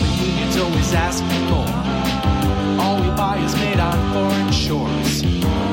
[0.00, 1.74] The unions always ask for more.
[2.82, 5.22] All we buy is made on foreign shores.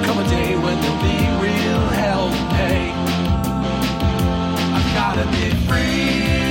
[0.06, 2.92] Come a day when there'll be real hell to pay.
[4.76, 6.47] I've gotta be free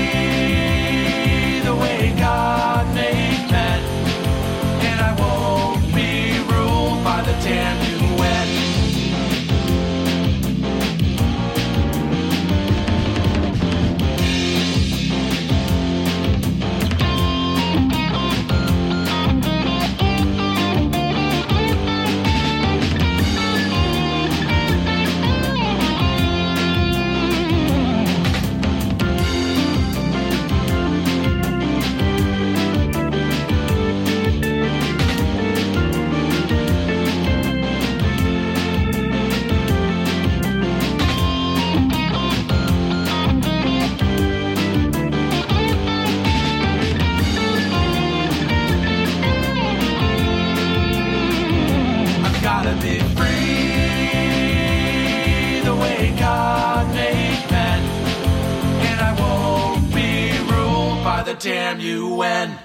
[61.37, 62.59] ruled you damn UN.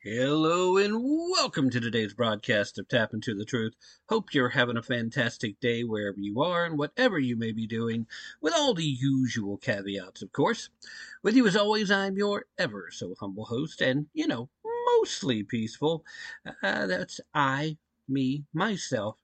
[0.00, 3.74] Hello and welcome to today's broadcast of Tapp Into the Truth.
[4.08, 8.06] Hope you're having a fantastic day wherever you are and whatever you may be doing,
[8.40, 10.68] with all the usual caveats, of course.
[11.24, 14.48] With you as always, I'm your ever so humble host, and, you know,
[14.98, 16.04] mostly peaceful.
[16.62, 19.16] Uh, that's I, me, myself,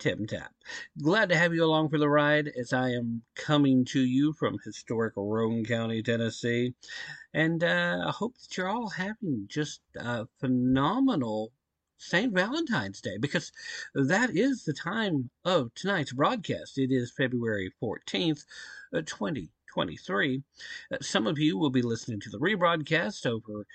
[0.00, 0.52] Tim Tapp.
[1.00, 4.58] Glad to have you along for the ride as I am coming to you from
[4.64, 6.74] historic Roane County, Tennessee.
[7.32, 11.52] And uh, I hope that you're all having just a phenomenal
[11.96, 12.32] St.
[12.32, 13.52] Valentine's Day because
[13.94, 16.78] that is the time of tonight's broadcast.
[16.78, 18.44] It is February 14th,
[18.94, 20.42] uh, 2023.
[20.90, 23.66] Uh, some of you will be listening to the rebroadcast over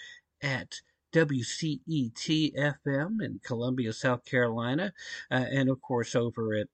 [0.42, 0.82] at
[1.14, 4.92] WCET FM in Columbia, South Carolina,
[5.32, 6.68] uh, and of course over at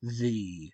[0.00, 0.72] the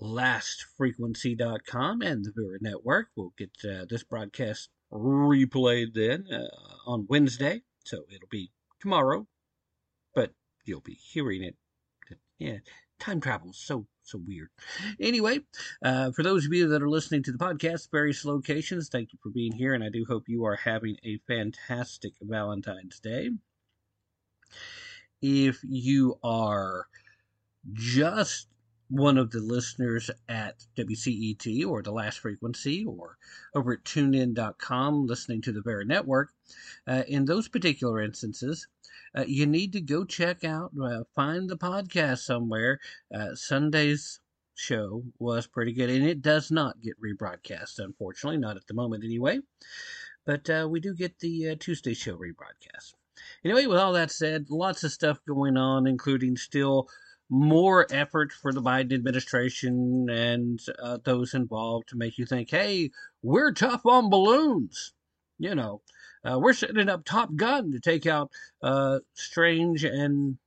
[0.00, 3.08] lastfrequency.com and the Vera Network.
[3.16, 6.48] We'll get uh, this broadcast replayed then uh,
[6.86, 9.26] on Wednesday, so it'll be tomorrow,
[10.14, 10.32] but
[10.64, 11.56] you'll be hearing it.
[12.38, 12.58] Yeah,
[12.98, 14.50] time travel is so so weird.
[15.00, 15.40] Anyway,
[15.82, 19.18] uh, for those of you that are listening to the podcast, various locations, thank you
[19.22, 23.30] for being here, and I do hope you are having a fantastic Valentine's Day.
[25.20, 26.86] If you are
[27.72, 28.48] just
[28.88, 33.18] one of the listeners at WCET or the last frequency or
[33.54, 36.30] over at tunein.com listening to the Vera Network,
[36.86, 38.68] uh, in those particular instances,
[39.16, 42.78] uh, you need to go check out, uh, find the podcast somewhere.
[43.12, 44.20] Uh, Sunday's
[44.54, 49.04] show was pretty good, and it does not get rebroadcast, unfortunately, not at the moment
[49.04, 49.40] anyway.
[50.24, 52.94] But uh, we do get the uh, Tuesday show rebroadcast.
[53.44, 56.88] Anyway, with all that said, lots of stuff going on, including still
[57.28, 62.90] more effort for the Biden administration and uh, those involved to make you think, hey,
[63.22, 64.92] we're tough on balloons.
[65.38, 65.82] You know,
[66.24, 68.30] uh, we're setting up Top Gun to take out
[68.62, 70.38] uh, strange and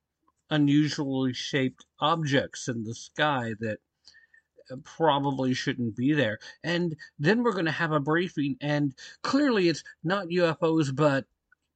[0.49, 3.77] unusually shaped objects in the sky that
[4.71, 6.39] uh, probably shouldn't be there.
[6.63, 11.25] And then we're going to have a briefing, and clearly it's not UFOs, but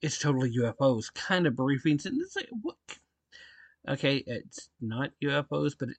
[0.01, 2.05] it's totally UFOs kind of briefings.
[2.05, 2.77] And it's like, what?
[3.87, 5.97] Okay, it's not UFOs, but it,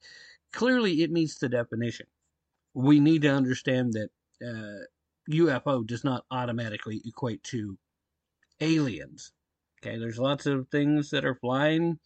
[0.53, 2.07] clearly it meets the definition.
[2.75, 4.11] We need to understand that
[4.43, 4.85] uh,
[5.31, 7.79] UFO does not automatically equate to
[8.61, 9.33] aliens.
[9.83, 11.99] Okay, there's lots of things that are flying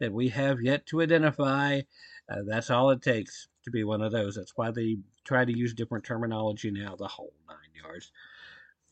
[0.00, 1.80] that we have yet to identify.
[2.28, 4.36] Uh, that's all it takes to be one of those.
[4.36, 8.12] That's why they try to use different terminology now, the whole nine yards.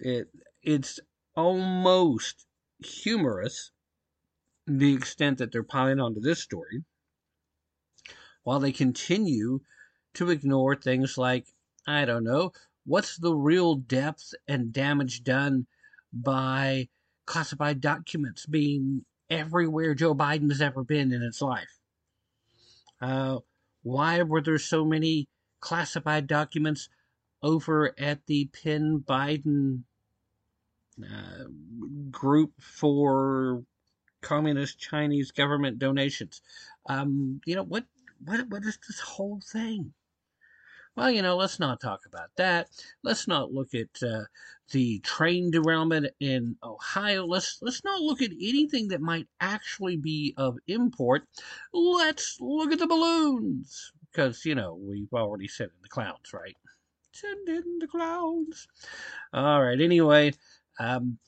[0.01, 0.29] It
[0.63, 1.01] it's
[1.37, 2.47] almost
[2.85, 3.72] humorous
[4.67, 6.85] the extent that they're piling onto this story
[8.45, 9.61] while they continue
[10.15, 11.47] to ignore things like,
[11.87, 12.53] I don't know,
[12.85, 15.67] what's the real depth and damage done
[16.13, 16.89] by
[17.27, 21.79] classified documents being everywhere Joe Biden has ever been in his life?
[23.01, 23.39] Uh,
[23.83, 25.29] why were there so many
[25.61, 26.89] classified documents
[27.43, 29.83] over at the Penn Biden
[31.03, 31.45] uh,
[32.11, 33.65] group for
[34.23, 36.41] communist Chinese government donations?
[36.87, 37.85] Um, you know what?
[38.25, 39.93] What what is this whole thing?
[40.95, 42.69] Well, you know, let's not talk about that.
[43.03, 44.25] Let's not look at uh,
[44.73, 47.25] the train derailment in Ohio.
[47.27, 51.27] Let's let's not look at anything that might actually be of import.
[51.73, 56.57] Let's look at the balloons because you know we've already said in the clouds, right?
[57.13, 58.69] Send in the clouds.
[59.33, 59.81] All right.
[59.81, 60.35] Anyway,
[60.79, 61.19] um,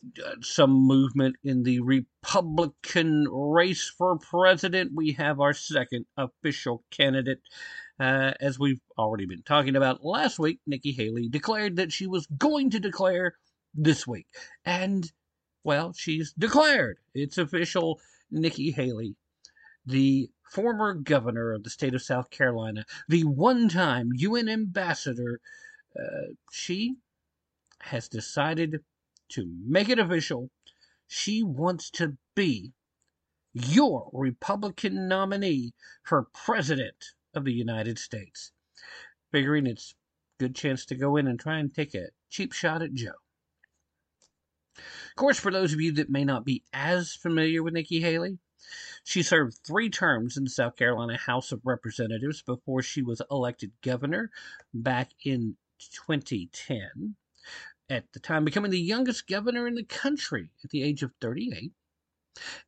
[0.41, 4.93] some movement in the Republican race for president.
[4.95, 7.41] We have our second official candidate.
[8.01, 12.27] Uh, as we've already been talking about last week, Nikki Haley declared that she was
[12.27, 13.37] going to declare
[13.75, 14.27] this week.
[14.65, 15.11] And,
[15.63, 16.99] well, she's declared.
[17.15, 18.01] It's official.
[18.31, 19.15] Nikki Haley,
[19.87, 25.41] the former governor of the state of South Carolina, the one time UN ambassador,
[25.97, 26.97] uh, she
[27.81, 28.81] has decided
[29.31, 30.51] to make it official.
[31.07, 32.73] She wants to be
[33.53, 38.53] your Republican nominee for president of the United States,
[39.31, 39.95] figuring it's
[40.39, 43.13] a good chance to go in and try and take a cheap shot at Joe.
[44.77, 48.39] Of course, for those of you that may not be as familiar with Nikki Haley,
[49.05, 53.71] she served three terms in the South Carolina House of Representatives before she was elected
[53.83, 54.33] governor
[54.73, 57.15] back in 2010,
[57.91, 61.73] at the time becoming the youngest governor in the country at the age of 38.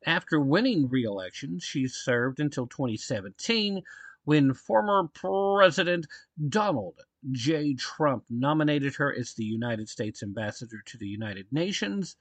[0.05, 3.83] After winning re election, she served until 2017
[4.23, 6.07] when former President
[6.49, 7.73] Donald J.
[7.73, 12.15] Trump nominated her as the United States ambassador to the United Nations.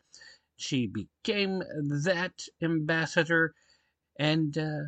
[0.57, 1.63] She became
[2.03, 3.55] that ambassador,
[4.19, 4.85] and uh,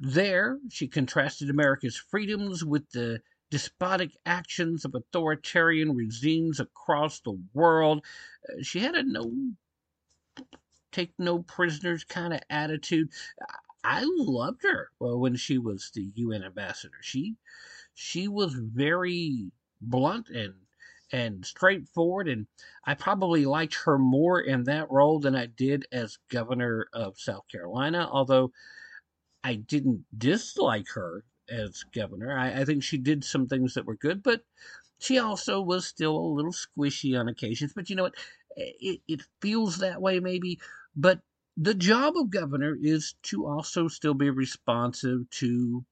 [0.00, 8.04] there she contrasted America's freedoms with the despotic actions of authoritarian regimes across the world.
[8.48, 9.32] Uh, she had a no
[10.92, 13.10] take no prisoners kind of attitude.
[13.82, 16.96] I loved her when she was the UN ambassador.
[17.02, 17.36] She
[17.94, 19.50] she was very
[19.80, 20.54] blunt and
[21.12, 22.46] and straightforward and
[22.84, 27.46] I probably liked her more in that role than I did as governor of South
[27.48, 28.52] Carolina, although
[29.44, 32.36] I didn't dislike her as governor.
[32.36, 34.42] I, I think she did some things that were good, but
[34.98, 37.72] she also was still a little squishy on occasions.
[37.74, 38.14] But you know what?
[38.56, 40.60] It, it feels that way maybe,
[40.94, 41.20] but
[41.56, 45.84] the job of governor is to also still be responsive to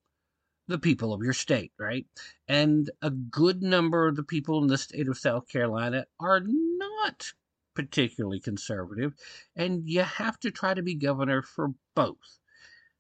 [0.69, 2.07] the people of your state, right?
[2.49, 7.33] And a good number of the people in the state of South Carolina are not
[7.75, 9.15] particularly conservative,
[9.57, 12.39] and you have to try to be governor for both.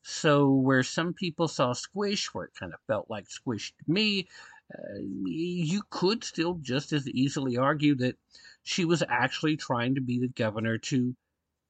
[0.02, 4.28] So, where some people saw Squish, where it kind of felt like Squish to me,
[4.72, 8.16] uh, you could still just as easily argue that
[8.62, 11.14] she was actually trying to be the governor to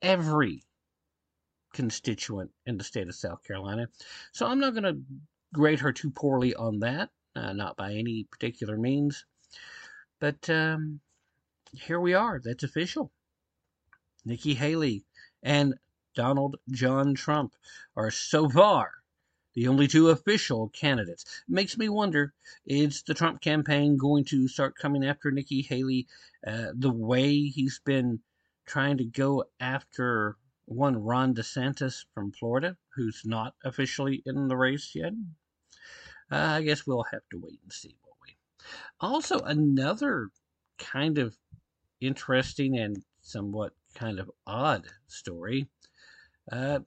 [0.00, 0.62] every
[1.72, 3.88] constituent in the state of South Carolina.
[4.32, 5.02] So I'm not going to
[5.52, 9.24] grade her too poorly on that, uh, not by any particular means.
[10.20, 11.00] But um,
[11.72, 12.40] here we are.
[12.42, 13.10] That's official.
[14.24, 15.04] Nikki Haley
[15.42, 15.74] and
[16.14, 17.54] Donald John Trump
[17.96, 18.92] are so far
[19.54, 21.24] the only two official candidates.
[21.48, 22.32] Makes me wonder
[22.66, 26.06] is the Trump campaign going to start coming after Nikki Haley
[26.46, 28.20] uh, the way he's been
[28.66, 34.92] trying to go after one Ron DeSantis from Florida, who's not officially in the race
[34.94, 35.12] yet.
[36.30, 38.36] Uh, I guess we'll have to wait and see, won't we?
[39.00, 40.30] Also, another
[40.78, 41.36] kind of
[42.00, 45.68] interesting and somewhat kind of odd story.
[46.50, 46.80] Uh,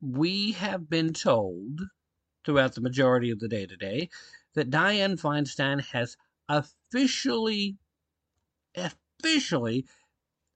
[0.00, 1.80] we have been told
[2.44, 4.08] throughout the majority of the day today
[4.54, 6.16] that Dianne Feinstein has
[6.48, 7.76] officially,
[8.74, 9.86] officially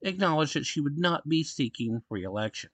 [0.02, 2.70] acknowledged that she would not be seeking re-election.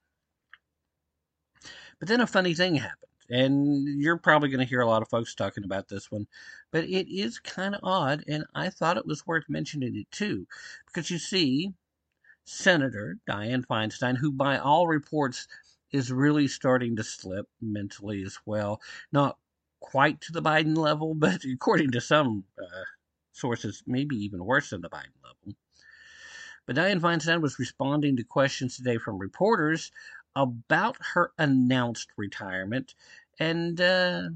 [1.98, 5.08] But then a funny thing happened, and you're probably going to hear a lot of
[5.08, 6.26] folks talking about this one,
[6.70, 10.46] but it is kind of odd, and I thought it was worth mentioning it too,
[10.86, 11.74] because you see,
[12.44, 15.46] Senator Dianne Feinstein, who by all reports
[15.92, 18.80] is really starting to slip mentally as well,
[19.12, 19.38] not
[19.80, 22.84] quite to the Biden level, but according to some uh,
[23.32, 25.56] sources, maybe even worse than the Biden level.
[26.66, 29.90] But Dianne Feinstein was responding to questions today from reporters
[30.36, 32.94] about her announced retirement,
[33.38, 34.28] and uh,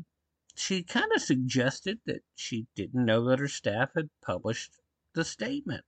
[0.56, 4.72] she kind of suggested that she didn't know that her staff had published
[5.12, 5.84] the statement.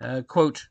[0.00, 0.68] Uh, quote,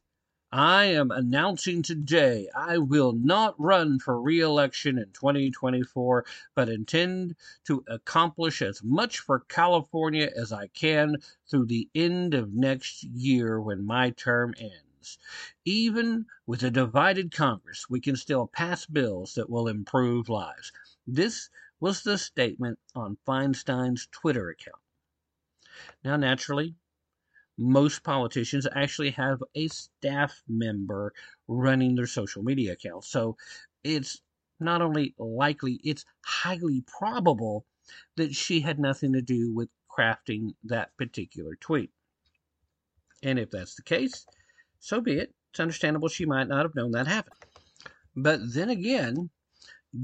[0.55, 7.35] I am announcing today I will not run for re election in 2024, but intend
[7.63, 11.17] to accomplish as much for California as I can
[11.49, 15.17] through the end of next year when my term ends.
[15.65, 20.71] Even with a divided Congress, we can still pass bills that will improve lives.
[21.07, 24.77] This was the statement on Feinstein's Twitter account.
[26.03, 26.75] Now, naturally,
[27.57, 31.13] most politicians actually have a staff member
[31.47, 33.07] running their social media accounts.
[33.09, 33.37] So
[33.83, 34.21] it's
[34.59, 37.65] not only likely, it's highly probable
[38.15, 41.91] that she had nothing to do with crafting that particular tweet.
[43.21, 44.25] And if that's the case,
[44.79, 45.33] so be it.
[45.51, 47.37] It's understandable she might not have known that happened.
[48.15, 49.29] But then again,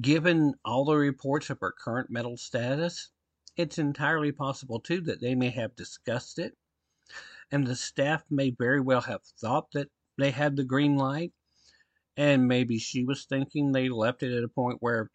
[0.01, 3.09] given all the reports of her current mental status,
[3.57, 6.55] it's entirely possible too that they may have discussed it
[7.51, 11.33] and the staff may very well have thought that they had the green light,
[12.17, 15.09] and maybe she was thinking they left it at a point where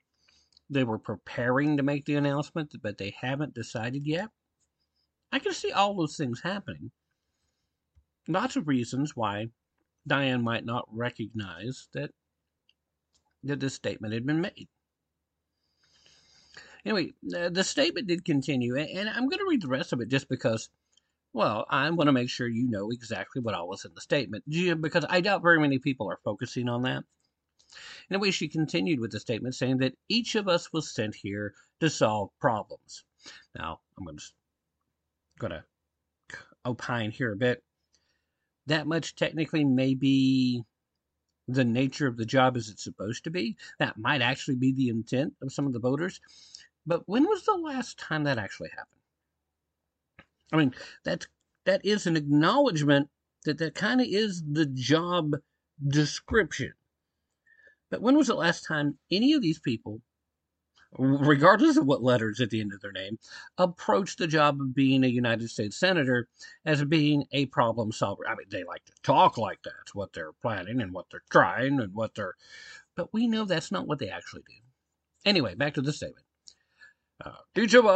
[0.71, 4.31] they were preparing to make the announcement, but they haven't decided yet.
[5.31, 6.91] I can see all those things happening.
[8.27, 9.49] Lots of reasons why
[10.09, 12.11] Dianne might not recognize that
[13.43, 14.69] that this statement had been made.
[16.87, 20.09] Anyway, uh, the statement did continue, and I'm going to read the rest of it
[20.09, 20.71] just because
[21.35, 24.45] well, I want to make sure you know exactly what all was in the statement,
[24.81, 27.03] because I doubt very many people are focusing on that.
[28.09, 31.91] Anyway, she continued with the statement saying that each of us was sent here to
[31.91, 33.05] solve problems.
[33.59, 34.25] Now, I'm going to,
[35.41, 35.65] going to
[36.65, 37.65] opine here a bit.
[38.67, 40.63] That much technically may be
[41.49, 43.57] the nature of the job as it's supposed to be.
[43.81, 46.21] That might actually be the intent of some of the voters.
[46.87, 49.01] But when was the last time that actually happened?
[50.55, 51.27] I mean, that's
[51.67, 53.09] that is an acknowledgement
[53.45, 55.35] that that kind of is the job
[55.89, 56.73] description.
[57.91, 60.01] But when was the last time any of these people,
[60.97, 63.19] regardless of what letters at the end of their name,
[63.59, 66.29] approached the job of being a United States Senator
[66.65, 68.23] as being a problem solver?
[68.29, 71.81] I mean, they like to talk like that's what they're planning and what they're trying
[71.81, 72.35] and what they're.
[72.95, 74.55] But we know that's not what they actually do.
[75.25, 76.27] Anyway, back to the statement.
[77.25, 77.87] Uh, each of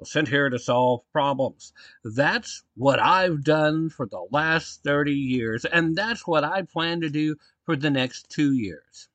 [0.00, 1.72] us sent here to solve problems.
[2.04, 7.10] That's what I've done for the last 30 years, and that's what I plan to
[7.10, 9.08] do for the next two years.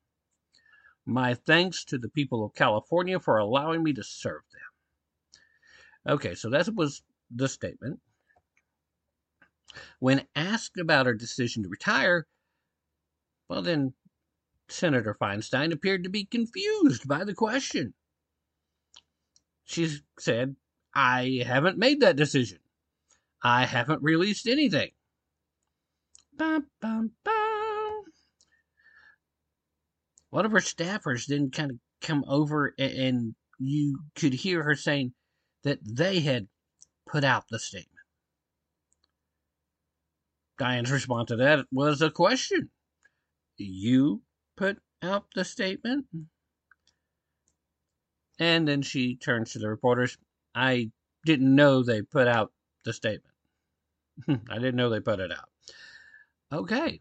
[1.06, 6.14] My thanks to the people of California for allowing me to serve them.
[6.14, 8.00] Okay, so that was the statement.
[9.98, 12.26] When asked about her decision to retire,
[13.48, 13.94] well, then
[14.68, 17.94] Senator Feinstein appeared to be confused by the question.
[19.64, 20.56] She said
[20.94, 22.58] I haven't made that decision.
[23.42, 24.90] I haven't released anything.
[26.36, 28.04] Bum, bum, bum.
[30.30, 34.74] One of her staffers then kind of come over and, and you could hear her
[34.74, 35.12] saying
[35.62, 36.48] that they had
[37.06, 37.90] put out the statement.
[40.58, 42.70] Dianne's response to that was a question.
[43.56, 44.22] You
[44.56, 46.06] put out the statement?
[48.38, 50.16] And then she turns to the reporters.
[50.54, 50.90] I
[51.24, 52.52] didn't know they put out
[52.84, 53.34] the statement.
[54.28, 55.48] I didn't know they put it out.
[56.52, 57.00] Okay.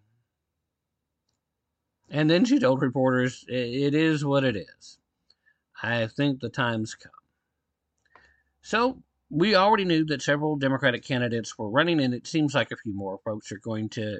[2.10, 4.98] And then she told reporters, it is what it is.
[5.81, 7.12] I think the time's come.
[8.62, 12.77] So we already knew that several Democratic candidates were running, and it seems like a
[12.77, 14.19] few more folks are going to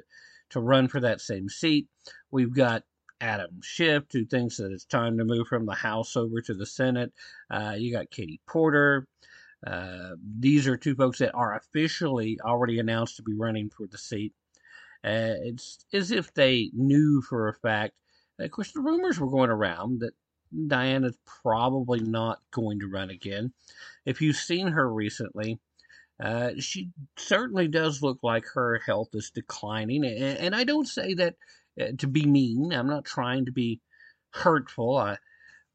[0.50, 1.88] to run for that same seat.
[2.30, 2.82] We've got
[3.20, 6.66] Adam Schiff, who thinks that it's time to move from the House over to the
[6.66, 7.12] Senate.
[7.50, 9.06] Uh, you got Katie Porter.
[9.66, 13.98] Uh, these are two folks that are officially already announced to be running for the
[13.98, 14.32] seat.
[15.04, 17.94] Uh, it's as if they knew for a fact.
[18.38, 20.12] Of course, the rumors were going around that
[20.66, 23.52] Diana's probably not going to run again.
[24.04, 25.58] If you've seen her recently,
[26.22, 30.04] uh, she certainly does look like her health is declining.
[30.04, 31.36] And, and I don't say that
[31.98, 32.72] to be mean.
[32.72, 33.80] I'm not trying to be
[34.30, 34.96] hurtful.
[34.96, 35.16] Uh,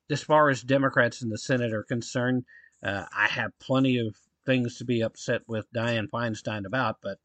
[0.10, 2.46] as far as Democrats in the Senate are concerned,
[2.84, 4.15] uh, I have plenty of
[4.46, 7.20] things to be upset with Dianne Feinstein about, but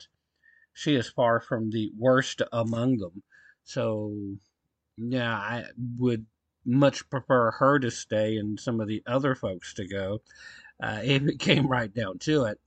[0.73, 3.23] she is far from the worst among them.
[3.63, 4.13] So,
[4.99, 5.65] yeah, I
[5.97, 6.27] would
[6.67, 10.21] much prefer her to stay and some of the other folks to go
[10.83, 12.61] uh, if it came right down to it.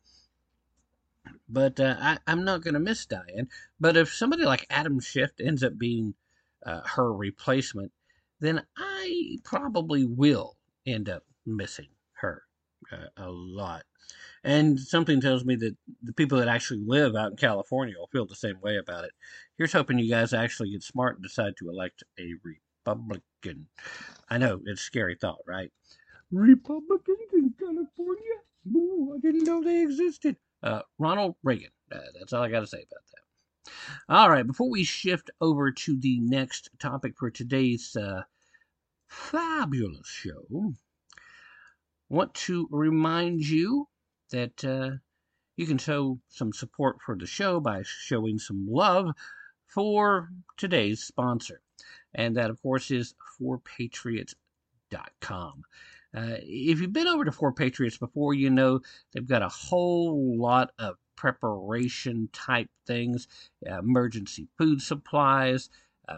[1.50, 3.48] But uh, I, I'm not going to miss Dianne.
[3.80, 6.16] But if somebody like Adam Schiff ends up being
[6.66, 7.92] uh, her replacement,
[8.40, 12.44] then I probably will end up missing her
[12.92, 13.84] uh, a lot.
[14.44, 18.26] And something tells me that the people that actually live out in California will feel
[18.26, 19.12] the same way about it.
[19.58, 23.68] Here's hoping you guys actually get smart and decide to elect a Republican.
[24.30, 25.72] I know, it's a scary thought, right?
[26.32, 28.24] Republicans in California?
[28.76, 30.38] Ooh, I didn't know they existed.
[30.64, 31.72] Uh, Ronald Reagan.
[31.92, 33.72] Uh, that's all I got to say about that.
[34.10, 38.24] All right, before we shift over to the next topic for today's uh,
[39.08, 40.74] fabulous show,
[42.10, 43.88] want to remind you
[44.32, 44.92] that uh,
[45.58, 49.10] you can show some support for the show by showing some love
[49.68, 51.60] for today's sponsor.
[52.14, 55.64] And that, of course, is 4patriots.com.
[56.18, 58.80] Uh, if you've been over to 4Patriots before, you know
[59.12, 63.28] they've got a whole lot of preparation type things,
[63.70, 65.70] uh, emergency food supplies,
[66.08, 66.18] uh,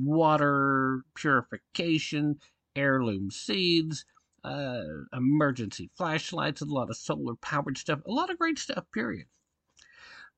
[0.00, 2.38] water purification,
[2.76, 4.04] heirloom seeds,
[4.44, 9.26] uh, emergency flashlights, a lot of solar powered stuff, a lot of great stuff, period.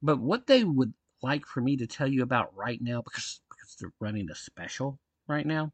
[0.00, 3.76] But what they would like for me to tell you about right now, because, because
[3.78, 4.98] they're running a special
[5.28, 5.72] right now,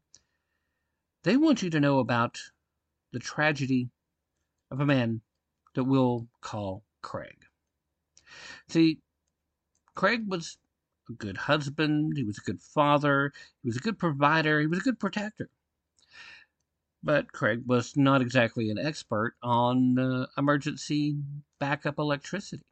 [1.23, 2.37] they want you to know about
[3.13, 3.89] the tragedy
[4.69, 5.21] of a man
[5.75, 7.45] that we'll call Craig.
[8.67, 8.99] See,
[9.95, 10.57] Craig was
[11.09, 14.79] a good husband, he was a good father, he was a good provider, he was
[14.79, 15.49] a good protector.
[17.03, 21.17] But Craig was not exactly an expert on uh, emergency
[21.59, 22.63] backup electricity.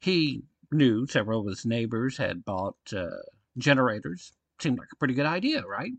[0.00, 3.10] He knew several of his neighbors had bought uh,
[3.56, 4.32] generators.
[4.60, 5.92] Seemed like a pretty good idea, right?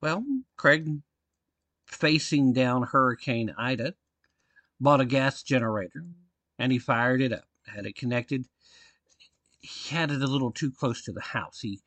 [0.00, 0.24] Well,
[0.56, 1.02] Craig,
[1.86, 3.94] facing down Hurricane Ida,
[4.80, 6.06] bought a gas generator
[6.58, 8.46] and he fired it up, had it connected.
[9.60, 11.60] He had it a little too close to the house.
[11.60, 11.80] He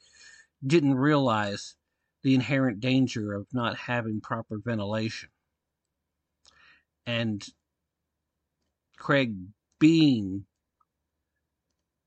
[0.65, 1.75] didn't realize
[2.21, 5.29] the inherent danger of not having proper ventilation.
[7.05, 7.45] And
[8.97, 9.35] Craig,
[9.79, 10.45] being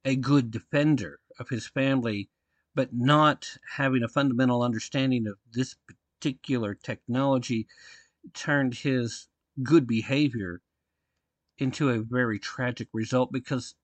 [0.04, 2.30] a good defender of his family,
[2.76, 5.74] but not having a fundamental understanding of this
[6.20, 7.66] particular technology
[8.34, 9.28] turned his
[9.62, 10.60] good behavior
[11.56, 13.74] into a very tragic result because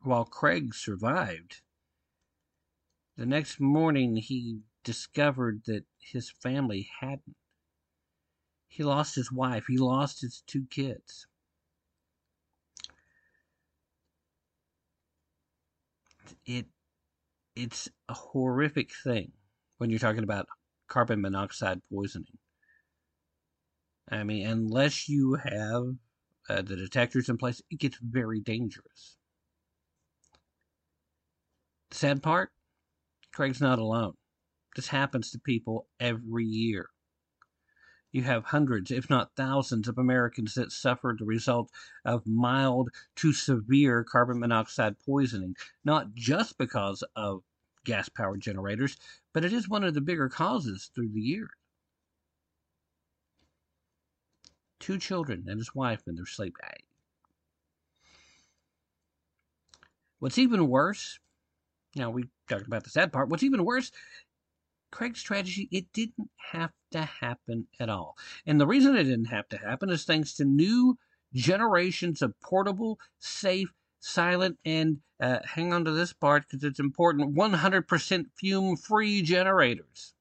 [0.00, 1.60] while Craig survived,
[3.18, 7.36] the next morning he discovered that his family hadn't.
[8.68, 11.26] He lost his wife, he lost his two kids.
[16.46, 16.66] It
[17.56, 19.32] it's a horrific thing
[19.78, 20.46] when you're talking about
[20.88, 22.38] carbon monoxide poisoning.
[24.08, 25.84] I mean, unless you have
[26.48, 29.16] uh, the detectors in place, it gets very dangerous.
[31.90, 32.50] The sad part
[33.36, 34.14] Craig's not alone.
[34.76, 36.88] This happens to people every year.
[38.16, 41.70] You have hundreds, if not thousands, of Americans that suffer the result
[42.02, 47.42] of mild to severe carbon monoxide poisoning, not just because of
[47.84, 48.96] gas powered generators,
[49.34, 51.50] but it is one of the bigger causes through the years.
[54.80, 56.56] Two children and his wife in their sleep.
[60.20, 61.18] What's even worse,
[61.94, 63.92] now we talked about the sad part, what's even worse
[64.90, 68.16] Craig's tragedy, it didn't have to happen at all.
[68.46, 70.98] And the reason it didn't have to happen is thanks to new
[71.34, 77.34] generations of portable, safe, silent, and uh, hang on to this part because it's important
[77.34, 80.14] 100% fume free generators.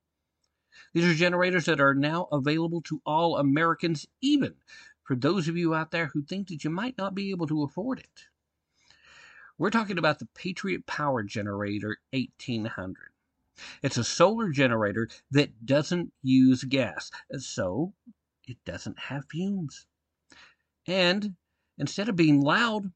[0.94, 4.56] These are generators that are now available to all Americans, even
[5.04, 7.64] for those of you out there who think that you might not be able to
[7.64, 8.28] afford it.
[9.58, 13.15] We're talking about the Patriot Power Generator 1800.
[13.82, 17.94] It's a solar generator that doesn't use gas, so
[18.48, 19.86] it doesn't have fumes.
[20.88, 21.36] And
[21.78, 22.92] instead of being loud,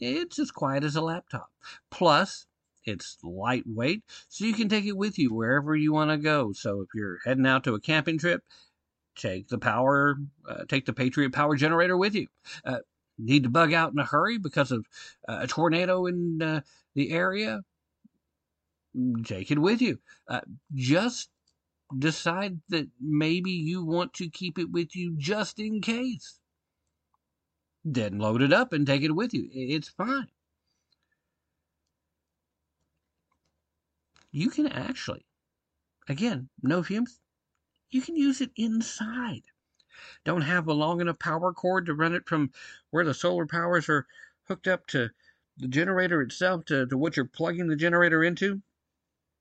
[0.00, 1.50] it's as quiet as a laptop.
[1.90, 2.46] Plus,
[2.84, 6.52] it's lightweight, so you can take it with you wherever you want to go.
[6.52, 8.42] So if you're heading out to a camping trip,
[9.16, 10.16] take the power,
[10.48, 12.26] uh, take the Patriot Power Generator with you.
[12.64, 12.80] Uh,
[13.18, 14.86] need to bug out in a hurry because of
[15.28, 16.60] uh, a tornado in uh,
[16.94, 17.62] the area?
[19.24, 19.98] Take it with you.
[20.28, 20.40] Uh,
[20.74, 21.30] just
[21.98, 26.40] decide that maybe you want to keep it with you just in case
[27.84, 29.48] then load it up and take it with you.
[29.52, 30.28] It's fine.
[34.32, 35.26] You can actually,
[36.08, 37.20] again, no fumes,
[37.90, 39.42] you can use it inside.
[40.24, 42.50] don't have a long enough power cord to run it from
[42.90, 44.06] where the solar powers are
[44.48, 45.10] hooked up to
[45.58, 48.60] the generator itself to, to what you're plugging the generator into,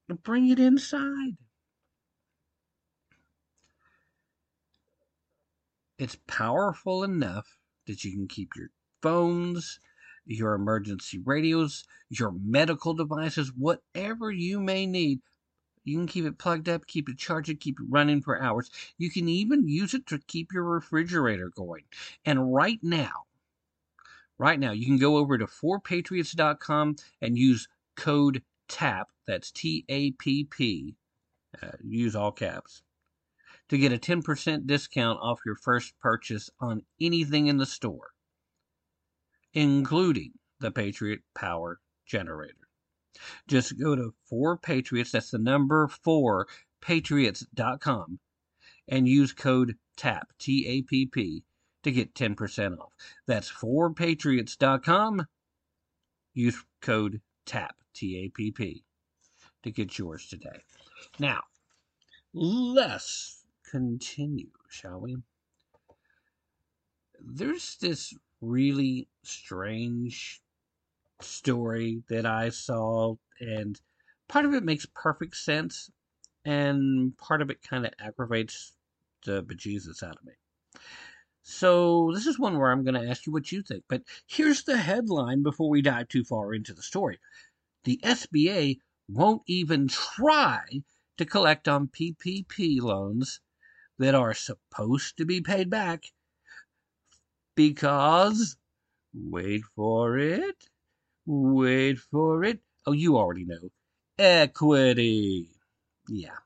[0.10, 1.38] bring it inside.
[5.98, 8.70] It's powerful enough that you can keep your
[9.02, 9.80] phones,
[10.26, 15.22] your emergency radios, your medical devices, whatever you may need.
[15.84, 18.70] You can keep it plugged up, keep it charging, keep it running for hours.
[18.98, 21.84] You can even use it to keep your refrigerator going.
[22.26, 23.26] And right now,
[24.38, 28.42] right now, you can go over to 4patriots.com and use code
[28.74, 30.96] TAPP, that's T A P P,
[31.62, 32.82] uh, use all caps,
[33.70, 38.14] to get a 10% discount off your first purchase on anything in the store
[39.54, 42.68] including the Patriot Power Generator.
[43.48, 46.48] Just go to 4Patriots, that's the number 4
[46.82, 48.20] patriots.com,
[48.88, 51.44] and use code TAPP, T A P P,
[51.84, 52.94] to get 10% off.
[53.28, 55.28] That's 4patriots.com.
[56.34, 58.84] Use code TAPP, T A P P,
[59.64, 60.64] to get yours today.
[61.20, 61.42] Now,
[62.34, 65.18] let's continue, shall we?
[67.20, 70.42] There's this really strange
[71.22, 73.80] story that I saw, and
[74.28, 75.90] part of it makes perfect sense,
[76.44, 78.74] and part of it kind of aggravates
[79.26, 80.34] the bejesus out of me.
[81.46, 84.64] So, this is one where I'm going to ask you what you think, but here's
[84.64, 87.20] the headline before we dive too far into the story.
[87.84, 88.78] The SBA
[89.10, 90.64] won't even try
[91.18, 93.42] to collect on PPP loans
[94.00, 96.06] that are supposed to be paid back
[97.56, 98.56] because,
[99.14, 100.70] wait for it,
[101.26, 102.62] wait for it.
[102.86, 103.70] Oh, you already know.
[104.18, 105.50] Equity.
[106.08, 106.38] Yeah.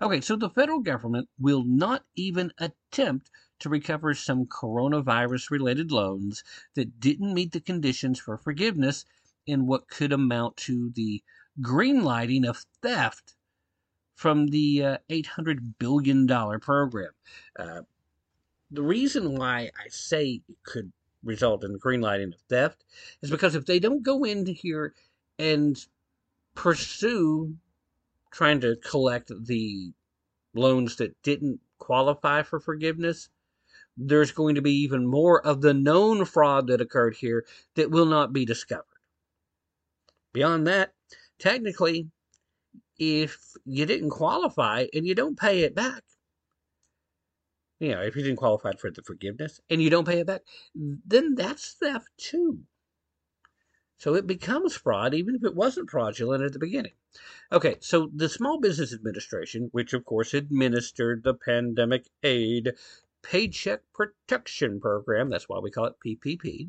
[0.00, 3.30] Okay, so the federal government will not even attempt
[3.62, 6.44] to recover some coronavirus related loans
[6.74, 9.04] that didn't meet the conditions for forgiveness
[9.46, 11.22] in what could amount to the
[11.60, 13.34] greenlighting of theft
[14.14, 16.26] from the uh, $800 billion
[16.60, 17.10] program.
[17.58, 17.82] Uh,
[18.70, 22.84] the reason why I say it could result in the green lighting of theft
[23.20, 24.94] is because if they don't go into here
[25.38, 25.76] and
[26.54, 27.54] pursue
[28.30, 29.92] trying to collect the
[30.54, 33.28] loans that didn't qualify for forgiveness,
[33.96, 38.06] there's going to be even more of the known fraud that occurred here that will
[38.06, 38.86] not be discovered.
[40.32, 40.94] Beyond that,
[41.38, 42.08] technically,
[42.98, 46.02] if you didn't qualify and you don't pay it back,
[47.80, 50.42] you know, if you didn't qualify for the forgiveness and you don't pay it back,
[50.74, 52.60] then that's theft too.
[53.98, 56.92] So it becomes fraud, even if it wasn't fraudulent at the beginning.
[57.52, 62.72] Okay, so the Small Business Administration, which of course administered the pandemic aid
[63.22, 66.68] paycheck protection program, that's why we call it PPP,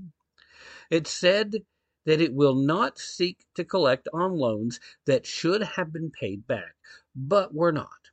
[0.90, 1.64] it said
[2.06, 6.76] that it will not seek to collect on loans that should have been paid back,
[7.16, 8.10] but were not.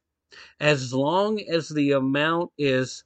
[0.61, 3.05] As long as the amount is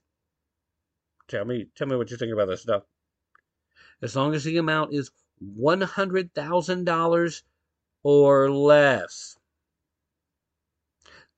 [1.26, 2.82] tell me tell me what you think about this stuff.
[4.02, 5.10] As long as the amount is
[5.58, 7.42] $100,000
[8.02, 9.36] or less.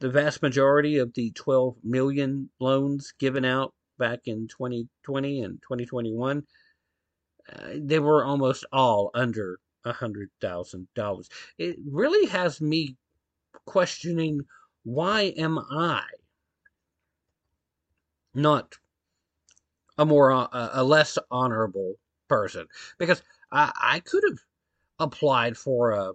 [0.01, 6.43] The vast majority of the 12 million loans given out back in 2020 and 2021
[7.53, 11.29] uh, they were almost all under $100,000
[11.59, 12.97] it really has me
[13.67, 14.41] questioning
[14.85, 16.03] why am I
[18.35, 18.77] not
[19.99, 21.95] a more uh, a less honorable
[22.29, 22.67] person?
[22.99, 24.39] Because I, I could have
[24.99, 26.13] applied for a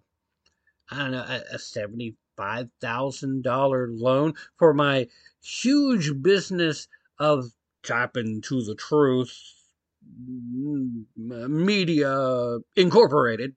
[0.89, 5.07] I don't know a, a seventy five thousand dollar loan for my
[5.43, 6.87] huge business
[7.19, 7.51] of
[7.83, 9.37] Tapp Into the truth
[11.47, 13.55] media incorporated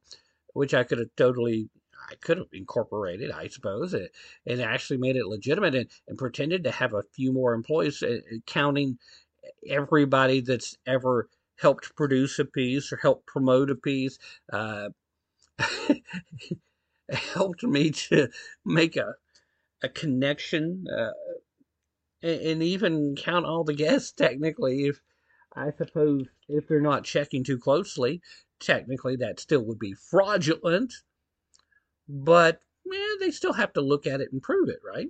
[0.53, 1.71] which i could have totally
[2.11, 4.13] I could have incorporated, I suppose, it,
[4.47, 8.19] and actually made it legitimate and, and pretended to have a few more employees, uh,
[8.31, 8.99] uh counting
[9.67, 14.19] everybody that's ever helped produce a piece or helped promote a piece.
[14.53, 14.91] Uh,
[17.11, 18.29] helped me to
[18.65, 19.15] make a
[19.83, 21.11] a connection uh,
[22.25, 25.01] and, and even count all the guests technically if
[25.57, 28.21] I suppose if they're not checking too closely,
[28.59, 30.93] technically that still would be fraudulent
[32.09, 32.61] but
[32.93, 35.09] eh, they still have to look at it and prove it, right?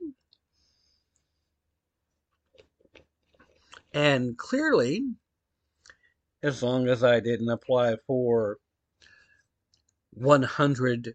[3.92, 5.05] And clearly,
[6.42, 8.59] as long as I didn't apply for
[10.11, 11.14] one hundred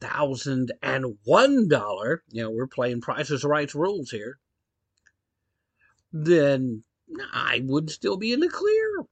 [0.00, 4.38] thousand and one dollar, you know, we're playing Price Is Right rules here,
[6.16, 6.84] then
[7.32, 9.02] I would still be in the clear.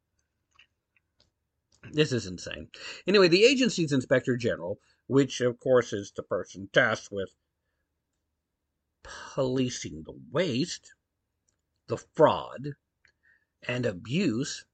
[1.91, 2.69] This is insane.
[3.09, 7.35] Anyway, the agency's inspector general, which of course is the person tasked with
[9.03, 10.95] policing the waste,
[11.89, 12.77] the fraud,
[13.67, 14.65] and abuse,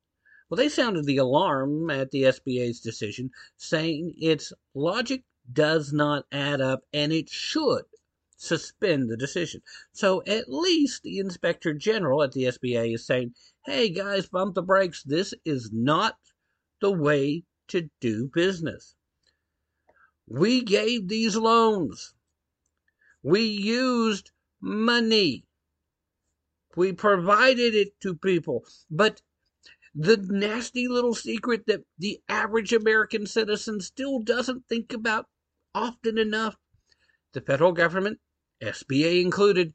[0.50, 6.60] well, they sounded the alarm at the SBA's decision, saying its logic does not add
[6.60, 7.86] up and it should
[8.38, 9.60] suspend the decision.
[9.92, 13.34] So at least the inspector general at the SBA is saying,
[13.66, 15.02] hey guys, bump the brakes.
[15.02, 16.16] This is not
[16.80, 18.94] the way to do business.
[20.26, 22.14] We gave these loans.
[23.22, 25.44] We used money.
[26.76, 28.64] We provided it to people.
[28.90, 29.20] But
[29.94, 35.26] the nasty little secret that the average American citizen still doesn't think about
[35.74, 36.56] often enough
[37.32, 38.20] the federal government,
[38.60, 39.74] SBA included,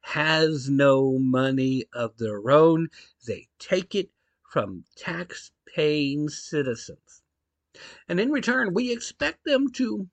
[0.00, 2.88] has no money of their own.
[3.26, 4.10] They take it
[4.50, 7.22] from tax paying citizens.
[8.08, 10.08] And in return, we expect them to.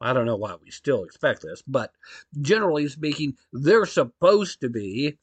[0.00, 1.92] I don't know why we still expect this, but
[2.40, 5.18] generally speaking, they're supposed to be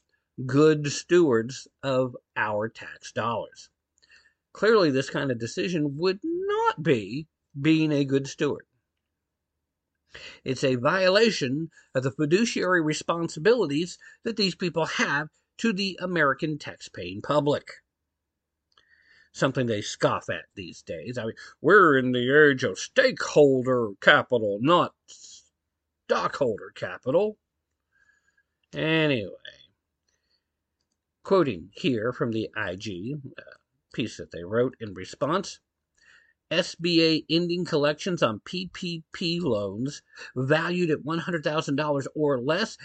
[0.46, 3.70] good stewards of our tax dollars.
[4.54, 7.28] Clearly, this kind of decision would not be
[7.60, 8.66] being a good steward.
[10.44, 17.24] It's a violation of the fiduciary responsibilities that these people have to the American taxpaying
[17.24, 17.68] public.
[19.34, 21.18] Something they scoff at these days.
[21.18, 27.38] I mean, we're in the age of stakeholder capital, not stockholder capital.
[28.74, 29.32] Anyway,
[31.24, 33.42] quoting here from the IG uh,
[33.94, 35.60] piece that they wrote in response.
[36.52, 40.02] SBA ending collections on PPP loans
[40.36, 42.78] valued at $100,000 or less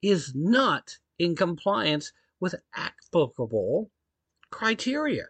[0.00, 3.90] is not in compliance with applicable
[4.50, 5.26] criteria.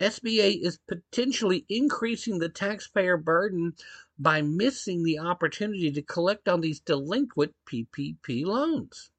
[0.00, 3.74] SBA is potentially increasing the taxpayer burden
[4.18, 9.10] by missing the opportunity to collect on these delinquent PPP loans.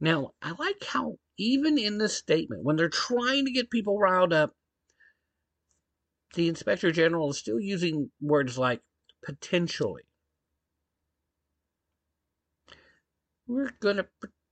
[0.00, 4.32] Now, I like how even in this statement, when they're trying to get people riled
[4.32, 4.54] up,
[6.34, 8.80] the inspector general is still using words like
[9.24, 10.02] potentially.
[13.46, 14.06] We're going to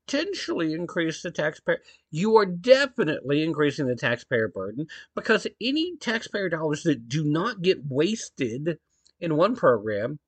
[0.07, 1.81] potentially increase the taxpayer.
[2.11, 7.87] You are definitely increasing the taxpayer burden because any taxpayer dollars that do not get
[7.88, 8.79] wasted
[9.21, 10.18] in one program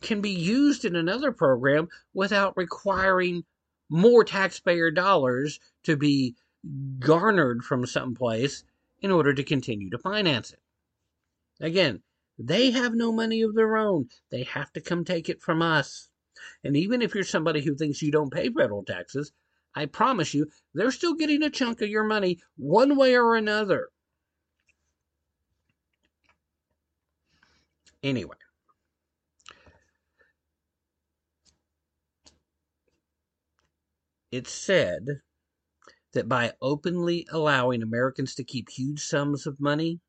[0.00, 3.44] can be used in another program without requiring
[3.90, 6.34] more taxpayer dollars to be
[6.98, 8.64] garnered from someplace
[9.00, 10.60] in order to continue to finance it.
[11.60, 12.02] Again,
[12.38, 14.08] they have no money of their own.
[14.30, 16.08] They have to come take it from us.
[16.64, 19.32] And even if you're somebody who thinks you don't pay federal taxes,
[19.74, 23.90] I promise you, they're still getting a chunk of your money one way or another.
[28.02, 28.36] Anyway,
[34.32, 35.20] it said
[36.12, 40.00] that by openly allowing Americans to keep huge sums of money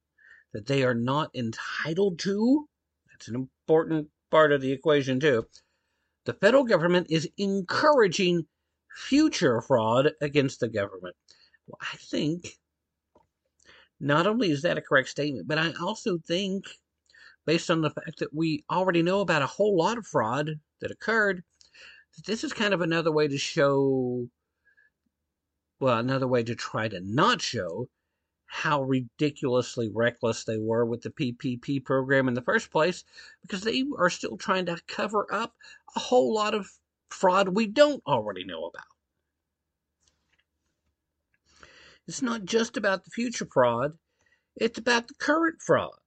[0.54, 2.68] that they are not entitled to,
[3.10, 5.46] that's an important part of the equation too,
[6.26, 8.46] the federal government is encouraging
[8.96, 11.16] future fraud against the government.
[11.68, 12.58] Well, I think
[14.00, 16.66] not only is that a correct statement, but I also think,
[17.46, 20.92] based on the fact that we already know about a whole lot of fraud that
[20.92, 21.44] occurred,
[22.16, 24.28] that this is kind of another way to show,
[25.82, 27.90] well, another way to try to not show
[28.46, 33.04] how ridiculously reckless they were with the PPP program in the first place
[33.42, 35.56] because they are still trying to cover up
[35.96, 36.70] a whole lot of
[37.10, 38.84] fraud we don't already know about.
[42.08, 43.98] It's not just about the future fraud,
[44.56, 45.98] it's about the current fraud.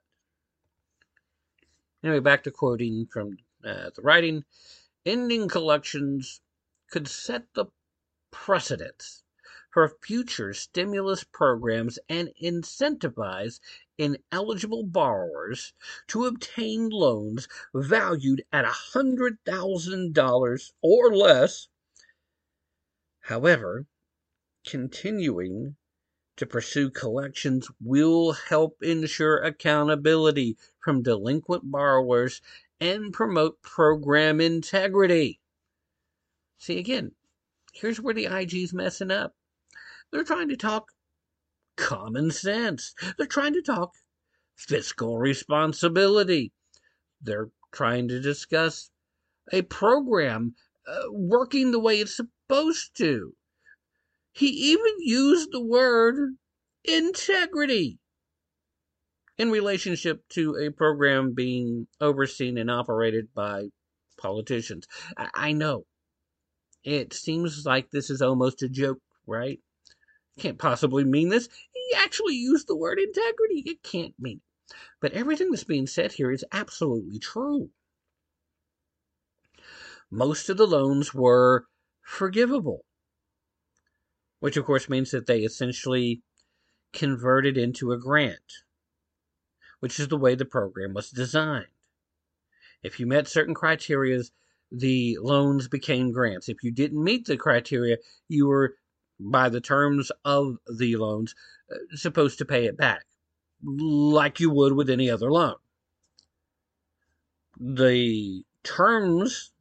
[2.05, 4.45] Anyway, back to quoting from uh, the writing
[5.05, 6.41] ending collections
[6.93, 7.67] could set the
[8.31, 9.24] precedence
[9.75, 13.59] for future stimulus programs and incentivize
[13.99, 15.73] ineligible borrowers
[16.07, 21.67] to obtain loans valued at $100,000 or less.
[23.23, 23.87] However,
[24.65, 25.75] continuing
[26.37, 32.41] to pursue collections will help ensure accountability from delinquent borrowers
[32.79, 35.41] and promote program integrity.
[36.59, 37.11] See, again,
[37.73, 39.35] here's where the IG's messing up.
[40.15, 40.93] They're trying to talk
[41.77, 42.95] common sense.
[43.19, 43.91] They're trying to talk
[44.55, 46.53] fiscal responsibility.
[47.21, 48.91] They're trying to discuss
[49.53, 50.55] a program
[50.87, 53.35] uh, working the way it's supposed to,
[54.31, 56.37] He even used the word
[56.85, 57.99] integrity
[59.37, 63.65] in relationship to a program being overseen and operated by
[64.17, 64.87] politicians.
[65.17, 65.87] I, I know
[66.85, 69.59] it seems like this is almost a joke, right?
[70.39, 71.49] Can't possibly mean this.
[71.73, 73.63] He actually used the word integrity.
[73.67, 74.75] It can't mean it.
[75.01, 77.71] But everything that's being said here is absolutely true.
[80.11, 81.67] Most of the loans were
[82.03, 82.85] forgivable,
[84.41, 86.23] which of course means that they essentially
[86.93, 88.63] converted into a grant,
[89.81, 91.67] which is the way the program was designed.
[92.83, 94.23] If you met certain criteria,
[94.71, 96.49] the loans became grants.
[96.49, 97.97] If you didn't meet the criteria,
[98.29, 98.77] you were,
[99.19, 101.35] by the terms of the loans,
[101.73, 103.05] uh, supposed to pay it back,
[103.63, 105.55] like you would with any other loan.
[107.59, 109.53] The terms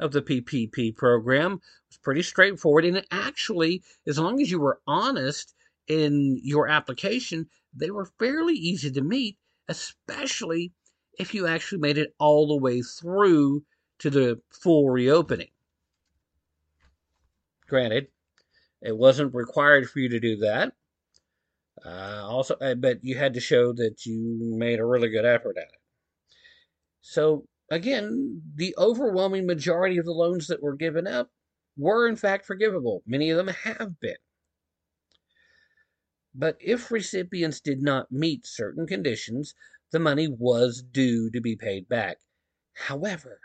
[0.00, 5.54] of the PPP program was pretty straightforward, and actually, as long as you were honest
[5.86, 9.36] in your application, they were fairly easy to meet,
[9.68, 10.72] especially
[11.18, 13.64] if you actually made it all the way through
[13.98, 15.50] to the full reopening.
[17.68, 18.08] Granted,
[18.84, 20.72] it wasn't required for you to do that.
[21.84, 25.56] Uh, also, uh, but you had to show that you made a really good effort
[25.56, 25.80] at it.
[27.00, 31.30] So again, the overwhelming majority of the loans that were given up
[31.76, 33.02] were in fact forgivable.
[33.06, 34.16] Many of them have been.
[36.34, 39.54] But if recipients did not meet certain conditions,
[39.92, 42.18] the money was due to be paid back.
[42.74, 43.40] However,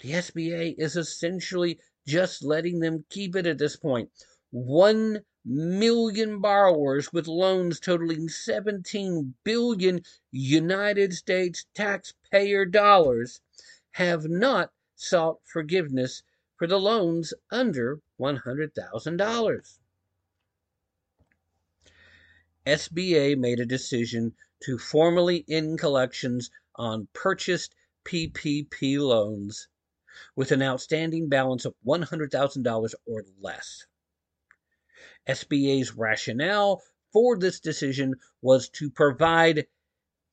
[0.00, 4.10] the SBA is essentially just letting them keep it at this point.
[4.50, 13.42] One million borrowers with loans totaling 17 billion United States taxpayer dollars
[13.90, 16.22] have not sought forgiveness
[16.56, 19.78] for the loans under $100,000.
[22.66, 27.74] SBA made a decision to formally end collections on purchased
[28.06, 29.68] PPP loans
[30.36, 33.86] with an outstanding balance of $100,000 or less.
[35.28, 39.66] SBA's rationale for this decision was to provide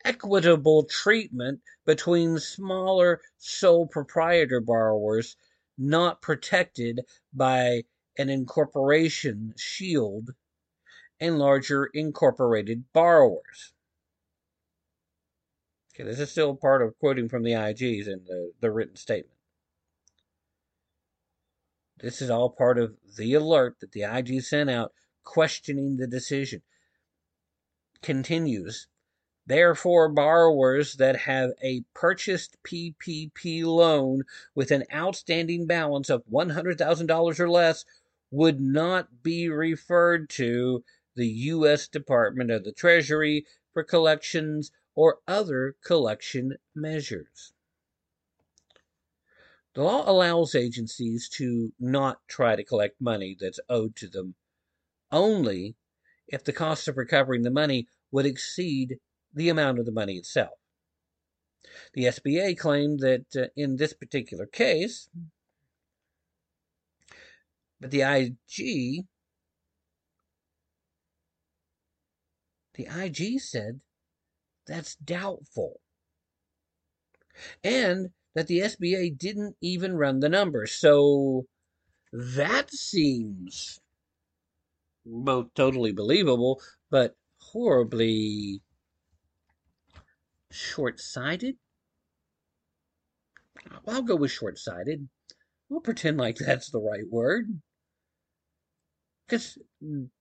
[0.05, 5.35] equitable treatment between smaller sole proprietor borrowers
[5.77, 7.01] not protected
[7.33, 7.83] by
[8.17, 10.29] an incorporation shield
[11.19, 13.73] and larger incorporated borrowers.
[15.93, 19.34] Okay, this is still part of quoting from the IGs in the, the written statement.
[21.99, 26.61] This is all part of the alert that the IG sent out questioning the decision.
[28.01, 28.87] Continues.
[29.47, 37.49] Therefore, borrowers that have a purchased PPP loan with an outstanding balance of $100,000 or
[37.49, 37.85] less
[38.31, 40.83] would not be referred to
[41.15, 41.87] the U.S.
[41.87, 47.53] Department of the Treasury for collections or other collection measures.
[49.75, 54.35] The law allows agencies to not try to collect money that's owed to them
[55.11, 55.75] only
[56.27, 58.99] if the cost of recovering the money would exceed
[59.33, 60.57] the amount of the money itself.
[61.93, 65.09] The SBA claimed that uh, in this particular case,
[67.81, 69.05] but the IG
[72.75, 73.81] the IG said
[74.65, 75.81] that's doubtful.
[77.61, 80.73] And that the SBA didn't even run the numbers.
[80.73, 81.45] So
[82.11, 83.79] that seems
[85.05, 88.61] both totally believable, but horribly
[90.51, 91.55] short sighted.
[93.87, 95.07] I'll go with short sighted.
[95.69, 97.61] We'll pretend like that's the right word.
[99.27, 99.57] Because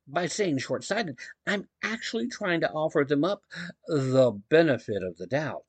[0.09, 3.43] by saying short sighted, I'm actually trying to offer them up
[3.87, 5.65] the benefit of the doubt,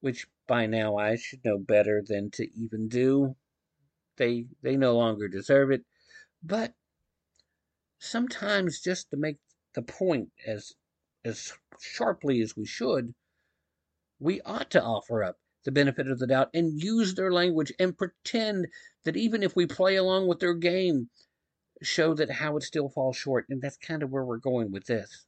[0.00, 3.36] which by now I should know better than to even do.
[4.16, 5.84] They they no longer deserve it.
[6.42, 6.74] But
[7.98, 9.38] sometimes just to make
[9.74, 10.74] the point as
[11.24, 13.14] as sharply as we should,
[14.18, 17.98] we ought to offer up the benefit of the doubt and use their language and
[17.98, 18.68] pretend
[19.04, 21.10] that even if we play along with their game,
[21.82, 23.46] show that how it still falls short.
[23.48, 25.25] And that's kind of where we're going with this.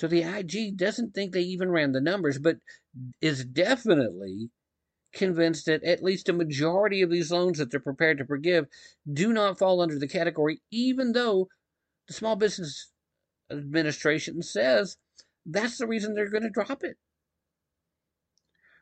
[0.00, 2.56] So the IG doesn't think they even ran the numbers, but
[3.20, 4.48] is definitely
[5.12, 8.64] convinced that at least a majority of these loans that they're prepared to forgive
[9.12, 11.48] do not fall under the category, even though
[12.08, 12.90] the Small Business
[13.50, 14.96] Administration says
[15.44, 16.96] that's the reason they're going to drop it.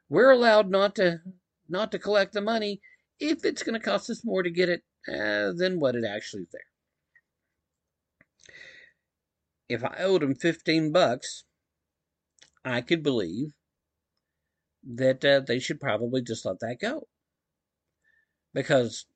[0.09, 1.19] We're allowed not to
[1.69, 2.81] not to collect the money
[3.19, 6.43] if it's going to cost us more to get it uh, than what it actually
[6.43, 6.61] is there.
[9.69, 11.45] If I owed them 15 bucks,
[12.65, 13.53] I could believe
[14.85, 17.07] that uh, they should probably just let that go.
[18.55, 19.07] Because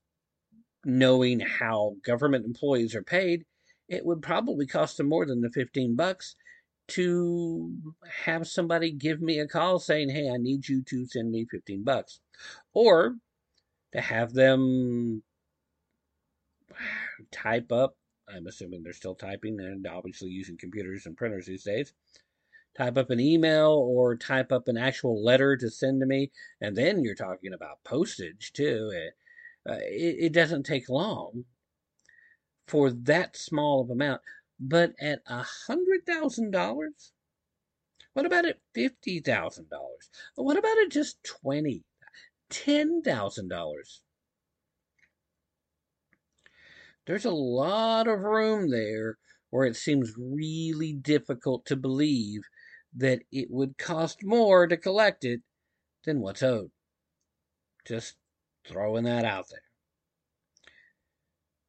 [0.85, 3.45] knowing how government employees are paid,
[3.89, 6.35] it would probably cost them more than the 15 bucks
[6.89, 7.95] to
[8.25, 11.85] have somebody give me a call saying, "Hey, I need you to send me 15
[11.85, 12.21] bucks."
[12.73, 13.17] Or
[13.93, 15.23] to have them
[17.31, 17.97] type up,
[18.35, 21.93] I'm assuming they're still typing and obviously using computers and printers these days.
[22.77, 26.31] Type up an email or type up an actual letter to send to me,
[26.61, 28.91] and then you're talking about postage too.
[28.95, 29.15] It,
[29.71, 31.45] uh, it, it doesn't take long
[32.67, 34.23] for that small of amount.
[34.59, 37.13] But at a hundred thousand dollars,
[38.15, 40.09] what about at fifty thousand dollars?
[40.37, 41.85] What about at just twenty,
[42.49, 44.03] ten thousand dollars?
[47.07, 49.19] There's a lot of room there
[49.51, 52.43] where it seems really difficult to believe
[52.95, 55.41] that it would cost more to collect it
[56.05, 56.71] than what's owed.
[57.87, 58.17] Just
[58.67, 59.63] throwing that out there.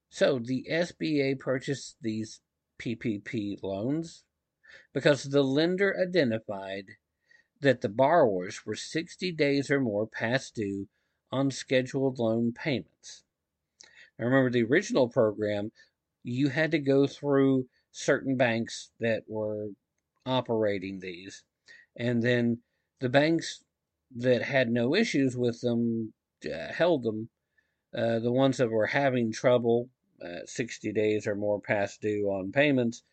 [0.09, 2.39] So the SBA purchased these
[2.79, 4.23] PPP loans
[4.93, 6.85] because the lender identified
[7.61, 10.87] that the borrowers were 60 days or more past due
[11.31, 13.22] on scheduled loan payments.
[14.17, 15.71] Now remember, the original program,
[16.23, 19.69] you had to go through certain banks that were
[20.25, 21.43] operating these,
[21.95, 22.59] and then
[22.99, 23.63] the banks
[24.15, 26.13] that had no issues with them
[26.45, 27.29] uh, held them.
[27.95, 29.89] Uh, the ones that were having trouble,
[30.23, 33.03] uh, 60 days or more past due on payments,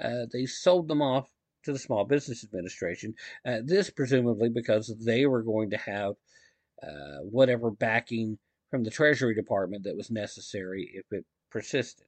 [0.00, 1.28] uh, they sold them off
[1.64, 3.14] to the Small Business Administration.
[3.44, 6.14] Uh, this presumably because they were going to have
[6.82, 8.38] uh, whatever backing
[8.70, 12.06] from the Treasury Department that was necessary if it persisted.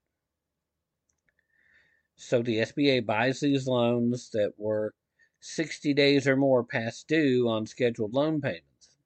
[2.16, 4.94] So the SBA buys these loans that were
[5.40, 8.96] 60 days or more past due on scheduled loan payments.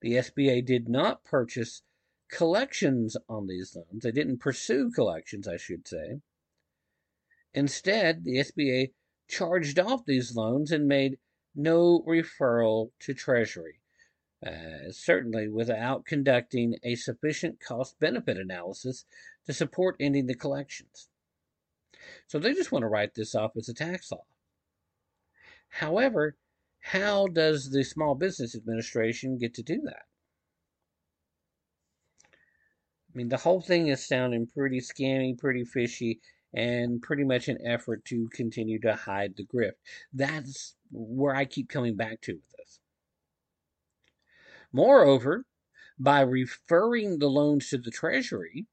[0.00, 1.82] The SBA did not purchase
[2.30, 4.02] collections on these loans.
[4.02, 6.20] They didn't pursue collections, I should say.
[7.54, 8.92] Instead, the SBA
[9.26, 11.18] charged off these loans and made
[11.54, 13.80] no referral to Treasury,
[14.46, 19.04] uh, certainly without conducting a sufficient cost benefit analysis
[19.46, 21.08] to support ending the collections.
[22.26, 24.24] So they just want to write this off as a tax law.
[25.68, 26.36] However,
[26.80, 30.06] how does the Small Business Administration get to do that?
[32.24, 36.20] I mean, the whole thing is sounding pretty scammy, pretty fishy,
[36.54, 39.72] and pretty much an effort to continue to hide the grift.
[40.12, 42.57] That's where I keep coming back to with this.
[44.72, 45.44] Moreover,
[45.98, 48.66] by referring the loans to the Treasury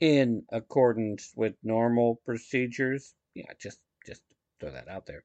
[0.00, 4.22] in accordance with normal procedures, yeah, just just
[4.60, 5.24] throw that out there.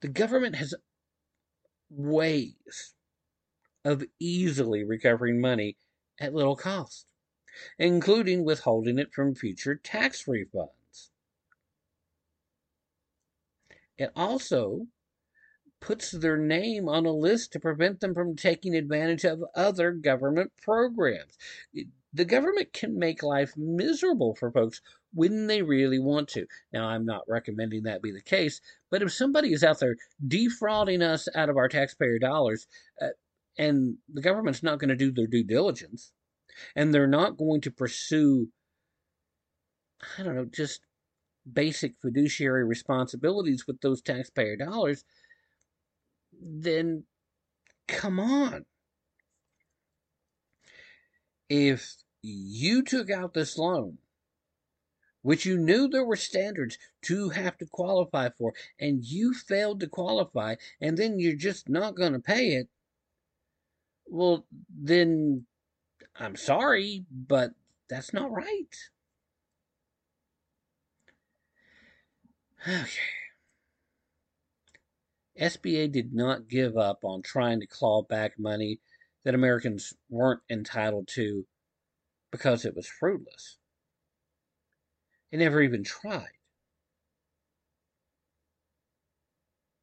[0.00, 0.74] The government has
[1.90, 2.94] ways
[3.84, 5.76] of easily recovering money
[6.18, 7.06] at little cost
[7.78, 11.10] including withholding it from future tax refunds.
[13.96, 14.86] It also
[15.84, 20.50] puts their name on a list to prevent them from taking advantage of other government
[20.62, 21.36] programs.
[22.14, 24.80] The government can make life miserable for folks
[25.12, 26.46] when they really want to.
[26.72, 31.02] Now, I'm not recommending that be the case, but if somebody is out there defrauding
[31.02, 32.66] us out of our taxpayer dollars,
[33.02, 33.08] uh,
[33.58, 36.12] and the government's not going to do their due diligence,
[36.74, 38.48] and they're not going to pursue,
[40.18, 40.80] I don't know, just
[41.52, 45.04] basic fiduciary responsibilities with those taxpayer dollars,
[46.42, 47.04] then
[47.86, 48.64] come on.
[51.48, 53.98] If you took out this loan,
[55.22, 59.86] which you knew there were standards to have to qualify for, and you failed to
[59.86, 62.68] qualify, and then you're just not going to pay it,
[64.06, 65.46] well, then
[66.16, 67.52] I'm sorry, but
[67.88, 68.76] that's not right.
[72.66, 73.23] Okay.
[75.40, 78.80] SBA did not give up on trying to claw back money
[79.24, 81.46] that Americans weren't entitled to
[82.30, 83.58] because it was fruitless.
[85.32, 86.28] It never even tried.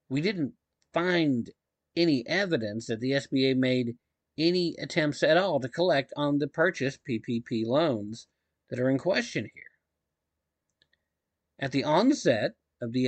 [0.10, 0.54] We didn't
[0.93, 1.49] find
[1.95, 3.97] any evidence that the SBA made
[4.38, 8.28] any attempts at all to collect on the purchased PPP loans
[8.70, 9.64] that are in question here.
[11.60, 13.06] At the onset of the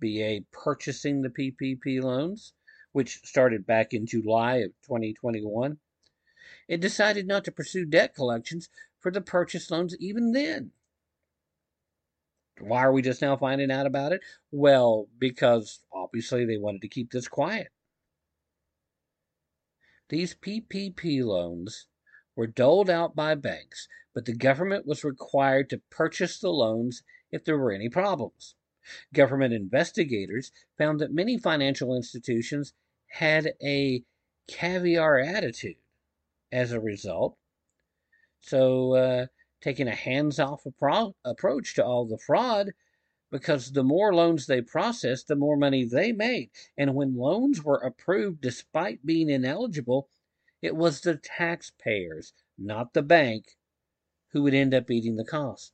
[0.00, 2.52] SBA purchasing the PPP loans,
[2.92, 5.78] which started back in July of 2021,
[6.68, 10.72] it decided not to pursue debt collections for the purchase loans even then.
[12.60, 14.20] Why are we just now finding out about it?
[14.50, 17.68] Well, because obviously they wanted to keep this quiet.
[20.10, 21.86] These PPP loans
[22.36, 27.44] were doled out by banks, but the government was required to purchase the loans if
[27.44, 28.56] there were any problems.
[29.12, 32.72] Government investigators found that many financial institutions
[33.08, 34.02] had a
[34.48, 35.76] caviar attitude
[36.52, 37.36] as a result.
[38.40, 39.26] So, uh,
[39.60, 42.70] taking a hands off appro- approach to all the fraud
[43.30, 46.50] because the more loans they processed, the more money they made.
[46.76, 50.08] And when loans were approved despite being ineligible,
[50.62, 53.56] it was the taxpayers, not the bank,
[54.32, 55.72] who would end up eating the cost.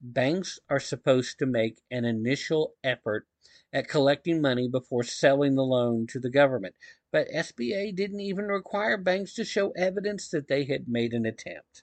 [0.00, 3.26] Banks are supposed to make an initial effort
[3.72, 6.76] at collecting money before selling the loan to the government,
[7.10, 11.82] but SBA didn't even require banks to show evidence that they had made an attempt.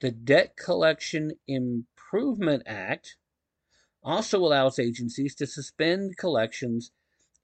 [0.00, 3.16] The Debt Collection Improvement Act
[4.02, 6.90] also allows agencies to suspend collections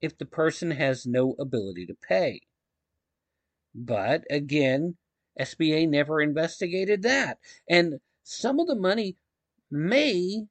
[0.00, 2.40] if the person has no ability to pay.
[3.72, 4.96] But again,
[5.38, 7.38] SBA never investigated that.
[7.68, 9.16] And some of the money
[9.70, 10.46] may,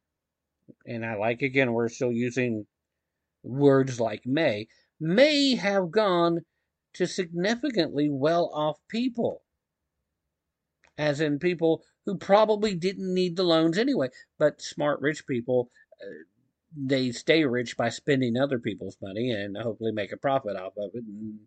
[0.86, 2.65] and I like again, we're still using
[3.43, 4.68] words like may,
[4.99, 6.39] may have gone
[6.93, 9.43] to significantly well off people.
[10.97, 14.09] As in people who probably didn't need the loans anyway,
[14.39, 15.70] but smart rich people,
[16.01, 16.24] uh,
[16.76, 20.91] they stay rich by spending other people's money and hopefully make a profit off of
[20.95, 21.03] it.
[21.03, 21.39] And,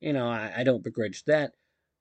[0.00, 1.52] you know, I, I don't begrudge that.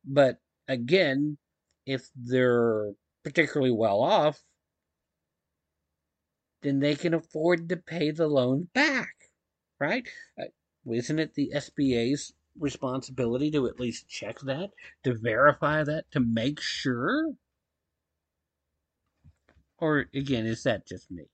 [0.05, 1.37] But again,
[1.85, 2.91] if they're
[3.23, 4.41] particularly well off,
[6.65, 9.13] then they can afford to pay the loan back,
[9.79, 10.07] right?
[10.39, 10.45] Uh,
[10.91, 14.71] isn't it the SBA's responsibility to at least check that,
[15.03, 17.33] to verify that, to make sure?
[19.77, 21.25] Or again, is that just me?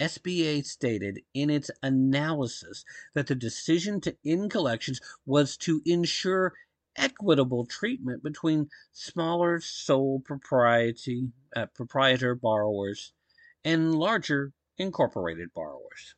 [0.00, 6.54] SBA stated in its analysis that the decision to end collections was to ensure
[7.00, 13.12] equitable treatment between smaller sole uh, proprietor borrowers
[13.64, 16.14] and larger incorporated borrowers.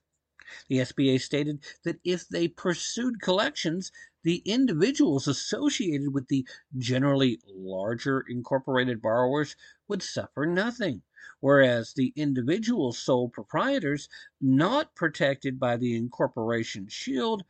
[0.69, 3.93] The SBA stated that if they pursued collections,
[4.25, 9.57] the individuals associated with the generally larger incorporated borrowers
[9.87, 11.03] would suffer nothing,
[11.41, 14.09] whereas the individual sole proprietors
[14.41, 17.45] not protected by the incorporation shield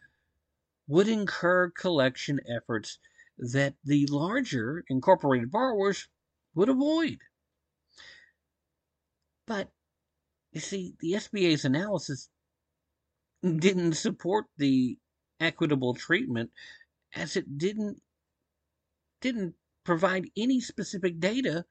[0.87, 2.99] would incur collection efforts
[3.39, 6.09] that the larger incorporated borrowers
[6.55, 7.18] would avoid.
[9.47, 9.70] But
[10.53, 12.28] you see, the SBA's analysis
[13.43, 14.99] didn't support the
[15.41, 16.51] equitable treatment
[17.14, 18.01] as it didn't
[19.20, 19.55] didn't
[19.85, 21.64] provide any specific data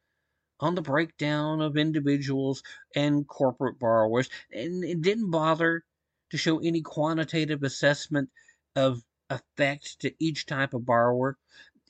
[0.59, 2.61] on the breakdown of individuals
[2.95, 5.83] and corporate borrowers and it didn't bother
[6.29, 8.29] to show any quantitative assessment
[8.75, 9.01] of
[9.31, 11.37] effect to each type of borrower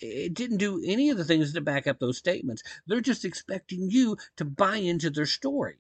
[0.01, 2.63] it didn't do any of the things to back up those statements.
[2.87, 5.77] They're just expecting you to buy into their story.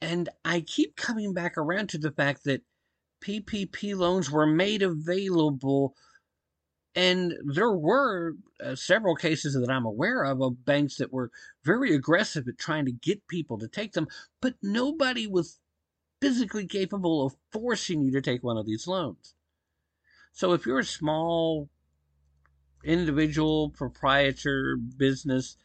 [0.00, 2.62] And I keep coming back around to the fact that
[3.22, 5.94] PPP loans were made available,
[6.94, 11.30] and there were uh, several cases that I'm aware of of banks that were
[11.64, 14.08] very aggressive at trying to get people to take them,
[14.40, 15.58] but nobody was
[16.20, 19.34] physically capable of forcing you to take one of these loans.
[20.32, 21.68] So if you're a small
[22.84, 25.56] individual proprietor business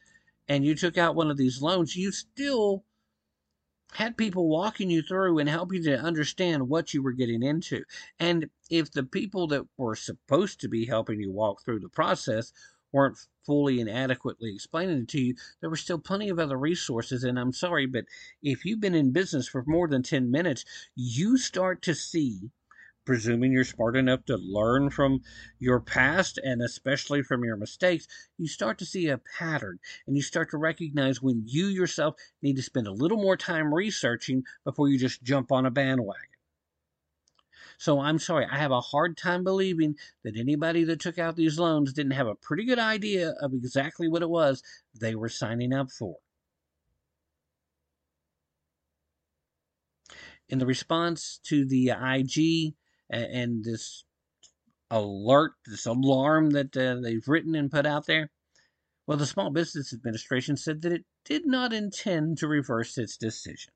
[0.47, 2.83] and you took out one of these loans, you still
[3.93, 7.83] had people walking you through and helping you to understand what you were getting into.
[8.19, 12.51] And if the people that were supposed to be helping you walk through the process
[12.95, 17.25] weren't fully and adequately explaining it to you, there were still plenty of other resources.
[17.25, 18.05] And I'm sorry, but
[18.41, 20.63] if you've been in business for more than 10 minutes,
[20.95, 22.51] you start to see
[23.05, 25.21] presuming you're smart enough to learn from
[25.59, 29.77] your past and especially from your mistakes, you start to see a pattern
[30.07, 33.73] and you start to recognize when you yourself need to spend a little more time
[33.73, 36.34] researching before you just jump on a bandwagon.
[37.78, 41.59] So I'm sorry, I have a hard time believing that anybody that took out these
[41.59, 44.63] loans didn't have a pretty good idea of exactly what it was
[44.99, 46.17] they were signing up for.
[50.47, 52.76] In the response to the IG
[53.09, 54.03] and, this
[54.91, 58.30] alert, this alarm that uh, they've written and put out there?
[59.07, 63.71] Well, the Small Business Administration said that it did not intend to reverse its decision.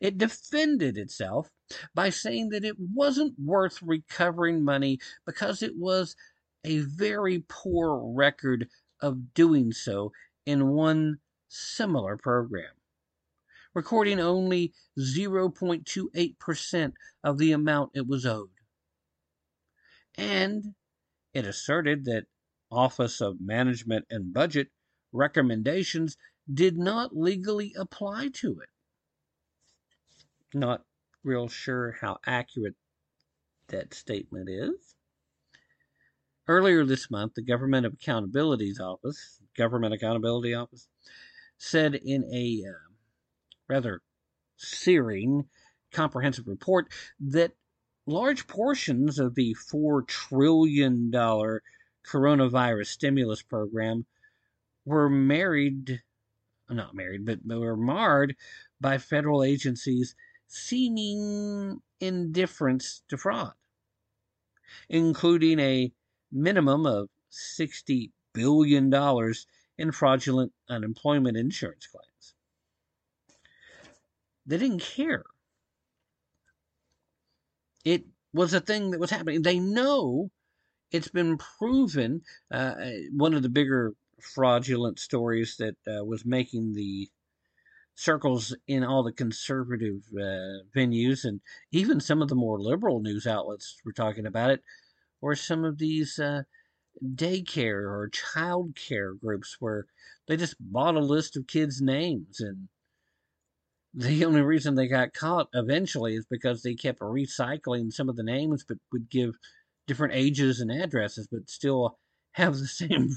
[0.00, 1.50] It defended itself
[1.94, 6.16] by saying that it wasn't worth recovering money because it was
[6.64, 8.68] a very poor record
[9.00, 10.12] of doing so
[10.44, 12.72] in one similar program,
[13.74, 16.92] recording only 0.28%
[17.24, 18.50] of the amount it was owed.
[20.16, 20.74] And
[21.32, 22.26] it asserted that
[22.70, 24.68] Office of Management and Budget
[25.12, 26.16] recommendations
[26.52, 28.68] did not legally apply to it.
[30.52, 30.82] Not
[31.22, 32.74] real sure how accurate
[33.68, 34.94] that statement is.
[36.48, 40.88] Earlier this month, the Government Accountability's Office, Government Accountability Office,
[41.58, 42.72] said in a uh,
[43.68, 44.02] rather
[44.56, 45.48] searing,
[45.92, 47.52] comprehensive report that
[48.06, 54.06] large portions of the $4 trillion coronavirus stimulus program
[54.84, 56.02] were married,
[56.68, 58.34] not married, but were marred
[58.80, 60.14] by federal agencies
[60.50, 63.52] seeming indifference to fraud,
[64.88, 65.92] including a
[66.32, 68.92] minimum of $60 billion
[69.78, 72.34] in fraudulent unemployment insurance claims.
[74.44, 75.24] They didn't care.
[77.84, 79.42] It was a thing that was happening.
[79.42, 80.32] They know
[80.90, 82.22] it's been proven.
[82.50, 82.74] Uh,
[83.12, 87.08] one of the bigger fraudulent stories that uh, was making the
[88.00, 91.40] circles in all the conservative uh, venues and
[91.70, 94.62] even some of the more liberal news outlets were talking about it,
[95.20, 96.42] or some of these uh,
[97.14, 99.86] daycare or child care groups where
[100.26, 102.68] they just bought a list of kids' names and
[103.92, 108.22] the only reason they got caught eventually is because they kept recycling some of the
[108.22, 109.34] names but would give
[109.86, 111.98] different ages and addresses but still
[112.32, 113.10] have the same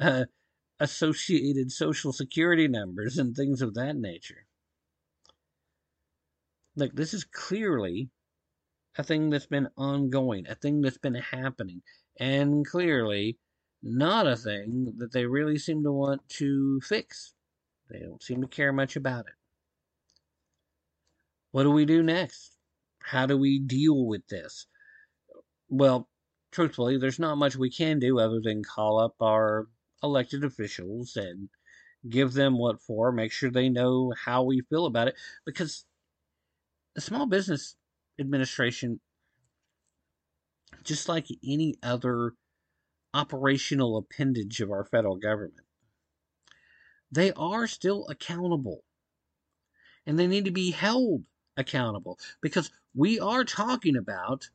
[0.00, 0.24] uh,
[0.80, 4.46] associated social security numbers and things of that nature.
[6.76, 8.10] Look, this is clearly
[8.98, 11.82] a thing that's been ongoing, a thing that's been happening,
[12.18, 13.38] and clearly
[13.82, 17.34] not a thing that they really seem to want to fix.
[17.90, 19.34] They don't seem to care much about it.
[21.52, 22.56] What do we do next?
[23.02, 24.66] How do we deal with this?
[25.68, 26.08] Well,
[26.52, 29.68] truthfully, there's not much we can do other than call up our
[30.02, 31.48] elected officials and
[32.08, 35.14] give them what for, make sure they know how we feel about it.
[35.44, 35.84] Because
[36.94, 37.76] the Small Business
[38.18, 39.00] Administration,
[40.84, 42.32] just like any other
[43.12, 45.66] operational appendage of our federal government,
[47.10, 48.82] they are still accountable.
[50.06, 51.24] And they need to be held
[51.56, 54.48] accountable because we are talking about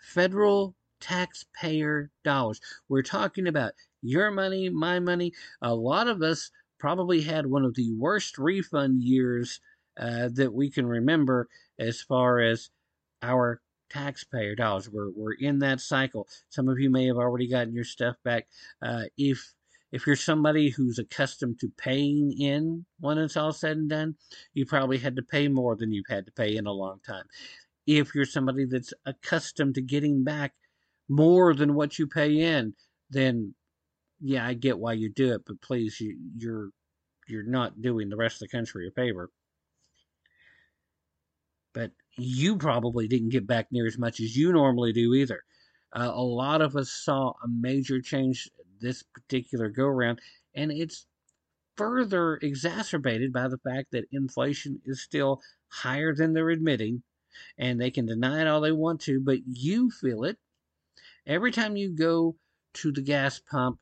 [0.00, 2.60] federal taxpayer dollars.
[2.88, 3.72] We're talking about
[4.02, 5.32] your money, my money.
[5.62, 9.60] A lot of us probably had one of the worst refund years
[9.98, 12.70] uh, that we can remember as far as
[13.22, 14.88] our taxpayer dollars.
[14.88, 16.28] We're, we're in that cycle.
[16.50, 18.46] Some of you may have already gotten your stuff back.
[18.82, 19.54] Uh, if
[19.90, 24.16] if you're somebody who's accustomed to paying in when it's all said and done,
[24.52, 27.24] you probably had to pay more than you've had to pay in a long time.
[27.86, 30.52] If you're somebody that's accustomed to getting back
[31.08, 32.74] more than what you pay in,
[33.08, 33.54] then
[34.20, 36.70] yeah, I get why you do it, but please, you, you're
[37.28, 39.30] you're not doing the rest of the country a favor.
[41.74, 45.42] But you probably didn't get back near as much as you normally do either.
[45.92, 48.50] Uh, a lot of us saw a major change
[48.80, 50.20] this particular go around,
[50.54, 51.06] and it's
[51.76, 57.02] further exacerbated by the fact that inflation is still higher than they're admitting,
[57.58, 60.38] and they can deny it all they want to, but you feel it.
[61.26, 62.36] Every time you go
[62.74, 63.78] to the gas pump,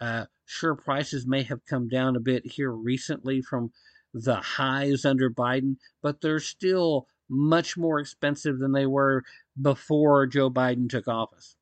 [0.00, 3.72] uh, sure, prices may have come down a bit here recently from
[4.12, 9.24] the highs under Biden, but they're still much more expensive than they were
[9.60, 11.56] before Joe Biden took office.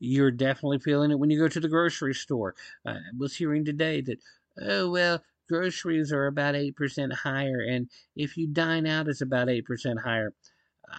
[0.00, 2.54] You're definitely feeling it when you go to the grocery store.
[2.86, 4.18] I was hearing today that,
[4.60, 10.00] oh, well, groceries are about 8% higher, and if you dine out, it's about 8%
[10.02, 10.32] higher.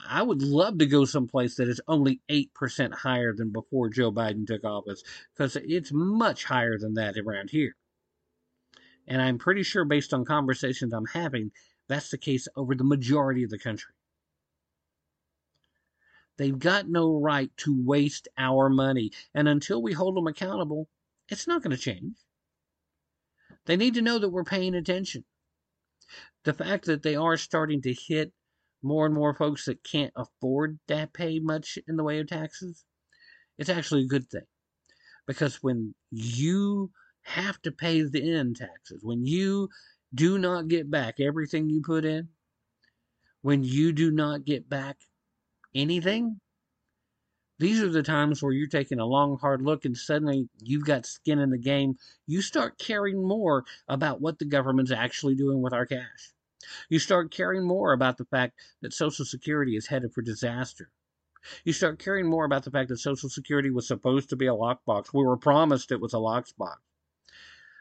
[0.07, 4.45] I would love to go someplace that is only 8% higher than before Joe Biden
[4.45, 7.75] took office because it's much higher than that around here.
[9.07, 11.51] And I'm pretty sure, based on conversations I'm having,
[11.87, 13.93] that's the case over the majority of the country.
[16.37, 19.11] They've got no right to waste our money.
[19.33, 20.87] And until we hold them accountable,
[21.27, 22.15] it's not going to change.
[23.65, 25.25] They need to know that we're paying attention.
[26.45, 28.31] The fact that they are starting to hit
[28.81, 32.85] more and more folks that can't afford to pay much in the way of taxes,
[33.57, 34.45] it's actually a good thing.
[35.27, 36.91] Because when you
[37.23, 39.69] have to pay the end taxes, when you
[40.13, 42.29] do not get back everything you put in,
[43.41, 44.97] when you do not get back
[45.75, 46.39] anything,
[47.59, 51.05] these are the times where you're taking a long, hard look and suddenly you've got
[51.05, 51.97] skin in the game.
[52.25, 56.33] You start caring more about what the government's actually doing with our cash.
[56.89, 60.91] You start caring more about the fact that Social Security is headed for disaster.
[61.63, 64.53] You start caring more about the fact that Social Security was supposed to be a
[64.53, 65.13] lockbox.
[65.13, 66.77] We were promised it was a lockbox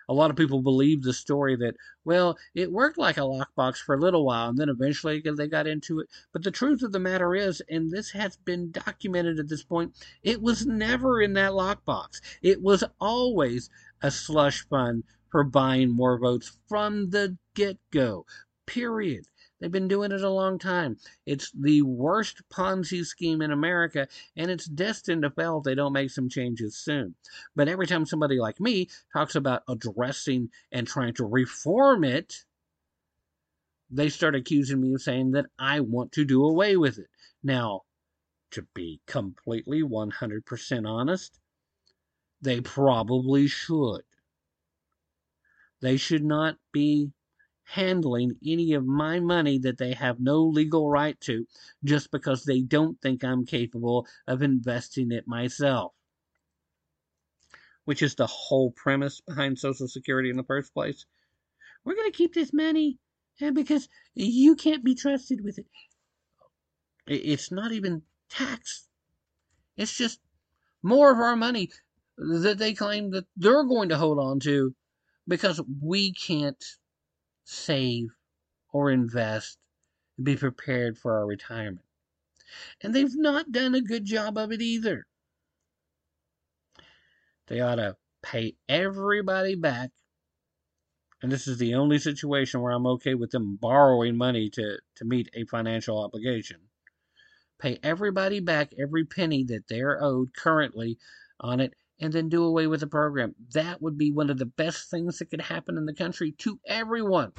[0.08, 3.94] a lot of people believe the story that, well, it worked like a lockbox for
[3.94, 6.08] a little while and then eventually they got into it.
[6.32, 9.94] But the truth of the matter is, and this has been documented at this point,
[10.22, 12.20] it was never in that lockbox.
[12.40, 13.68] It was always
[14.00, 18.24] a slush fund for buying more votes from the get go.
[18.68, 19.24] Period.
[19.58, 20.98] They've been doing it a long time.
[21.26, 24.06] It's the worst Ponzi scheme in America,
[24.36, 27.14] and it's destined to fail if they don't make some changes soon.
[27.56, 32.44] But every time somebody like me talks about addressing and trying to reform it,
[33.90, 37.08] they start accusing me of saying that I want to do away with it.
[37.42, 37.82] Now,
[38.50, 41.40] to be completely 100% honest,
[42.40, 44.02] they probably should.
[45.80, 47.12] They should not be
[47.70, 51.46] handling any of my money that they have no legal right to
[51.84, 55.92] just because they don't think I'm capable of investing it myself.
[57.84, 61.04] Which is the whole premise behind Social Security in the first place.
[61.84, 62.98] We're going to keep this money
[63.38, 65.66] because you can't be trusted with it.
[67.06, 68.88] It's not even tax.
[69.76, 70.20] It's just
[70.82, 71.70] more of our money
[72.16, 74.74] that they claim that they're going to hold on to
[75.26, 76.62] because we can't
[77.48, 78.08] save,
[78.72, 79.56] or invest
[80.16, 81.86] and be prepared for our retirement.
[82.82, 85.06] And they've not done a good job of it either.
[87.46, 89.90] They ought to pay everybody back.
[91.22, 95.04] And this is the only situation where I'm okay with them borrowing money to, to
[95.04, 96.58] meet a financial obligation.
[97.58, 100.98] Pay everybody back every penny that they're owed currently
[101.40, 103.34] on it and then do away with the program.
[103.52, 106.60] That would be one of the best things that could happen in the country to
[106.66, 107.32] everyone.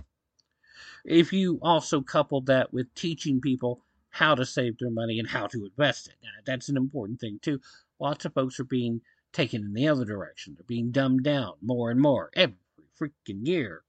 [1.05, 5.47] If you also couple that with teaching people how to save their money and how
[5.47, 7.60] to invest it, that's an important thing too.
[7.99, 9.01] Lots of folks are being
[9.32, 10.55] taken in the other direction.
[10.55, 12.55] They're being dumbed down more and more every
[12.99, 13.84] freaking year.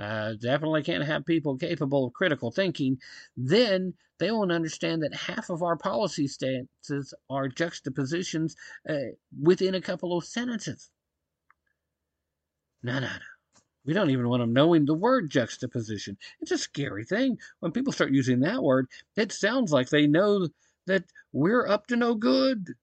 [0.00, 2.98] Uh, definitely can't have people capable of critical thinking.
[3.36, 8.56] Then they won't understand that half of our policy stances are juxtapositions
[8.88, 10.90] uh, within a couple of sentences.
[12.82, 13.12] No, no, no.
[13.84, 16.16] We don't even want them knowing the word juxtaposition.
[16.40, 17.38] It's a scary thing.
[17.58, 18.86] When people start using that word,
[19.16, 20.48] it sounds like they know
[20.86, 22.74] that we're up to no good.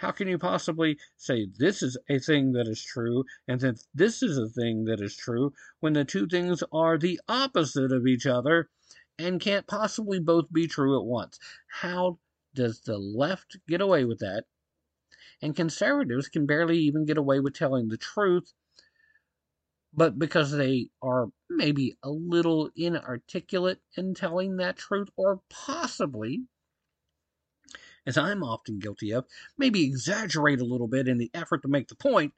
[0.00, 4.22] How can you possibly say this is a thing that is true and that this
[4.22, 8.24] is a thing that is true when the two things are the opposite of each
[8.24, 8.70] other
[9.18, 11.38] and can't possibly both be true at once?
[11.66, 12.18] How
[12.54, 14.46] does the left get away with that?
[15.42, 18.54] And conservatives can barely even get away with telling the truth,
[19.92, 26.46] but because they are maybe a little inarticulate in telling that truth, or possibly
[28.10, 29.24] as I'm often guilty of,
[29.56, 32.34] maybe exaggerate a little bit in the effort to make the point,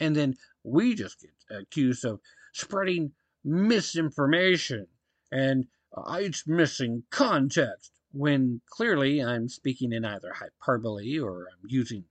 [0.00, 0.34] and then
[0.64, 2.18] we just get accused of
[2.52, 3.12] spreading
[3.44, 4.88] misinformation
[5.30, 12.04] and uh, it's missing context when clearly I'm speaking in either hyperbole or I'm using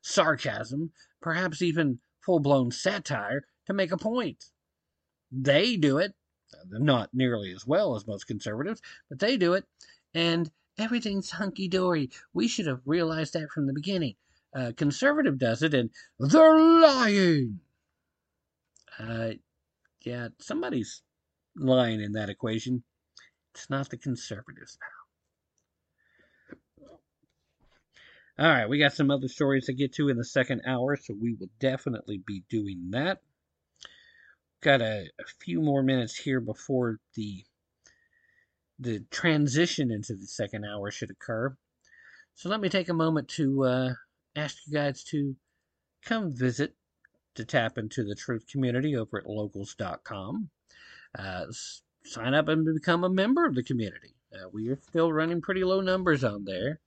[0.00, 4.44] sarcasm, perhaps even full blown satire to make a point.
[5.32, 6.14] They do it,
[6.70, 9.64] not nearly as well as most conservatives, but they do it,
[10.14, 10.48] and
[10.78, 12.10] everything's hunky dory.
[12.32, 14.14] We should have realized that from the beginning.
[14.54, 17.60] Uh, conservative does it, and they're lying.
[18.98, 19.32] Uh,
[20.02, 21.02] yeah, somebody's
[21.56, 22.82] lying in that equation.
[23.54, 24.90] It's not the conservatives, pal.
[28.38, 31.14] All right, we got some other stories to get to in the second hour, so
[31.18, 33.22] we will definitely be doing that.
[34.60, 37.44] Got a, a few more minutes here before the
[38.78, 41.56] the transition into the second hour should occur.
[42.34, 43.94] So let me take a moment to uh,
[44.34, 45.34] ask you guys to
[46.04, 46.74] come visit
[47.34, 50.50] to Tapp Into the Truth community over at locals.com.
[51.18, 51.46] Uh,
[52.04, 54.14] sign up and become a member of the community.
[54.32, 56.80] Uh, we are still running pretty low numbers on there,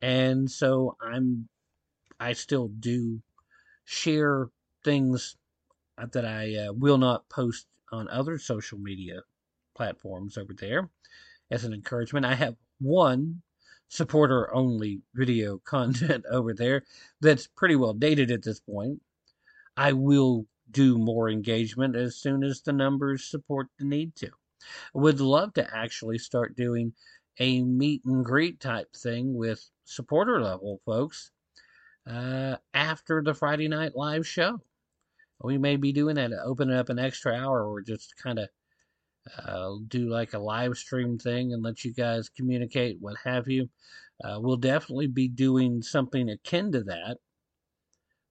[0.00, 1.48] and so I'm
[2.18, 3.20] I still do
[3.84, 4.48] share
[4.84, 5.36] things
[6.12, 9.20] that I uh, will not post on other social media
[9.74, 10.88] platforms over there
[11.50, 12.26] as an encouragement.
[12.26, 13.42] I have one
[13.88, 16.84] supporter only video content over there
[17.20, 19.00] that's pretty well dated at this point.
[19.76, 24.30] I will do more engagement as soon as the numbers support the need to.
[24.94, 26.92] Would love to actually start doing
[27.38, 31.30] a meet and greet type thing with supporter level folks
[32.06, 34.60] uh, after the Friday night live show.
[35.42, 38.48] We may be doing that, opening up an extra hour or just kind of
[39.38, 43.68] uh, do like a live stream thing and let you guys communicate, what have you.
[44.22, 47.18] Uh, we'll definitely be doing something akin to that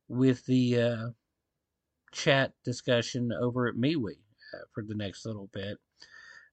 [0.07, 1.07] with the uh,
[2.11, 4.17] chat discussion over at MeWe
[4.53, 5.77] uh, for the next little bit.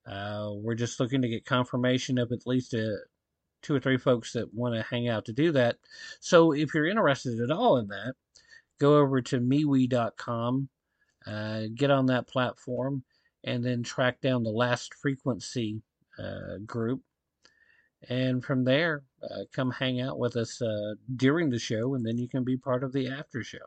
[0.07, 2.97] Uh, we're just looking to get confirmation of at least a, uh,
[3.63, 5.77] two or three folks that want to hang out to do that.
[6.21, 8.15] So if you're interested at all in that,
[8.79, 10.69] go over to MeWe.com,
[11.75, 13.03] get on that platform,
[13.47, 15.81] and then track down the last frequency
[16.19, 17.01] uh, group.
[18.09, 22.19] And from there, uh, come hang out with us uh, during the show, and then
[22.19, 23.59] you can be part of the after show.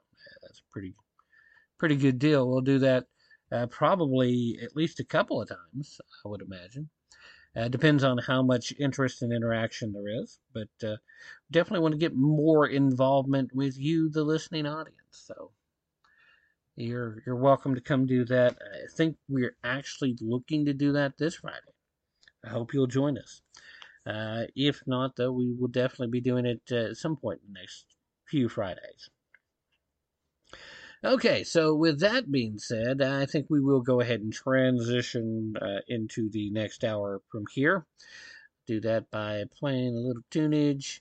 [0.43, 0.93] That's pretty,
[1.77, 2.47] pretty good deal.
[2.47, 3.05] We'll do that
[3.51, 6.89] uh, probably at least a couple of times, I would imagine.
[7.55, 10.97] Uh, depends on how much interest and interaction there is, but uh,
[11.49, 14.95] definitely want to get more involvement with you, the listening audience.
[15.11, 15.51] So
[16.79, 18.57] you're you're welcome to come do that.
[18.61, 21.57] I think we're actually looking to do that this Friday.
[22.45, 23.41] I hope you'll join us.
[24.05, 27.53] Uh, if not, though, we will definitely be doing it uh, at some point in
[27.53, 27.85] the next
[28.25, 29.09] few Fridays.
[31.03, 35.79] Okay, so with that being said, I think we will go ahead and transition uh,
[35.87, 37.85] into the next hour from here.
[38.67, 40.99] Do that by playing a little tunage.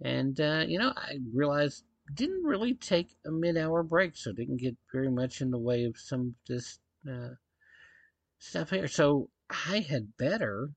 [0.00, 4.60] And, uh, you know, I realized didn't really take a mid hour break, so didn't
[4.60, 6.78] get very much in the way of some of this
[7.10, 7.34] uh,
[8.38, 8.88] stuff here.
[8.88, 10.70] So I had better.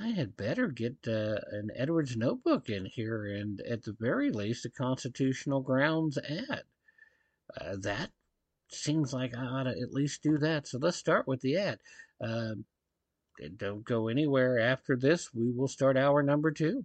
[0.00, 4.64] I had better get uh, an Edwards notebook in here and, at the very least,
[4.64, 6.64] a constitutional grounds ad
[7.60, 8.10] uh, that
[8.68, 10.66] seems like I ought to at least do that.
[10.66, 11.78] So let's start with the ad.
[12.20, 12.54] Uh,
[13.56, 15.32] don't go anywhere after this.
[15.34, 16.84] We will start hour number two.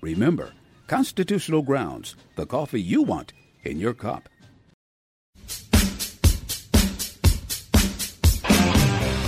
[0.00, 0.52] Remember,
[0.86, 3.32] Constitutional Grounds, the coffee you want
[3.64, 4.28] in your cup.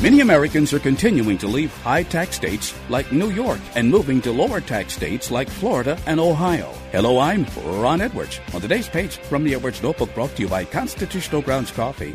[0.02, 4.32] Many Americans are continuing to leave high tax states like New York and moving to
[4.32, 6.72] lower tax states like Florida and Ohio.
[6.90, 8.40] Hello, I'm Ron Edwards.
[8.52, 12.14] On today's page from the Edwards Notebook brought to you by Constitutional Grounds Coffee.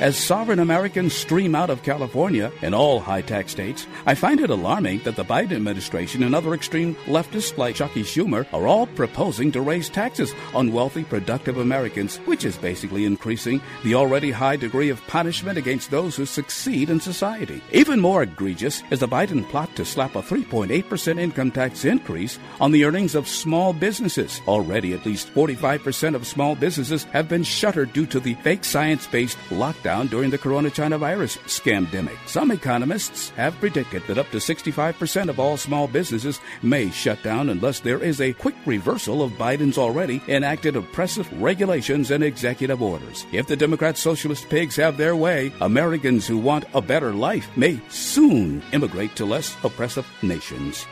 [0.00, 4.48] As sovereign Americans stream out of California and all high tax states, I find it
[4.48, 9.50] alarming that the Biden administration and other extreme leftists like Chucky Schumer are all proposing
[9.50, 14.88] to raise taxes on wealthy, productive Americans, which is basically increasing the already high degree
[14.88, 17.60] of punishment against those who succeed in society.
[17.72, 22.70] Even more egregious is the Biden plot to slap a 3.8% income tax increase on
[22.70, 24.40] the earnings of small businesses.
[24.46, 29.08] Already, at least 45% of small businesses have been shuttered due to the fake science
[29.08, 32.18] based lockdown during the corona China virus scamdemic.
[32.26, 37.48] Some economists have predicted that up to 65% of all small businesses may shut down
[37.48, 43.24] unless there is a quick reversal of Biden's already enacted oppressive regulations and executive orders.
[43.32, 47.80] If the Democrat socialist pigs have their way, Americans who want a better life may
[47.88, 50.86] soon immigrate to less oppressive nations.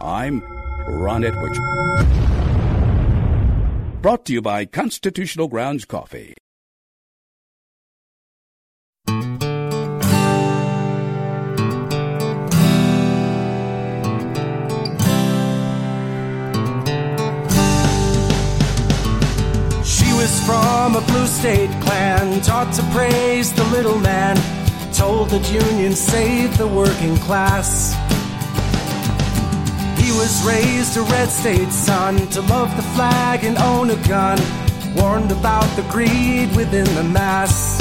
[0.00, 0.55] I'm
[0.88, 1.58] Ron Edwards.
[4.00, 6.34] Brought to you by Constitutional Grounds Coffee.
[19.82, 24.36] She was from a blue state clan, taught to praise the little man,
[24.92, 28.05] told that unions saved the working class.
[30.06, 34.38] He was raised a red state son to love the flag and own a gun,
[34.94, 37.78] warned about the greed within the mass.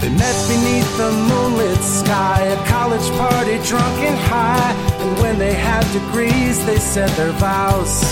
[0.00, 5.54] They met beneath the moonlit sky, a college party drunk and high, and when they
[5.54, 8.02] had degrees, they said their vows.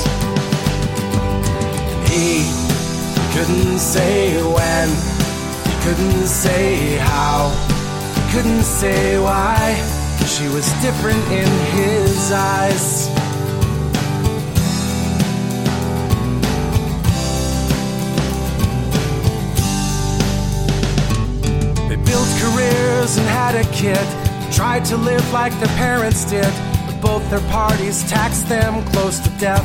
[2.08, 2.46] He
[3.34, 4.88] couldn't say when,
[5.66, 7.50] he couldn't say how,
[8.14, 10.03] he couldn't say why.
[10.26, 11.46] She was different in
[11.76, 13.08] his eyes.
[21.88, 23.98] They built careers and had a kid,
[24.52, 26.52] tried to live like their parents did,
[26.86, 29.64] but both their parties taxed them close to death.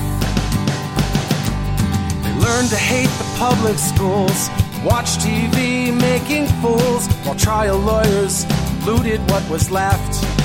[2.23, 4.49] They learned to hate the public schools,
[4.83, 8.45] watch TV making fools, while trial lawyers
[8.85, 10.38] looted what was left.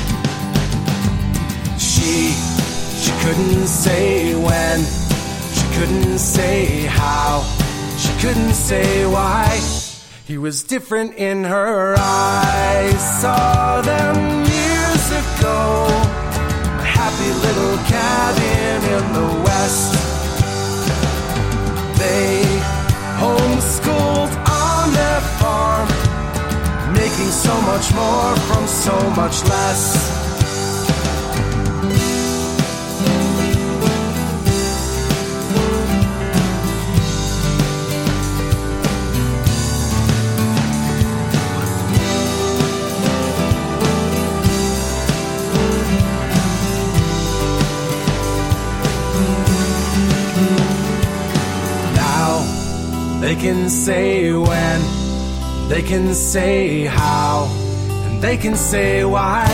[2.04, 2.32] She,
[3.00, 4.84] she couldn't say when,
[5.54, 7.42] she couldn't say how,
[7.96, 9.48] she couldn't say why.
[10.26, 13.20] He was different in her eyes.
[13.22, 15.86] Saw them years ago.
[16.76, 19.92] A happy little cabin in the west.
[21.98, 22.44] They
[23.16, 25.88] homeschooled on their farm,
[26.92, 30.13] making so much more from so much less.
[53.44, 54.80] Can say when,
[55.68, 57.46] they can say how,
[58.06, 59.46] and they can say why.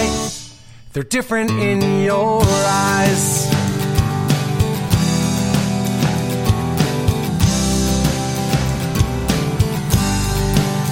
[0.92, 3.50] They're different in your eyes.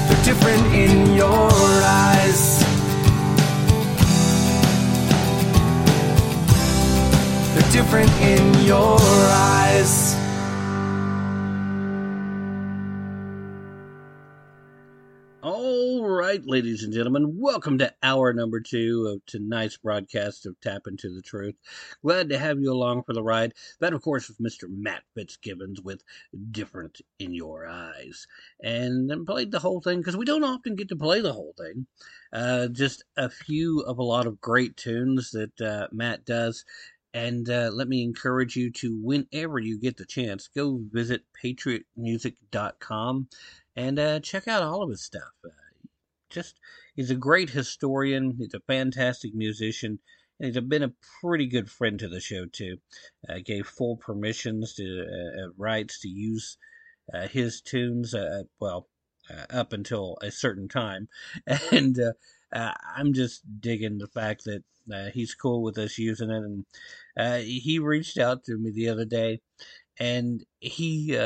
[0.09, 1.51] They're different in your
[1.85, 2.59] eyes.
[7.55, 10.08] They're different in your eyes.
[16.29, 21.09] Right, ladies and gentlemen, welcome to hour number two of tonight's broadcast of Tapp Into
[21.09, 21.55] the Truth.
[22.05, 23.55] Glad to have you along for the ride.
[23.81, 24.69] That, of course, was Mr.
[24.69, 26.05] Matt Fitzgibbons with
[26.51, 28.27] Different in Your Eyes.
[28.63, 31.55] And then played the whole thing because we don't often get to play the whole
[31.57, 31.87] thing.
[32.31, 36.63] Uh, just a few of a lot of great tunes that uh, Matt does.
[37.15, 43.29] And uh, let me encourage you to, whenever you get the chance, go visit patriotmusic.com
[43.77, 45.33] and uh, check out all of his stuff.
[45.43, 45.49] Uh,
[46.31, 46.59] just
[46.95, 48.37] he's a great historian.
[48.39, 49.99] He's a fantastic musician,
[50.39, 52.79] and he's been a pretty good friend to the show too.
[53.29, 56.59] Uh, gave full permissions to uh, uh, rights to use
[57.13, 58.15] uh, his tunes.
[58.61, 58.89] well,
[59.51, 61.09] up until a certain time,
[61.73, 61.99] and
[62.53, 66.43] I'm just digging the fact that he's cool with us using it.
[67.17, 69.41] And he reached out to me the other day,
[69.99, 71.19] and he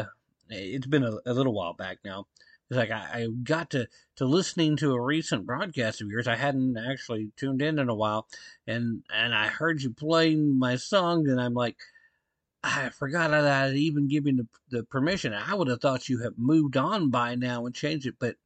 [0.49, 2.27] it's been a, a, little while back now.
[2.73, 6.27] It's like I, I, got to, to listening to a recent broadcast of yours.
[6.27, 8.27] I hadn't actually tuned in in a while,
[8.67, 11.77] and and I heard you playing my song, and I'm like,
[12.65, 15.35] I forgot that I'd even given the, the permission.
[15.35, 18.37] I would have thought you have moved on by now and changed it, but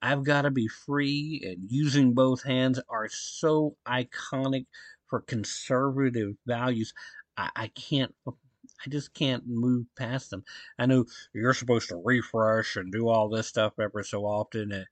[0.00, 4.64] I've got to be free, and using both hands are so iconic
[5.08, 6.94] for conservative values.
[7.36, 8.14] I, I can't
[8.84, 10.44] I just can't move past them.
[10.78, 14.86] I know you're supposed to refresh and do all this stuff ever so often, and,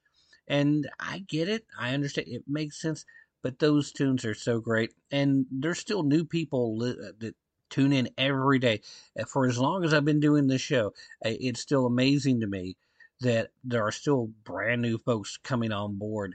[0.49, 1.67] and I get it.
[1.79, 2.29] I understand.
[2.29, 3.05] It makes sense.
[3.43, 7.37] But those tunes are so great, and there's still new people li- uh, that
[7.71, 8.81] tune in every day.
[9.19, 12.77] Uh, for as long as I've been doing this show, it's still amazing to me
[13.21, 16.35] that there are still brand new folks coming on board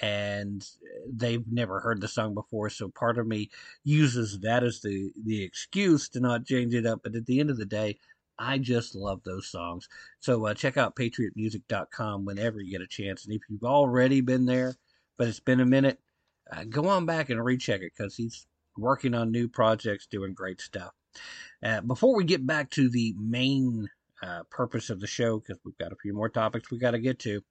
[0.00, 0.66] and
[1.12, 2.70] they've never heard the song before.
[2.70, 3.50] So part of me
[3.84, 7.00] uses that as the the excuse to not change it up.
[7.02, 7.98] But at the end of the day
[8.42, 9.86] i just love those songs.
[10.20, 13.26] So uh, check out patriotmusic.com whenever you get a chance.
[13.26, 14.74] And if you've already been there
[15.18, 15.98] but it's been a minute
[16.50, 18.46] uh, go on back and recheck it because he's
[18.76, 20.92] working on new projects doing great stuff.
[21.62, 23.88] Uh, before we get back to the main
[24.22, 26.98] uh, purpose of the show because we've got a few more topics we got to
[26.98, 27.42] get to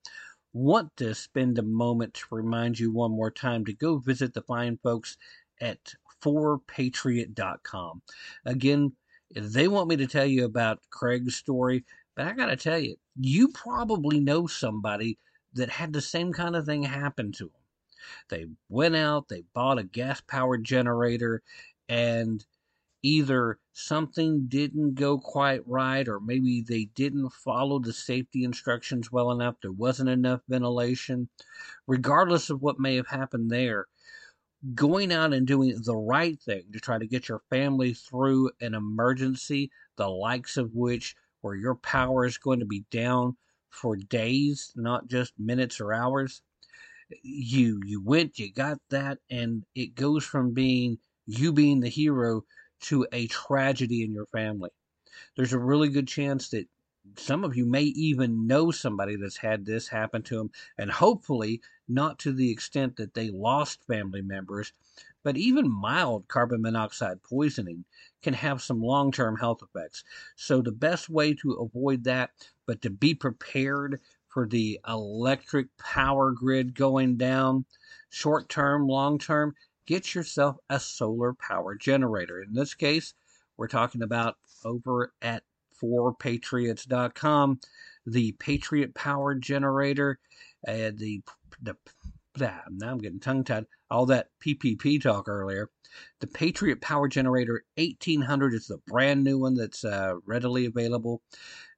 [0.54, 4.42] want to spend a moment to remind you one more time to go visit the
[4.42, 5.18] fine folks
[5.62, 5.94] at
[6.24, 8.02] 4patriot.com.
[8.46, 8.94] Again,
[9.36, 11.86] they want me to tell you about Craig's story,
[12.16, 15.18] but I got to tell you, you probably know somebody
[15.54, 17.52] that had the same kind of thing happen to them.
[18.30, 21.42] They went out, they bought a gas powered generator,
[21.88, 22.44] and
[23.02, 29.32] either something didn't go quite right or maybe they didn't follow the safety instructions well
[29.32, 31.30] enough there wasn't enough ventilation
[31.88, 33.88] regardless of what may have happened there
[34.76, 38.74] going out and doing the right thing to try to get your family through an
[38.74, 43.36] emergency the likes of which where your power is going to be down
[43.70, 46.42] for days not just minutes or hours
[47.24, 52.44] you you went you got that and it goes from being you being the hero
[52.82, 54.70] to a tragedy in your family.
[55.36, 56.68] There's a really good chance that
[57.18, 61.62] some of you may even know somebody that's had this happen to them, and hopefully
[61.88, 64.74] not to the extent that they lost family members,
[65.24, 67.86] but even mild carbon monoxide poisoning
[68.22, 70.04] can have some long term health effects.
[70.36, 72.32] So, the best way to avoid that,
[72.66, 77.66] but to be prepared for the electric power grid going down,
[78.10, 79.56] short term, long term,
[79.90, 82.44] get yourself a solar power generator.
[82.44, 83.16] In this case,
[83.58, 85.42] we're talking about over at
[85.82, 87.60] 4patriots.com,
[88.06, 90.20] the Patriot Power Generator,
[90.68, 91.24] uh, the,
[91.62, 91.76] the
[92.38, 93.66] now I'm getting tongue tied.
[93.90, 95.70] All that PPP talk earlier.
[96.20, 101.24] The Patriot Power Generator 1800 is the brand new one that's uh, readily available.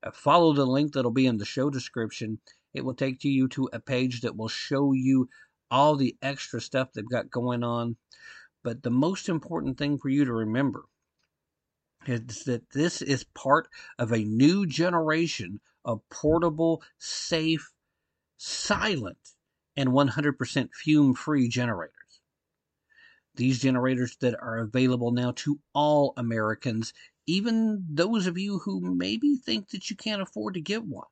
[0.03, 2.39] Uh, follow the link that'll be in the show description.
[2.73, 5.29] It will take you to a page that will show you
[5.71, 7.95] all the extra stuff they've got going on.
[8.63, 10.83] But the most important thing for you to remember
[12.05, 13.67] is that this is part
[13.97, 17.71] of a new generation of portable, safe,
[18.37, 19.17] silent,
[19.75, 21.95] and 100% fume free generators.
[23.35, 26.93] These generators that are available now to all Americans,
[27.25, 31.07] even those of you who maybe think that you can't afford to get one.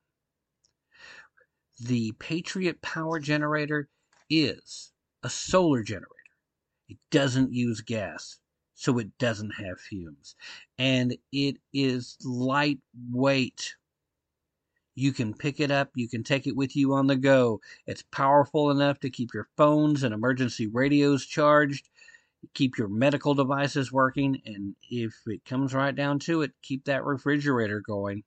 [1.80, 3.88] The Patriot Power Generator
[4.30, 6.08] is a solar generator.
[6.88, 8.38] It doesn't use gas
[8.80, 10.36] so it doesn't have fumes.
[10.78, 13.74] And it is lightweight.
[14.94, 17.60] You can pick it up, you can take it with you on the go.
[17.86, 21.90] It's powerful enough to keep your phones and emergency radios charged,
[22.54, 27.04] keep your medical devices working, and if it comes right down to it, keep that
[27.04, 28.24] refrigerator going.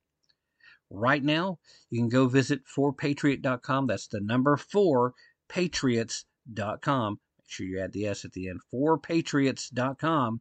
[0.88, 1.58] Right now,
[1.90, 3.88] you can go visit 4patriot.com.
[3.88, 5.14] That's the number 4
[5.48, 8.60] patriots.com Make sure you add the S at the end.
[8.72, 10.40] 4patriots.com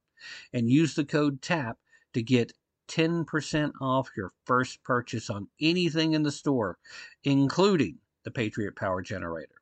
[0.54, 1.78] and use the code TAPP
[2.14, 2.54] to get
[2.88, 6.78] 10% off your first purchase on anything in the store,
[7.26, 9.56] including the Patriot Power Generator.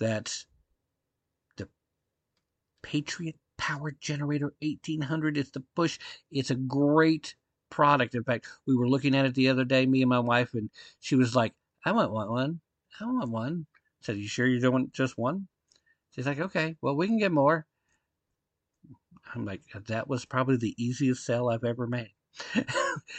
[0.00, 0.46] That's
[1.56, 1.68] the
[2.82, 5.38] Patriot Power Generator 1800.
[5.38, 6.00] It's the push.
[6.32, 7.36] It's a great
[7.70, 8.16] product.
[8.16, 10.70] In fact, we were looking at it the other day, me and my wife, and
[10.98, 11.54] she was like,
[11.84, 12.60] I want one.
[13.00, 13.66] I want one.
[14.00, 15.48] I said, You sure you don't want just one?
[16.18, 17.64] She's like, okay, well, we can get more.
[19.34, 22.10] I'm like, that was probably the easiest sell I've ever made.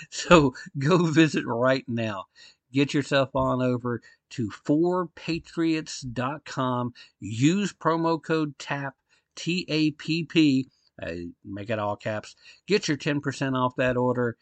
[0.10, 2.26] so go visit right now.
[2.74, 4.02] Get yourself on over
[4.32, 6.94] to 4patriots.com.
[7.20, 8.96] Use promo code TAPP,
[9.36, 10.68] T A P P,
[11.02, 11.14] uh,
[11.46, 12.36] make it all caps.
[12.68, 14.36] Get your 10% off that order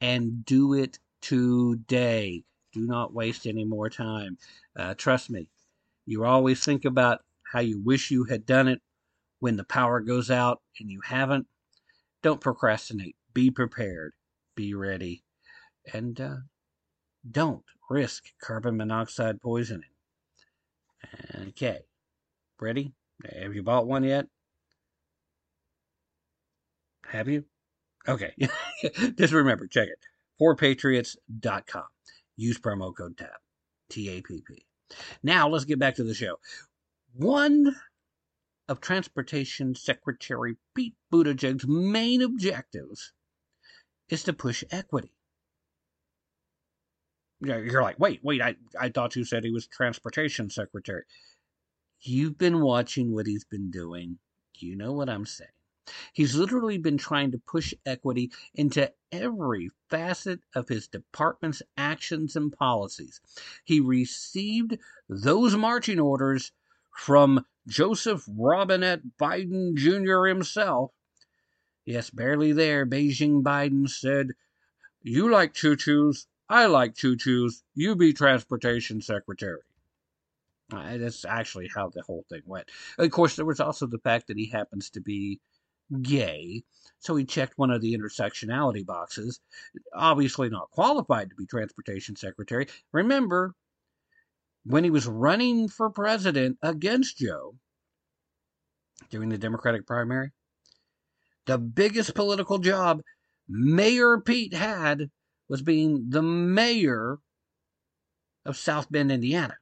[0.00, 2.44] and do it today.
[2.72, 4.38] Do not waste any more time.
[4.76, 5.48] Uh, trust me,
[6.06, 7.20] you always think about
[7.52, 8.80] how you wish you had done it
[9.40, 11.46] when the power goes out and you haven't.
[12.22, 13.16] Don't procrastinate.
[13.32, 14.12] Be prepared.
[14.56, 15.24] Be ready.
[15.92, 16.36] And uh,
[17.30, 19.90] don't risk carbon monoxide poisoning.
[21.48, 21.80] Okay.
[22.60, 22.92] Ready?
[23.40, 24.26] Have you bought one yet?
[27.06, 27.44] Have you?
[28.08, 28.32] Okay.
[29.18, 29.98] Just remember, check it.
[30.40, 31.84] 4patriots.com.
[32.36, 33.40] Use promo code TAPP.
[33.90, 34.66] T A P P.
[35.22, 36.36] Now let's get back to the show.
[37.14, 37.74] One
[38.68, 43.12] of Transportation Secretary Pete Buttigieg's main objectives
[44.08, 45.12] is to push equity.
[47.40, 51.04] You're like, wait, wait, I, I thought you said he was Transportation Secretary.
[52.00, 54.18] You've been watching what he's been doing.
[54.56, 55.50] You know what I'm saying.
[56.14, 62.52] He's literally been trying to push equity into every facet of his department's actions and
[62.52, 63.20] policies.
[63.64, 64.78] He received
[65.08, 66.52] those marching orders
[66.96, 70.26] from Joseph Robinette Biden Jr.
[70.26, 70.92] himself.
[71.84, 74.32] Yes, barely there, Beijing Biden said,
[75.02, 79.60] You like choo choos, I like choo choos, you be transportation secretary.
[80.72, 82.70] Uh, that's actually how the whole thing went.
[82.98, 85.40] Of course, there was also the fact that he happens to be
[86.02, 86.64] gay,
[86.98, 89.40] so he checked one of the intersectionality boxes.
[89.94, 92.66] Obviously, not qualified to be transportation secretary.
[92.92, 93.54] Remember,
[94.64, 97.54] when he was running for president against Joe
[99.10, 100.32] during the Democratic primary,
[101.46, 103.02] the biggest political job
[103.48, 105.10] Mayor Pete had
[105.48, 107.18] was being the mayor
[108.46, 109.56] of South Bend, Indiana.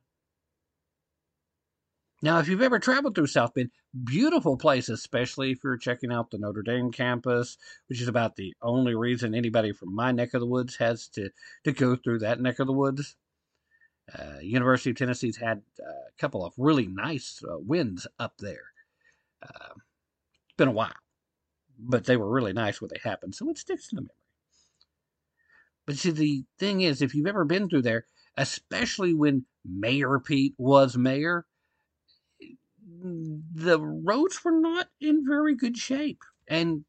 [2.24, 3.70] Now, if you've ever traveled through South Bend,
[4.04, 7.58] beautiful place, especially if you're checking out the Notre Dame campus,
[7.88, 11.30] which is about the only reason anybody from my neck of the woods has to,
[11.64, 13.16] to go through that neck of the woods.
[14.16, 18.70] Uh, University of Tennessee's had a couple of really nice uh, wins up there.
[19.42, 20.92] Uh, it's been a while,
[21.76, 24.14] but they were really nice when they happened, so it sticks in the memory.
[25.86, 30.54] But see, the thing is, if you've ever been through there, especially when Mayor Pete
[30.56, 31.46] was mayor,
[32.84, 36.22] the roads were not in very good shape.
[36.48, 36.84] And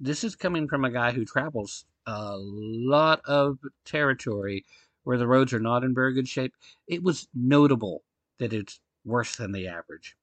[0.00, 4.64] this is coming from a guy who travels a lot of territory
[5.04, 6.54] where the roads are not in very good shape.
[6.86, 8.02] It was notable
[8.38, 10.16] that it's worse than the average.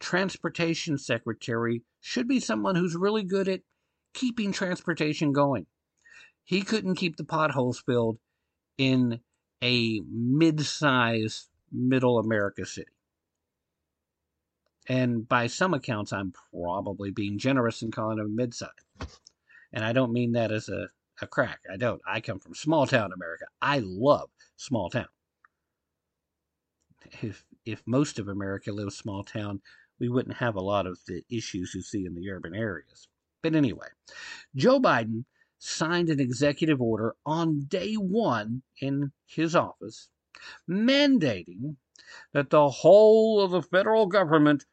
[0.00, 3.60] Transportation secretary should be someone who's really good at
[4.14, 5.66] keeping transportation going.
[6.44, 8.18] He couldn't keep the potholes filled
[8.78, 9.20] in
[9.62, 12.92] a mid-size middle America city.
[14.88, 18.70] And by some accounts, I'm probably being generous in calling him mid-size.
[19.72, 20.88] And I don't mean that as a,
[21.20, 21.60] a crack.
[21.70, 22.00] I don't.
[22.06, 23.44] I come from small town America.
[23.60, 25.08] I love small town.
[27.22, 29.60] If if most of America lived small town,
[29.98, 33.08] we wouldn't have a lot of the issues you see in the urban areas.
[33.42, 33.88] But anyway,
[34.56, 35.24] Joe Biden
[35.58, 40.08] signed an executive order on day one in his office
[40.68, 41.76] mandating
[42.32, 44.64] that the whole of the federal government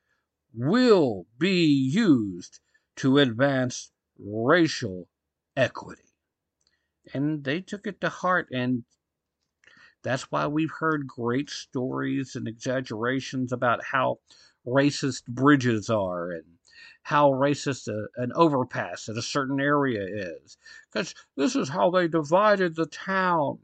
[0.57, 2.59] will be used
[2.97, 5.07] to advance racial
[5.55, 6.01] equity.
[7.13, 8.83] And they took it to heart, and
[10.03, 14.19] that's why we've heard great stories and exaggerations about how
[14.65, 16.43] racist bridges are and
[17.03, 20.57] how racist a, an overpass at a certain area is.
[20.91, 23.59] Because this is how they divided the town.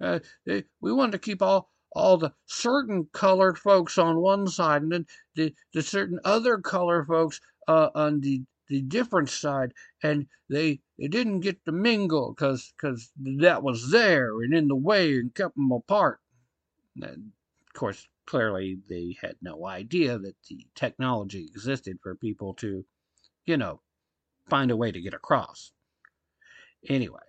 [0.00, 4.82] Uh, they, we wanted to keep all all the certain colored folks on one side
[4.82, 9.72] and then the, the certain other color folks uh, on the the different side.
[10.02, 14.76] And they they didn't get to mingle because because that was there and in the
[14.76, 16.20] way and kept them apart.
[17.00, 17.32] And
[17.66, 22.84] of course clearly they had no idea that the technology existed for people to
[23.44, 23.80] you know
[24.48, 25.72] find a way to get across.
[26.88, 27.20] Anyway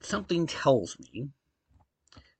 [0.00, 1.28] something tells me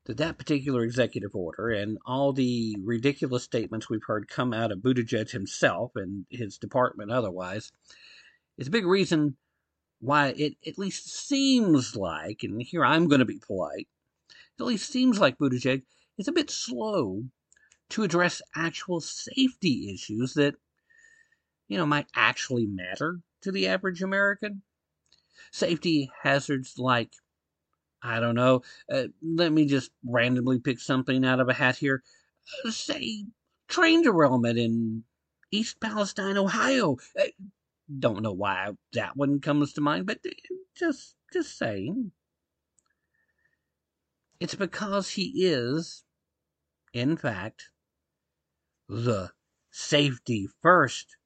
[0.04, 4.78] that that particular executive order and all the ridiculous statements we've heard come out of
[4.78, 7.70] Buttigieg himself and his department otherwise
[8.56, 9.36] is a big reason
[10.00, 13.88] why it at least seems like, and here I'm going to be polite,
[14.30, 15.82] it at least seems like Buttigieg
[16.16, 17.24] is a bit slow
[17.90, 20.54] to address actual safety issues that,
[21.66, 24.62] you know, might actually matter to the average American.
[25.52, 27.12] Safety hazards like
[28.02, 28.62] I don't know.
[28.92, 32.02] Uh, let me just randomly pick something out of a hat here.
[32.64, 33.24] Uh, say,
[33.68, 35.04] train derailment in
[35.50, 36.96] East Palestine, Ohio.
[37.18, 37.24] Uh,
[37.98, 40.30] don't know why that one comes to mind, but uh,
[40.76, 42.12] just just saying.
[44.40, 46.04] It's because he is,
[46.92, 47.70] in fact,
[48.88, 49.32] the
[49.72, 51.16] safety first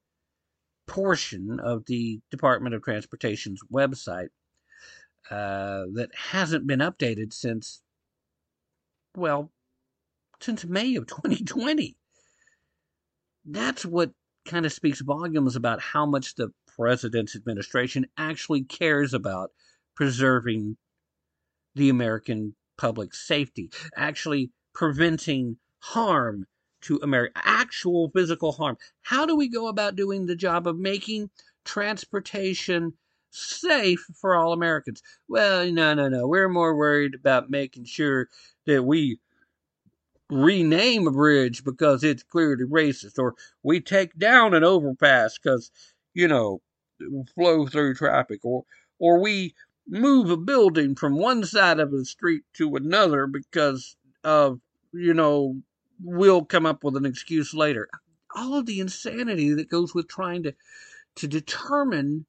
[0.86, 4.28] portion of the Department of Transportation's website
[5.32, 7.80] uh, that hasn't been updated since,
[9.16, 9.50] well,
[10.40, 11.96] since May of 2020.
[13.46, 14.10] That's what
[14.44, 19.50] kind of speaks volumes about how much the president's administration actually cares about
[19.96, 20.76] preserving
[21.74, 26.46] the American public safety, actually preventing harm
[26.82, 28.76] to America, actual physical harm.
[29.00, 31.30] How do we go about doing the job of making
[31.64, 32.92] transportation
[33.32, 35.02] safe for all Americans.
[35.28, 36.26] Well, no, no, no.
[36.26, 38.28] We're more worried about making sure
[38.66, 39.18] that we
[40.30, 45.70] rename a bridge because it's clearly racist, or we take down an overpass because,
[46.14, 46.60] you know,
[47.34, 48.64] flow through traffic, or
[48.98, 49.54] or we
[49.88, 54.60] move a building from one side of the street to another because of,
[54.92, 55.60] you know,
[56.02, 57.88] we'll come up with an excuse later.
[58.34, 60.54] All of the insanity that goes with trying to
[61.16, 62.26] to determine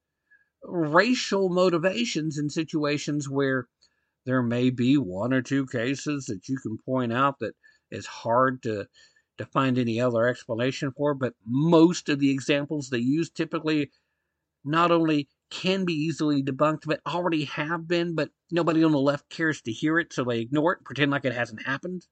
[0.64, 3.68] racial motivations in situations where
[4.26, 7.56] there may be one or two cases that you can point out that
[7.91, 8.88] is hard to
[9.38, 13.91] to find any other explanation for, but most of the examples they use typically
[14.64, 19.30] not only can be easily debunked, but already have been, but nobody on the left
[19.30, 22.06] cares to hear it, so they ignore it, pretend like it hasn't happened.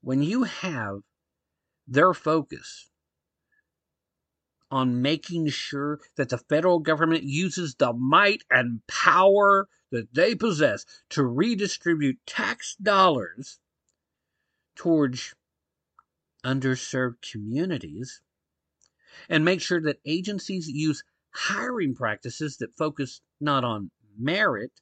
[0.00, 1.00] When you have
[1.86, 2.90] their focus
[4.70, 10.84] on making sure that the federal government uses the might and power that they possess
[11.08, 13.58] to redistribute tax dollars
[14.76, 15.34] towards
[16.44, 18.20] underserved communities
[19.28, 24.72] and make sure that agencies use hiring practices that focus not on merit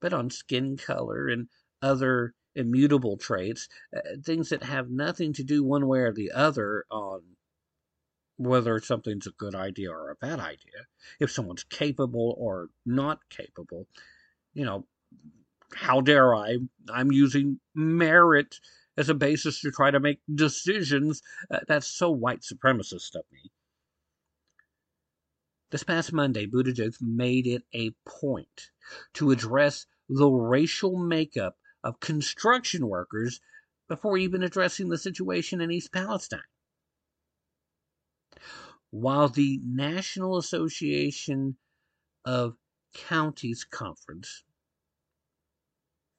[0.00, 1.48] but on skin color and
[1.80, 6.84] other immutable traits, uh, things that have nothing to do one way or the other
[6.90, 7.22] on
[8.46, 10.86] whether something's a good idea or a bad idea,
[11.20, 13.86] if someone's capable or not capable,
[14.54, 14.86] you know,
[15.74, 16.58] how dare I?
[16.92, 18.60] I'm using merit
[18.96, 21.22] as a basis to try to make decisions.
[21.50, 23.50] Uh, that's so white supremacist of me.
[25.70, 28.70] This past Monday, Buttigieg made it a point
[29.14, 33.40] to address the racial makeup of construction workers
[33.88, 36.40] before even addressing the situation in East Palestine.
[38.92, 41.56] While the National Association
[42.26, 42.58] of
[42.92, 44.44] Counties Conference,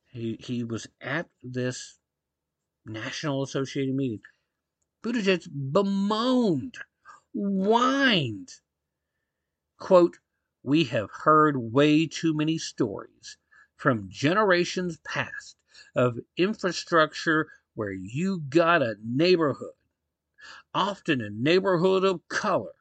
[0.08, 2.00] he, he was at this
[2.84, 4.22] National Association meeting,
[5.04, 6.80] Buttigieg bemoaned,
[7.32, 8.50] whined,
[9.78, 10.18] quote,
[10.64, 13.38] we have heard way too many stories
[13.76, 15.58] from generations past
[15.95, 19.76] of infrastructure where you got a neighborhood,
[20.74, 22.74] often a neighborhood of color,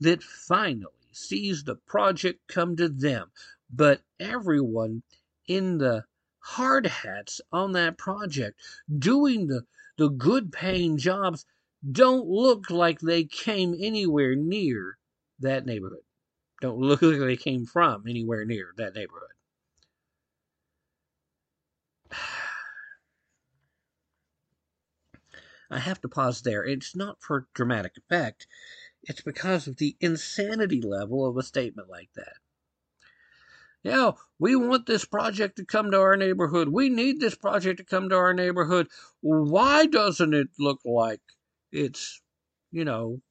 [0.00, 3.30] that finally sees the project come to them,
[3.70, 5.02] but everyone
[5.46, 6.04] in the
[6.38, 8.60] hard hats on that project
[8.98, 9.64] doing the,
[9.96, 11.46] the good paying jobs
[11.90, 14.98] don't look like they came anywhere near
[15.40, 16.04] that neighborhood.
[16.60, 19.28] Don't look like they came from anywhere near that neighborhood.
[25.72, 26.62] I have to pause there.
[26.64, 28.46] It's not for dramatic effect,
[29.02, 32.36] it's because of the insanity level of a statement like that.
[33.82, 36.68] Yeah, we want this project to come to our neighborhood.
[36.68, 38.88] We need this project to come to our neighborhood.
[39.22, 41.22] Why doesn't it look like
[41.72, 42.20] it's,
[42.70, 43.22] you know,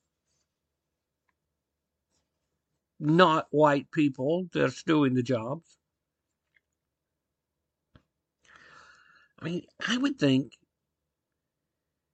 [3.00, 5.78] not white people that's doing the jobs?
[9.40, 10.54] I mean, I would think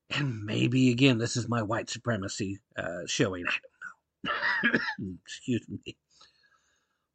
[0.10, 3.46] and maybe again, this is my white supremacy uh, showing.
[3.48, 4.30] I
[4.64, 4.80] don't know.
[5.26, 5.98] Excuse me.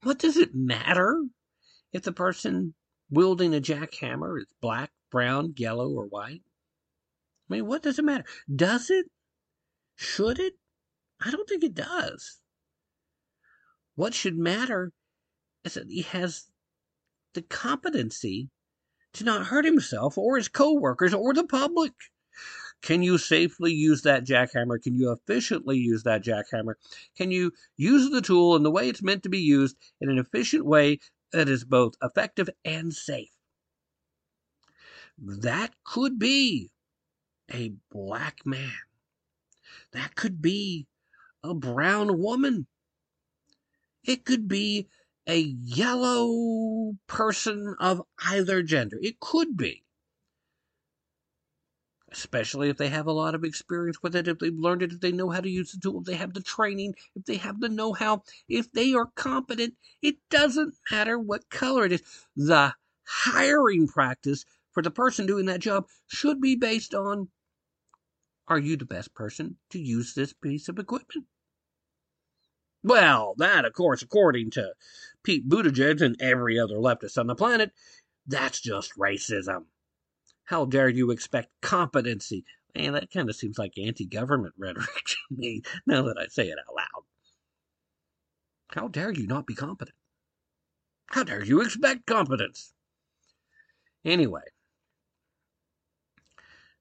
[0.02, 1.24] What does it matter
[1.92, 2.74] if the person
[3.10, 6.42] wielding a jackhammer is black, brown, yellow, or white?
[7.48, 8.24] I mean, what does it matter?
[8.54, 9.06] Does it?
[9.96, 10.54] Should it?
[11.20, 12.40] I don't think it does.
[13.94, 14.92] What should matter
[15.64, 16.46] is that he has
[17.34, 18.48] the competency
[19.14, 21.92] to not hurt himself or his coworkers or the public.
[22.82, 24.82] Can you safely use that jackhammer?
[24.82, 26.74] Can you efficiently use that jackhammer?
[27.16, 30.18] Can you use the tool in the way it's meant to be used in an
[30.18, 30.98] efficient way
[31.32, 33.30] that is both effective and safe?
[35.16, 36.70] That could be
[37.52, 38.72] a black man.
[39.92, 40.88] That could be
[41.44, 42.66] a brown woman.
[44.04, 44.88] It could be
[45.28, 48.98] a yellow person of either gender.
[49.00, 49.84] It could be
[52.12, 55.00] especially if they have a lot of experience with it, if they've learned it, if
[55.00, 57.60] they know how to use the tool, if they have the training, if they have
[57.60, 62.02] the know how, if they are competent, it doesn't matter what color it is.
[62.36, 62.74] The
[63.04, 67.28] hiring practice for the person doing that job should be based on
[68.48, 71.26] are you the best person to use this piece of equipment?
[72.82, 74.74] Well, that, of course, according to
[75.22, 77.70] Pete Buttigieg and every other leftist on the planet,
[78.26, 79.66] that's just racism.
[80.52, 82.44] How dare you expect competency?
[82.74, 86.48] Man, that kind of seems like anti government rhetoric to me now that I say
[86.48, 87.04] it out loud.
[88.68, 89.96] How dare you not be competent?
[91.06, 92.74] How dare you expect competence?
[94.04, 94.42] Anyway,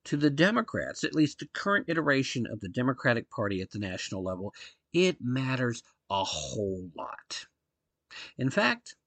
[0.03, 4.22] to the Democrats, at least the current iteration of the Democratic Party at the national
[4.22, 4.53] level,
[4.91, 7.45] it matters a whole lot.
[8.38, 8.98] In fact,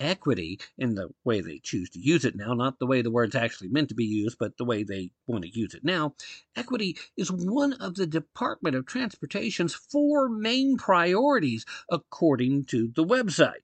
[0.00, 3.34] equity in the way they choose to use it now, not the way the word's
[3.34, 6.14] actually meant to be used, but the way they want to use it now.
[6.56, 13.62] Equity is one of the Department of Transportation's four main priorities, according to the website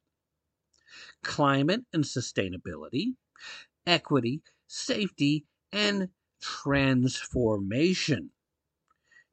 [1.23, 3.15] climate and sustainability,
[3.86, 6.09] equity, safety, and
[6.40, 8.31] transformation.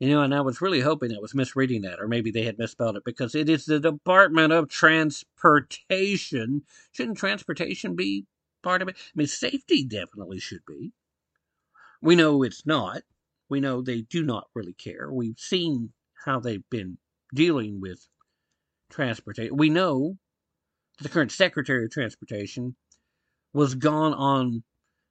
[0.02, 2.58] You know, and I was really hoping I was misreading that, or maybe they had
[2.58, 6.64] misspelled it, because it is the Department of Transportation.
[6.92, 8.26] Shouldn't transportation be
[8.64, 8.96] part of it?
[8.98, 10.92] I mean, safety definitely should be.
[12.02, 13.04] We know it's not.
[13.48, 15.14] We know they do not really care.
[15.14, 15.92] We've seen
[16.26, 16.98] how they've been
[17.36, 18.08] dealing with
[18.90, 19.56] transportation.
[19.56, 20.18] We know
[21.00, 22.76] the current Secretary of Transportation
[23.54, 24.64] was gone on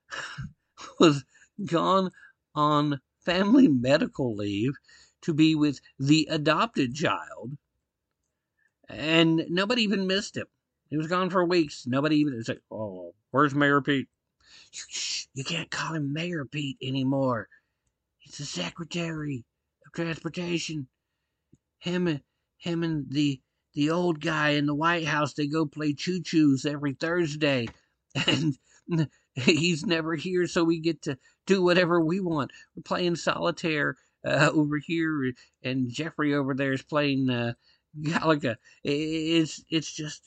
[0.98, 1.24] was
[1.64, 2.10] gone
[2.56, 4.74] on family medical leave
[5.22, 7.56] to be with the adopted child,
[8.88, 10.46] and nobody even missed him.
[10.88, 11.86] He was gone for weeks.
[11.86, 14.08] Nobody even said, "Oh, where's Mayor Pete?"
[14.72, 17.48] Shh, you can't call him Mayor Pete anymore.
[18.18, 19.44] He's the Secretary
[19.86, 20.88] of Transportation.
[21.78, 22.20] him,
[22.58, 23.40] him and the
[23.74, 27.68] the old guy in the White House, they go play choo choos every Thursday,
[28.26, 28.58] and
[29.44, 32.50] he's never here, so we get to do whatever we want.
[32.74, 35.32] We're playing solitaire uh, over here,
[35.62, 37.54] and Jeffrey over there is playing uh,
[38.00, 38.56] Galaga.
[38.84, 40.22] It's it's just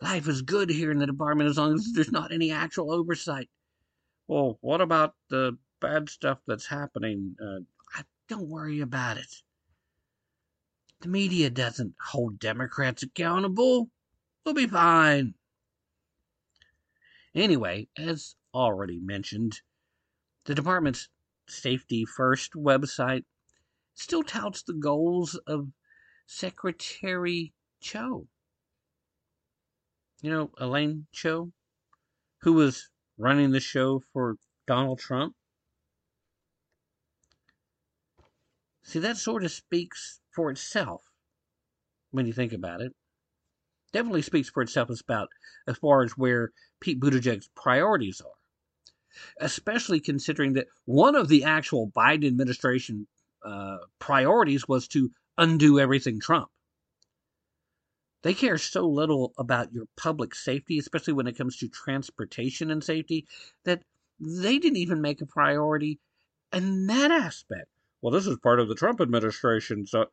[0.00, 3.48] life is good here in the department as long as there's not any actual oversight.
[4.26, 7.36] Well, what about the bad stuff that's happening?
[7.40, 7.60] Uh,
[7.94, 9.42] I, don't worry about it.
[11.00, 13.90] The media doesn't hold Democrats accountable.
[14.44, 15.34] We'll be fine.
[17.34, 19.60] Anyway, as already mentioned,
[20.44, 21.08] the department's
[21.48, 23.24] Safety First website
[23.94, 25.68] still touts the goals of
[26.26, 28.26] Secretary Cho.
[30.20, 31.52] You know, Elaine Chao,
[32.42, 34.36] who was running the show for
[34.66, 35.34] Donald Trump.
[38.82, 41.02] See, that sort of speaks for itself
[42.10, 42.92] when you think about it.
[43.92, 45.28] Definitely speaks for itself as about
[45.66, 46.50] as far as where
[46.80, 48.32] Pete Buttigieg's priorities are
[49.40, 53.06] especially considering that one of the actual Biden administration
[53.44, 56.48] uh, priorities was to undo everything Trump.
[58.22, 62.82] They care so little about your public safety, especially when it comes to transportation and
[62.82, 63.26] safety,
[63.64, 63.82] that
[64.20, 65.98] they didn't even make a priority
[66.52, 67.66] in that aspect.
[68.00, 70.06] Well, this is part of the Trump administration, so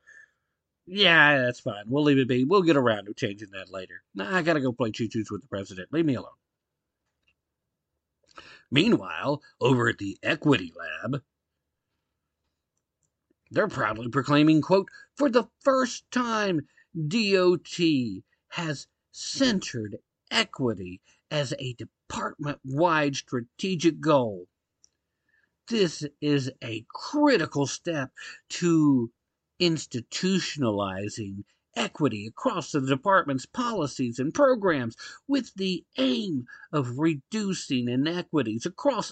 [0.92, 1.84] yeah, that's fine.
[1.88, 2.44] We'll leave it be.
[2.44, 4.02] We'll get around to changing that later.
[4.16, 5.94] Nah, I gotta go play choo choos with the president.
[5.94, 6.32] Leave me alone.
[8.72, 11.22] Meanwhile, over at the Equity Lab,
[13.52, 16.62] they're proudly proclaiming, quote, for the first time,
[16.96, 17.80] DOT
[18.50, 19.98] has centered
[20.32, 21.02] equity
[21.32, 24.48] as a department wide strategic goal.
[25.68, 28.12] This is a critical step
[28.50, 29.12] to
[29.60, 31.44] institutionalizing
[31.76, 34.96] equity across the department's policies and programs
[35.28, 39.12] with the aim of reducing inequities across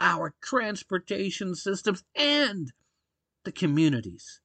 [0.00, 2.72] our transportation systems and
[3.44, 4.40] the communities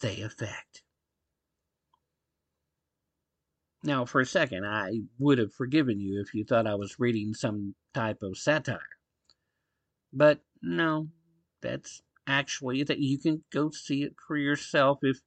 [0.00, 0.82] they affect.
[3.82, 7.34] Now, for a second, I would have forgiven you if you thought I was reading
[7.34, 8.80] some type of satire.
[10.12, 11.08] But no,
[11.60, 15.18] that's actually that you can go see it for yourself if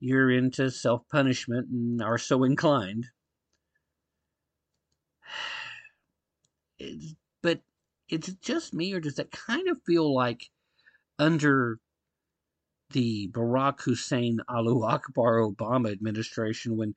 [0.00, 3.06] you're into self punishment and are so inclined.
[6.82, 7.60] It's, but
[8.08, 10.48] it's just me, or does it kind of feel like
[11.18, 11.78] under
[12.90, 16.94] the Barack Hussein Alu Akbar Obama administration when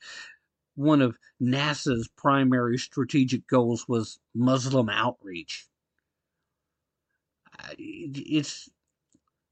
[0.76, 5.68] one of NASA's primary strategic goals was Muslim outreach?
[7.78, 8.70] It's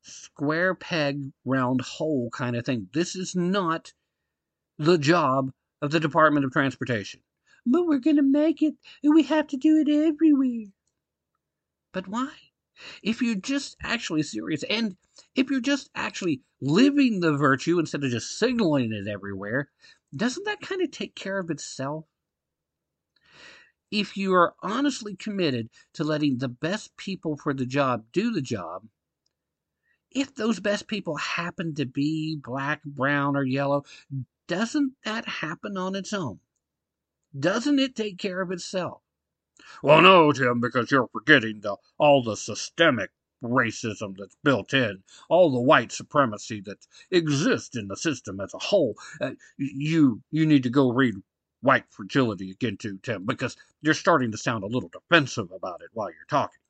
[0.02, 2.90] square peg, round hole kind of thing.
[2.94, 3.94] This is not
[4.78, 5.52] the job
[5.82, 7.22] of the Department of Transportation.
[7.66, 10.72] But we're going to make it, and we have to do it everywhere.
[11.92, 12.32] But why?
[13.04, 14.96] If you're just actually serious, and
[15.36, 19.70] if you're just actually living the virtue instead of just signaling it everywhere,
[20.16, 22.06] doesn't that kind of take care of itself?
[23.92, 28.42] If you are honestly committed to letting the best people for the job do the
[28.42, 28.88] job,
[30.12, 33.84] if those best people happen to be black, brown, or yellow,
[34.48, 36.40] doesn't that happen on its own?
[37.38, 39.02] Doesn't it take care of itself?
[39.82, 43.12] Well, no, Tim, because you're forgetting the, all the systemic
[43.44, 48.60] racism that's built in, all the white supremacy that exists in the system as a
[48.60, 48.96] whole.
[49.20, 51.16] Uh, you you need to go read
[51.62, 55.90] White Fragility again, too, Tim, because you're starting to sound a little defensive about it
[55.94, 56.61] while you're talking.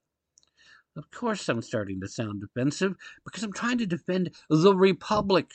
[0.96, 5.52] Of course, I'm starting to sound defensive because I'm trying to defend the Republic.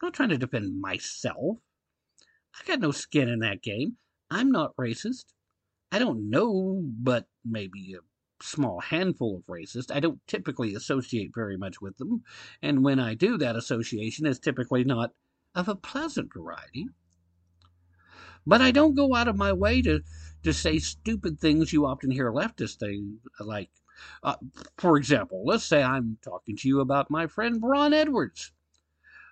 [0.00, 1.58] I'm not trying to defend myself.
[2.54, 3.96] I got no skin in that game.
[4.30, 5.24] I'm not racist.
[5.90, 8.00] I don't know, but maybe a
[8.42, 9.94] small handful of racists.
[9.94, 12.22] I don't typically associate very much with them,
[12.62, 15.12] and when I do, that association is typically not
[15.54, 16.88] of a pleasant variety.
[18.46, 20.02] But I don't go out of my way to,
[20.44, 23.02] to say stupid things you often hear leftists say,
[23.40, 23.70] like,
[24.22, 24.36] uh,
[24.76, 28.52] for example, let's say I'm talking to you about my friend Ron Edwards.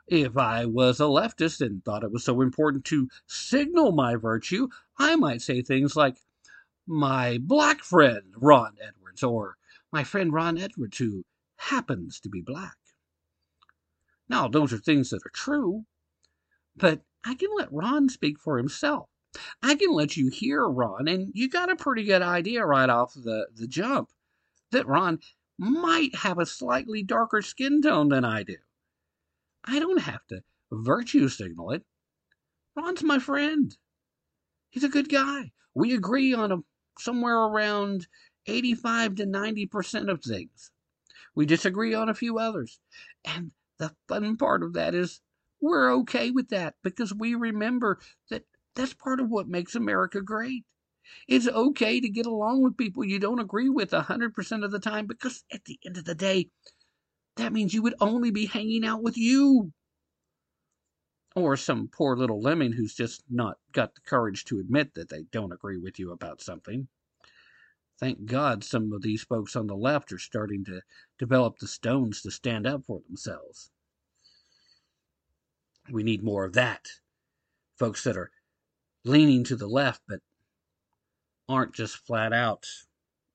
[0.09, 4.69] If I was a leftist and thought it was so important to signal my virtue,
[4.99, 6.17] I might say things like,
[6.87, 9.57] my black friend Ron Edwards, or
[9.93, 11.25] my friend Ron Edwards, who
[11.57, 12.77] happens to be black.
[14.29, 15.85] Now, those are things that are true,
[16.77, 19.09] but I can let Ron speak for himself.
[19.63, 23.15] I can let you hear Ron, and you got a pretty good idea right off
[23.15, 24.11] the, the jump
[24.73, 25.21] that Ron
[25.59, 28.57] might have a slightly darker skin tone than I do.
[29.65, 31.85] I don't have to virtue signal it.
[32.77, 33.77] Ron's my friend.
[34.71, 35.53] He's a good guy.
[35.75, 36.59] We agree on a,
[36.99, 38.07] somewhere around
[38.47, 40.71] 85 to 90% of things.
[41.35, 42.81] We disagree on a few others.
[43.25, 45.21] And the fun part of that is
[45.61, 47.99] we're okay with that because we remember
[48.31, 48.45] that
[48.75, 50.65] that's part of what makes America great.
[51.29, 55.07] It's okay to get along with people you don't agree with 100% of the time
[55.07, 56.49] because at the end of the day,
[57.37, 59.73] that means you would only be hanging out with you.
[61.35, 65.25] Or some poor little lemming who's just not got the courage to admit that they
[65.25, 66.89] don't agree with you about something.
[67.99, 70.83] Thank God some of these folks on the left are starting to
[71.19, 73.71] develop the stones to stand up for themselves.
[75.91, 76.89] We need more of that.
[77.79, 78.31] Folks that are
[79.05, 80.21] leaning to the left but
[81.49, 82.67] aren't just flat out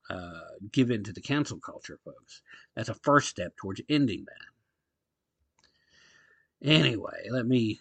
[0.10, 0.42] uh,
[0.74, 2.42] to the cancel culture, folks.
[2.76, 6.70] That's a first step towards ending that.
[6.70, 7.80] Anyway, let me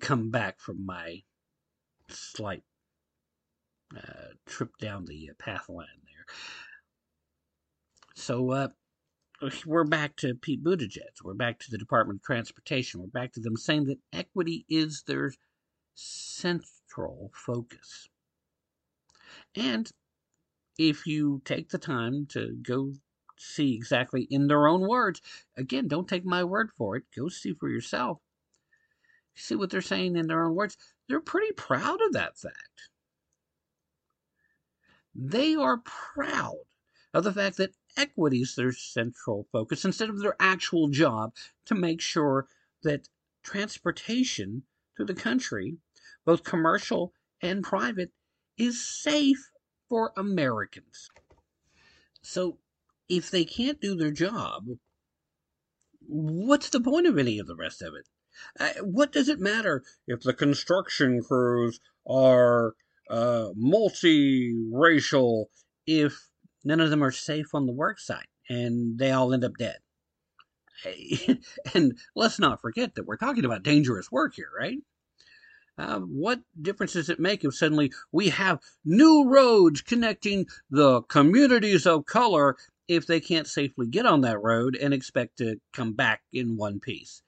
[0.00, 1.22] come back from my
[2.08, 2.64] slight
[3.96, 6.26] uh, trip down the uh, path line there.
[8.14, 8.68] So, uh,
[9.66, 11.22] we're back to Pete Buttigieg.
[11.24, 13.00] We're back to the Department of Transportation.
[13.00, 15.32] We're back to them saying that equity is their
[15.94, 18.08] central focus.
[19.54, 19.90] And
[20.78, 22.92] if you take the time to go
[23.38, 25.20] see exactly in their own words,
[25.56, 28.18] again, don't take my word for it, go see for yourself.
[29.34, 30.76] See what they're saying in their own words.
[31.08, 32.90] They're pretty proud of that fact.
[35.14, 36.64] They are proud
[37.14, 41.34] of the fact that equity is their central focus instead of their actual job
[41.66, 42.46] to make sure
[42.82, 43.08] that
[43.42, 44.62] transportation
[44.96, 45.76] through the country,
[46.24, 48.12] both commercial and private,
[48.58, 49.50] is safe
[49.88, 51.08] for Americans.
[52.22, 52.58] So,
[53.08, 54.66] if they can't do their job,
[56.00, 58.08] what's the point of any of the rest of it?
[58.58, 62.74] Uh, what does it matter if the construction crews are
[63.10, 65.50] uh, multi-racial
[65.86, 66.30] if
[66.64, 69.78] none of them are safe on the work site and they all end up dead?
[71.74, 74.78] and let's not forget that we're talking about dangerous work here, right?
[75.78, 81.86] Uh, what difference does it make if suddenly we have new roads connecting the communities
[81.86, 82.56] of color
[82.88, 86.78] if they can't safely get on that road and expect to come back in one
[86.78, 87.22] piece?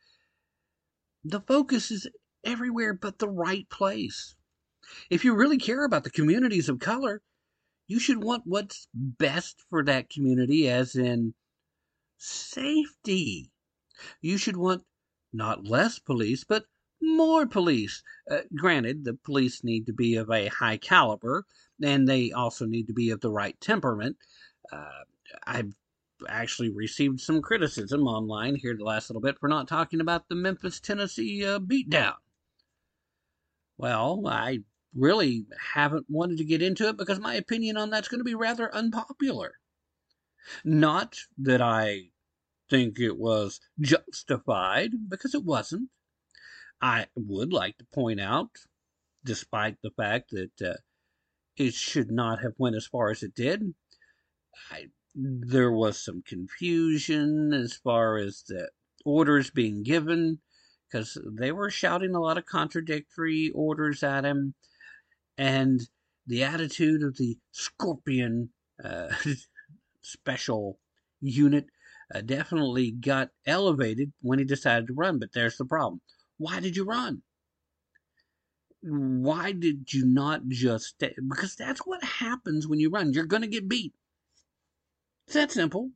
[1.24, 2.06] The focus is
[2.44, 4.36] everywhere but the right place.
[5.08, 7.22] If you really care about the communities of color,
[7.86, 11.34] you should want what's best for that community, as in
[12.18, 13.50] safety.
[14.20, 14.84] You should want
[15.32, 16.66] not less police, but
[17.04, 18.02] more police.
[18.30, 21.44] Uh, granted, the police need to be of a high caliber,
[21.82, 24.16] and they also need to be of the right temperament.
[24.72, 25.04] Uh,
[25.46, 25.72] I've
[26.28, 30.34] actually received some criticism online here the last little bit for not talking about the
[30.34, 32.14] Memphis, Tennessee uh, beatdown.
[33.76, 34.60] Well, I
[34.94, 38.34] really haven't wanted to get into it because my opinion on that's going to be
[38.34, 39.54] rather unpopular.
[40.64, 42.10] Not that I
[42.70, 45.90] think it was justified, because it wasn't.
[46.84, 48.50] I would like to point out,
[49.24, 50.74] despite the fact that uh,
[51.56, 53.72] it should not have went as far as it did,
[54.70, 58.68] I, there was some confusion as far as the
[59.02, 60.40] orders being given
[60.86, 64.54] because they were shouting a lot of contradictory orders at him,
[65.38, 65.80] and
[66.26, 68.50] the attitude of the Scorpion
[68.84, 69.08] uh,
[70.02, 70.78] special
[71.22, 71.64] unit
[72.14, 75.18] uh, definitely got elevated when he decided to run.
[75.18, 76.02] But there's the problem
[76.38, 77.22] why did you run?
[78.82, 81.14] Why did you not just stay?
[81.26, 83.12] Because that's what happens when you run.
[83.12, 83.94] You're going to get beat.
[85.26, 85.90] It's that simple.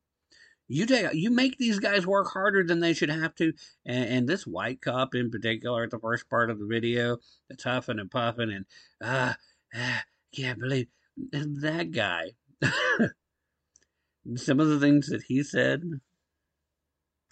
[0.67, 3.53] You take, you make these guys work harder than they should have to,
[3.85, 7.17] and, and this white cop in particular at the first part of the video,
[7.47, 8.65] that's huffing and puffing and
[9.03, 9.35] ah,
[9.75, 10.03] ah
[10.35, 10.87] can't believe
[11.31, 12.31] that guy.
[14.35, 15.83] Some of the things that he said,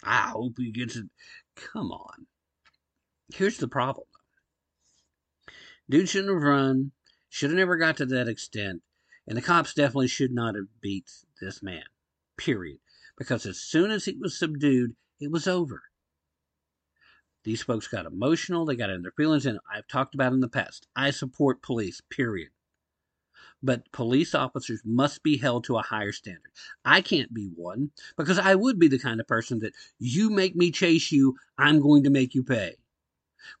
[0.02, 1.06] I hope he gets it.
[1.54, 2.27] Come on.
[3.34, 4.06] Here's the problem.
[5.90, 6.92] Dude shouldn't have run,
[7.28, 8.82] should have never got to that extent,
[9.26, 11.10] and the cops definitely should not have beat
[11.40, 11.84] this man.
[12.38, 12.78] Period.
[13.18, 15.82] Because as soon as he was subdued, it was over.
[17.44, 20.48] These folks got emotional, they got in their feelings, and I've talked about in the
[20.48, 20.86] past.
[20.96, 22.50] I support police, period.
[23.62, 26.52] But police officers must be held to a higher standard.
[26.84, 30.56] I can't be one because I would be the kind of person that you make
[30.56, 32.76] me chase you, I'm going to make you pay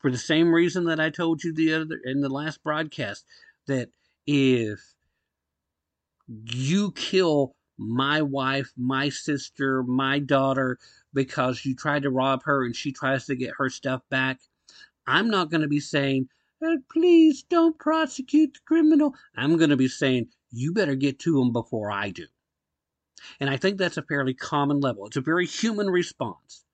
[0.00, 3.24] for the same reason that I told you the other in the last broadcast
[3.66, 3.90] that
[4.26, 4.80] if
[6.26, 10.78] you kill my wife, my sister, my daughter,
[11.14, 14.40] because you tried to rob her and she tries to get her stuff back.
[15.06, 16.28] I'm not going to be saying,
[16.64, 19.14] uh, please don't prosecute the criminal.
[19.36, 22.26] I'm going to be saying, you better get to him before I do.
[23.40, 25.06] And I think that's a fairly common level.
[25.06, 26.64] It's a very human response.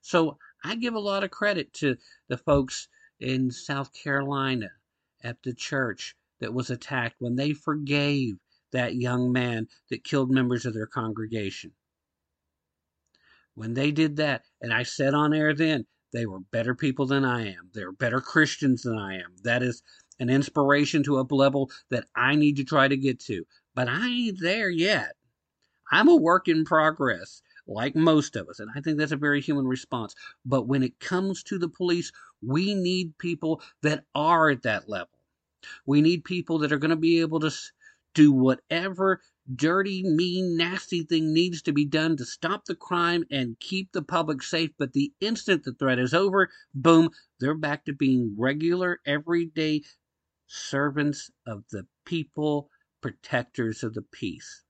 [0.00, 1.96] So I give a lot of credit to
[2.28, 2.88] the folks
[3.20, 4.70] in South Carolina
[5.22, 8.36] at the church that was attacked when they forgave
[8.72, 11.72] that young man that killed members of their congregation.
[13.54, 17.24] When they did that, and I said on air then, they were better people than
[17.24, 17.70] I am.
[17.72, 19.34] They're better Christians than I am.
[19.44, 19.82] That is
[20.18, 23.44] an inspiration to a level that I need to try to get to.
[23.74, 25.16] But I ain't there yet.
[25.90, 27.42] I'm a work in progress,
[27.72, 30.14] like most of us, and I think that's a very human response.
[30.44, 32.12] But when it comes to the police,
[32.46, 35.18] we need people that are at that level.
[35.86, 37.52] We need people that are going to be able to
[38.14, 39.20] do whatever
[39.56, 44.02] dirty, mean, nasty thing needs to be done to stop the crime and keep the
[44.02, 44.70] public safe.
[44.78, 49.82] But the instant the threat is over, boom, they're back to being regular, everyday
[50.46, 52.68] servants of the people,
[53.00, 54.62] protectors of the peace.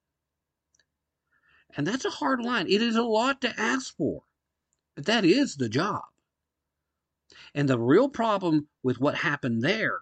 [1.77, 2.67] And that's a hard line.
[2.69, 4.25] It is a lot to ask for,
[4.95, 6.03] but that is the job.
[7.55, 10.01] And the real problem with what happened there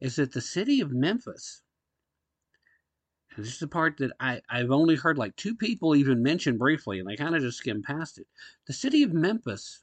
[0.00, 1.62] is that the city of Memphis,
[3.34, 6.58] and this is the part that I, I've only heard like two people even mention
[6.58, 8.26] briefly, and they kind of just skimmed past it.
[8.66, 9.82] The city of Memphis,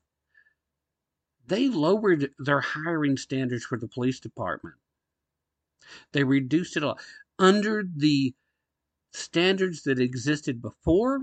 [1.47, 4.75] they lowered their hiring standards for the police department.
[6.11, 6.99] They reduced it all.
[7.39, 8.35] Under the
[9.11, 11.21] standards that existed before,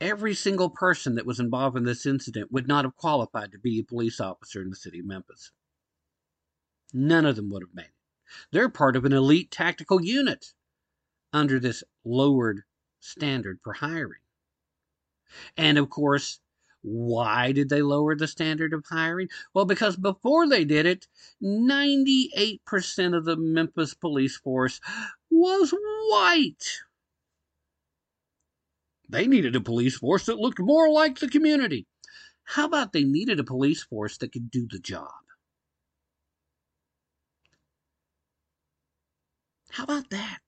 [0.00, 3.78] every single person that was involved in this incident would not have qualified to be
[3.78, 5.52] a police officer in the city of Memphis.
[6.92, 7.92] None of them would have made it.
[8.52, 10.52] They're part of an elite tactical unit
[11.32, 12.62] under this lowered
[13.00, 14.20] standard for hiring.
[15.56, 16.40] And of course,
[16.82, 19.28] why did they lower the standard of hiring?
[19.52, 21.06] Well, because before they did it,
[21.42, 24.80] 98% of the Memphis police force
[25.30, 25.74] was
[26.10, 26.80] white.
[29.08, 31.86] They needed a police force that looked more like the community.
[32.44, 35.12] How about they needed a police force that could do the job?
[39.70, 40.42] How about that?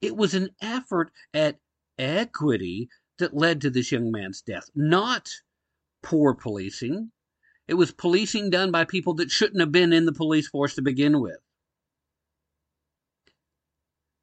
[0.00, 1.58] It was an effort at
[1.98, 2.88] equity
[3.18, 5.30] that led to this young man's death, not
[6.02, 7.10] poor policing.
[7.66, 10.82] It was policing done by people that shouldn't have been in the police force to
[10.82, 11.38] begin with.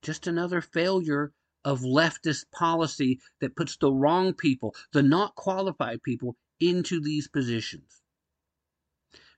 [0.06, 1.34] Just another failure
[1.64, 8.04] of leftist policy that puts the wrong people, the not qualified people, into these positions.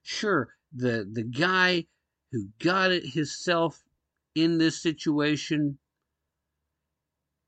[0.04, 1.86] Sure, the, the guy
[2.34, 3.82] who got it himself
[4.36, 5.80] in this situation,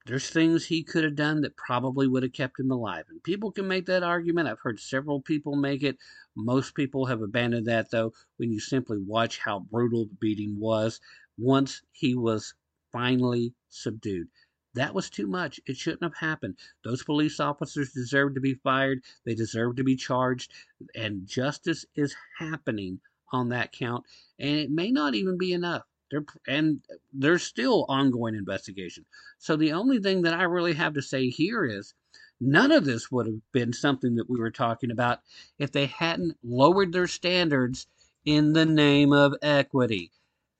[0.05, 3.03] there's things he could have done that probably would have kept him alive.
[3.09, 4.47] And people can make that argument.
[4.47, 5.97] I've heard several people make it.
[6.37, 11.01] Most people have abandoned that, though, when you simply watch how brutal the beating was
[11.37, 12.53] once he was
[12.91, 14.27] finally subdued.
[14.75, 15.59] That was too much.
[15.65, 16.57] It shouldn't have happened.
[16.83, 19.01] Those police officers deserve to be fired.
[19.25, 20.51] They deserve to be charged.
[20.95, 22.99] And justice is happening
[23.31, 24.05] on that count,
[24.39, 25.83] and it may not even be enough.
[26.11, 26.81] There and
[27.13, 29.05] there's still ongoing investigation.
[29.37, 31.93] So the only thing that I really have to say here is
[32.41, 35.19] none of this would have been something that we were talking about
[35.59, 37.85] if they hadn't lowered their standards
[38.25, 40.11] in the name of equity.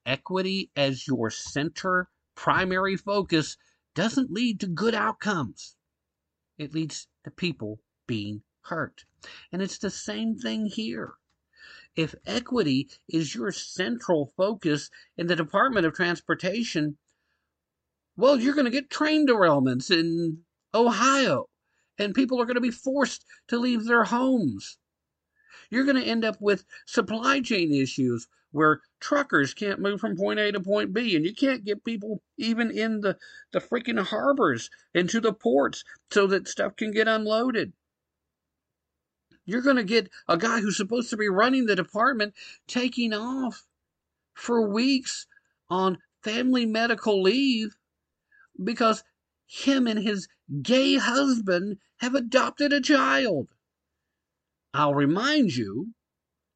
[0.06, 2.08] Equity as your center
[2.40, 3.58] primary focus
[3.96, 5.76] doesn't lead to good outcomes.
[6.58, 9.04] It leads to people being hurt.
[9.52, 11.16] And it's the same thing here
[11.98, 16.98] if equity is your central focus in the Department of Transportation,
[18.16, 20.44] well, you're going to get train derailments in
[20.74, 21.50] Ohio,
[21.98, 24.78] and people are going to be forced to leave their homes.
[25.70, 30.40] You're going to end up with supply chain issues where truckers can't move from point
[30.40, 33.18] A to point B, and you can't get people even in the,
[33.52, 37.74] the freaking harbors into the ports so that stuff can get unloaded.
[39.46, 42.34] You're going to get a guy who's supposed to be running the department
[42.68, 43.66] taking off
[44.34, 45.26] for weeks
[45.70, 47.76] on family medical leave
[48.64, 49.04] because
[49.48, 50.28] him and his
[50.62, 53.48] gay husband have adopted a child.
[54.74, 55.94] I'll remind you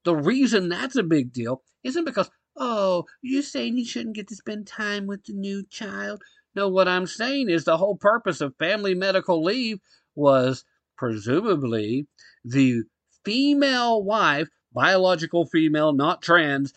[0.03, 4.35] the reason that's a big deal isn't because, oh, you're saying he shouldn't get to
[4.35, 6.21] spend time with the new child.
[6.55, 9.79] No, what I'm saying is the whole purpose of family medical leave
[10.15, 10.65] was
[10.97, 12.07] presumably
[12.45, 12.83] the
[13.25, 16.73] female wife, biological female, not trans,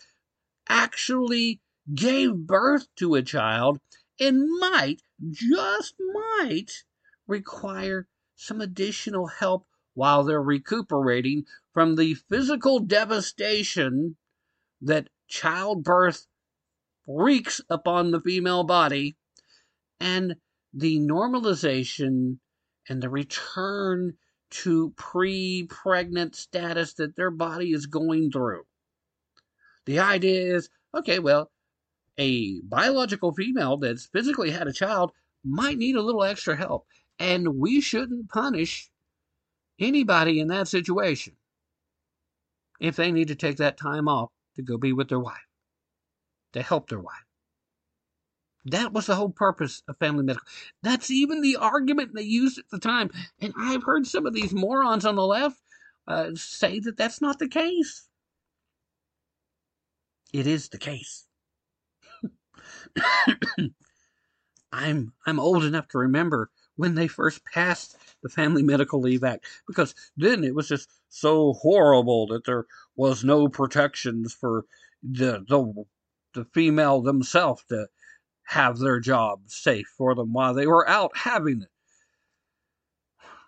[0.67, 1.61] actually
[1.93, 3.79] gave birth to a child
[4.19, 5.01] and might
[5.31, 6.83] just might
[7.27, 11.45] require some additional help while they're recuperating
[11.77, 14.17] from the physical devastation
[14.81, 16.25] that childbirth
[17.05, 19.15] wreaks upon the female body
[19.99, 20.37] and
[20.73, 22.39] the normalization
[22.89, 24.11] and the return
[24.49, 28.63] to pre pregnant status that their body is going through.
[29.85, 31.51] The idea is okay, well,
[32.17, 35.11] a biological female that's physically had a child
[35.45, 36.87] might need a little extra help,
[37.19, 38.89] and we shouldn't punish
[39.79, 41.35] anybody in that situation
[42.79, 45.47] if they need to take that time off to go be with their wife,
[46.53, 47.15] to help their wife.
[48.65, 50.47] That was the whole purpose of family medical.
[50.83, 53.09] That's even the argument they used at the time.
[53.39, 55.61] And I've heard some of these morons on the left
[56.07, 58.09] uh, say that that's not the case.
[60.33, 61.25] It is the case.
[64.71, 69.45] I'm I'm old enough to remember when they first passed the Family Medical Leave Act
[69.67, 74.65] because then it was just so horrible that there was no protections for
[75.03, 75.83] the the,
[76.33, 77.87] the female themselves to
[78.43, 81.69] have their job safe for them while they were out having it.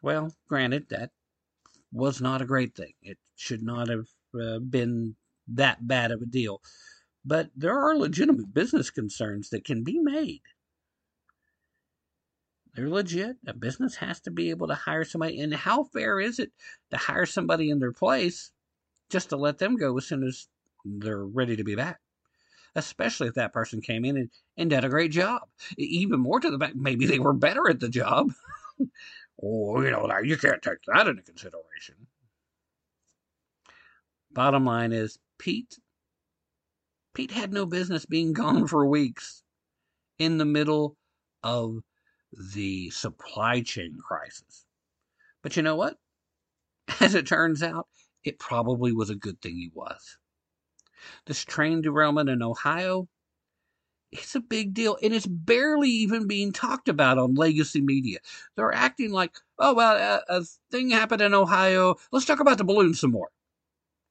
[0.01, 1.11] Well, granted, that
[1.91, 2.93] was not a great thing.
[3.01, 4.07] It should not have
[4.39, 5.15] uh, been
[5.47, 6.61] that bad of a deal.
[7.25, 10.41] But there are legitimate business concerns that can be made.
[12.79, 13.35] They're legit.
[13.45, 15.41] A business has to be able to hire somebody.
[15.41, 16.51] And how fair is it
[16.91, 18.51] to hire somebody in their place
[19.09, 20.47] just to let them go as soon as
[20.85, 21.99] they're ready to be back?
[22.75, 25.41] especially if that person came in and, and did a great job.
[25.77, 28.31] Even more to the fact, maybe they were better at the job.
[29.37, 31.95] or, you know, now you can't take that into consideration.
[34.31, 35.79] Bottom line is Pete
[37.15, 39.43] Pete had no business being gone for weeks
[40.19, 40.95] in the middle
[41.43, 41.81] of
[42.31, 44.65] the supply chain crisis.
[45.41, 45.97] But you know what?
[46.99, 47.87] As it turns out,
[48.23, 50.17] it probably was a good thing he was.
[51.25, 53.07] This train derailment in Ohio,
[54.11, 58.19] it's a big deal, and it's barely even being talked about on legacy media.
[58.55, 61.95] They're acting like, oh, well, a, a thing happened in Ohio.
[62.11, 63.29] Let's talk about the balloon some more.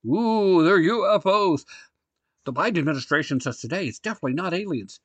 [0.06, 1.64] Ooh, they're UFOs.
[2.44, 5.00] The Biden administration says today it's definitely not aliens.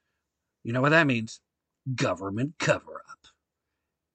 [0.64, 1.42] You know what that means?
[1.96, 3.28] Government cover up.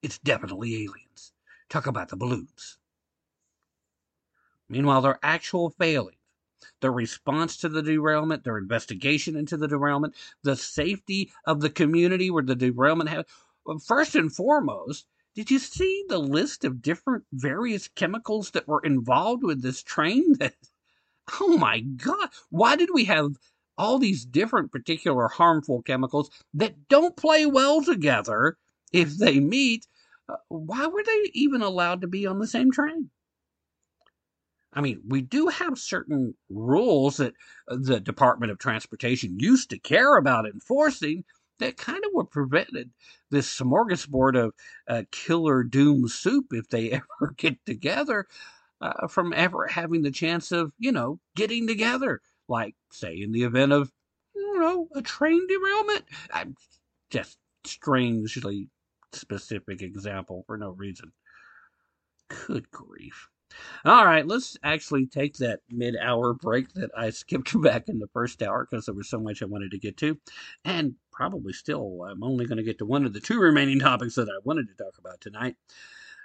[0.01, 1.33] It's definitely aliens.
[1.69, 2.77] Talk about the balloons.
[4.67, 6.15] Meanwhile, their actual failing
[6.81, 12.29] their response to the derailment, their investigation into the derailment, the safety of the community
[12.29, 13.83] where the derailment happened.
[13.83, 19.43] First and foremost, did you see the list of different various chemicals that were involved
[19.43, 20.33] with this train?
[20.39, 20.55] That,
[21.39, 23.37] oh my God, why did we have
[23.79, 28.57] all these different particular harmful chemicals that don't play well together
[28.93, 29.87] if they meet?
[30.29, 33.09] Uh, why were they even allowed to be on the same train?
[34.73, 37.33] I mean, we do have certain rules that
[37.67, 41.23] uh, the Department of Transportation used to care about enforcing
[41.59, 42.91] that kind of would prevented
[43.31, 44.53] this smorgasbord of
[44.87, 46.91] uh, killer doom soup if they
[47.21, 48.27] ever get together
[48.81, 52.21] uh, from ever having the chance of, you know, getting together.
[52.49, 53.91] Like, say, in the event of,
[54.35, 56.05] you know, a train derailment.
[56.33, 56.55] I'm
[57.09, 58.69] just strangely
[59.13, 61.11] specific example for no reason.
[62.47, 63.29] Good grief.
[63.83, 68.07] All right, let's actually take that mid hour break that I skipped back in the
[68.13, 70.19] first hour because there was so much I wanted to get to.
[70.65, 74.15] And probably still, I'm only going to get to one of the two remaining topics
[74.15, 75.55] that I wanted to talk about tonight.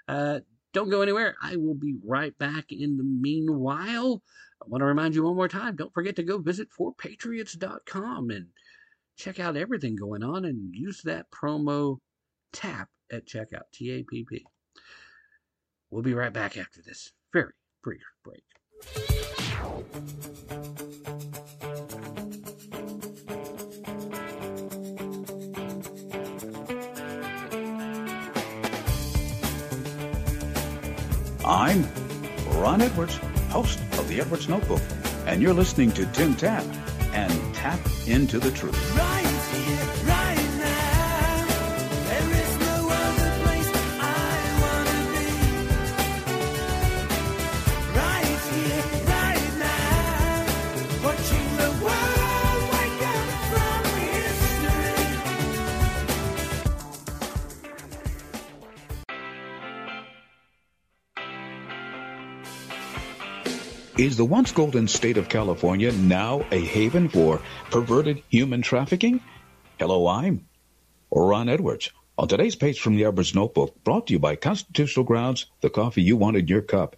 [0.06, 0.40] Uh,
[0.72, 1.36] don't go anywhere.
[1.40, 4.22] I will be right back in the meanwhile.
[4.64, 8.46] I want to remind you one more time don't forget to go visit 4patriots.com and
[9.16, 11.98] check out everything going on and use that promo
[12.54, 13.64] TAPP at checkout.
[13.74, 14.46] T A P P.
[15.90, 18.42] We'll be right back after this very brief break.
[31.44, 31.86] I'm
[32.62, 33.16] Ron Edwards,
[33.50, 34.82] host of the Edwards Notebook,
[35.26, 36.64] and you're listening to Tim Tapp
[37.12, 38.96] and Tapp Into the Truth.
[38.96, 40.13] Right.
[64.04, 67.40] Is the once golden state of California now a haven for
[67.70, 69.18] perverted human trafficking?
[69.78, 70.46] Hello, I'm
[71.10, 75.46] Ron Edwards, On today's page from the Edwards Notebook, brought to you by Constitutional Grounds,
[75.62, 76.96] the coffee you want in your cup.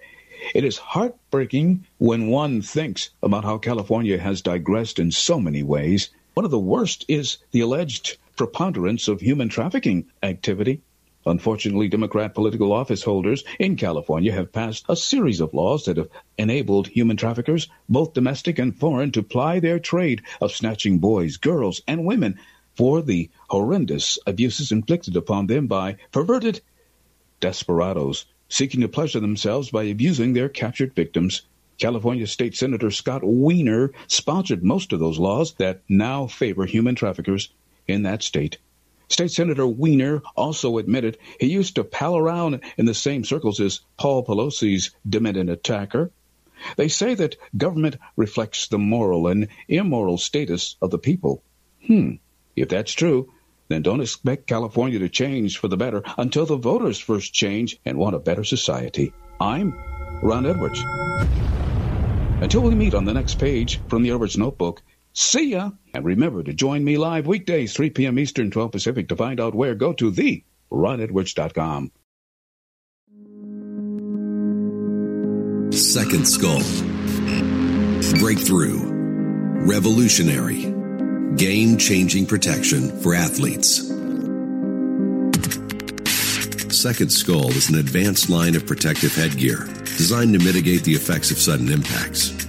[0.53, 6.11] It is heartbreaking when one thinks about how California has digressed in so many ways.
[6.35, 10.83] One of the worst is the alleged preponderance of human trafficking activity.
[11.27, 16.09] Unfortunately, Democrat political office holders in California have passed a series of laws that have
[16.39, 21.83] enabled human traffickers, both domestic and foreign, to ply their trade of snatching boys, girls,
[21.89, 22.39] and women
[22.77, 26.61] for the horrendous abuses inflicted upon them by perverted
[27.41, 31.43] desperados seeking to pleasure themselves by abusing their captured victims.
[31.79, 37.49] California State Senator Scott Wiener sponsored most of those laws that now favor human traffickers
[37.89, 38.59] in that state.
[39.09, 43.81] State Senator Wiener also admitted he used to pal around in the same circles as
[43.97, 46.11] Paul Pelosi's demented attacker.
[46.77, 51.43] They say that government reflects the moral and immoral status of the people.
[51.87, 52.15] Hmm.
[52.57, 53.33] If that's true,
[53.69, 57.99] then don't expect California to change for the better until the voters first change and
[57.99, 59.13] want a better society.
[59.41, 59.79] I'm
[60.23, 60.83] Ron Edwards.
[62.41, 64.83] Until we meet on the next page from the Edwards Notebook,
[65.17, 65.71] see ya!
[65.93, 68.19] And remember to join me live weekdays, 3 p.m.
[68.19, 69.09] Eastern, 12 Pacific.
[69.09, 71.91] To find out where, go to the ronedwards.com.
[75.73, 76.63] Second Skull.
[78.21, 78.95] Breakthrough.
[79.67, 80.73] Revolutionary
[81.37, 83.89] game changing protection for athletes.
[86.75, 89.67] Second Skull is an advanced line of protective headgear
[89.97, 92.46] designed to mitigate the effects of sudden impacts.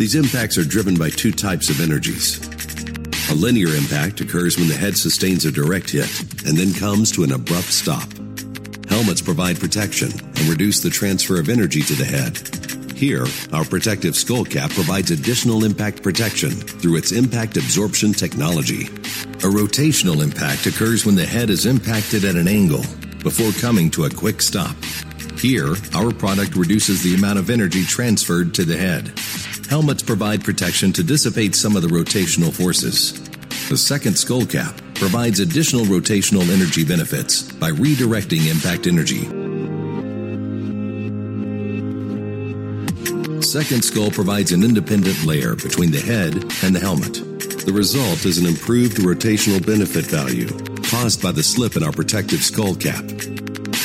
[0.00, 2.40] These impacts are driven by two types of energies.
[3.30, 6.08] A linear impact occurs when the head sustains a direct hit
[6.46, 8.08] and then comes to an abrupt stop.
[8.88, 12.38] Helmets provide protection and reduce the transfer of energy to the head,
[13.00, 13.24] here,
[13.54, 18.84] our protective skull cap provides additional impact protection through its impact absorption technology.
[19.40, 22.84] A rotational impact occurs when the head is impacted at an angle
[23.22, 24.76] before coming to a quick stop.
[25.38, 29.10] Here, our product reduces the amount of energy transferred to the head.
[29.70, 33.12] Helmets provide protection to dissipate some of the rotational forces.
[33.68, 39.24] The second skull cap provides additional rotational energy benefits by redirecting impact energy
[43.50, 47.14] Second Skull provides an independent layer between the head and the helmet.
[47.66, 50.46] The result is an improved rotational benefit value
[50.84, 53.02] caused by the slip in our protective skull cap.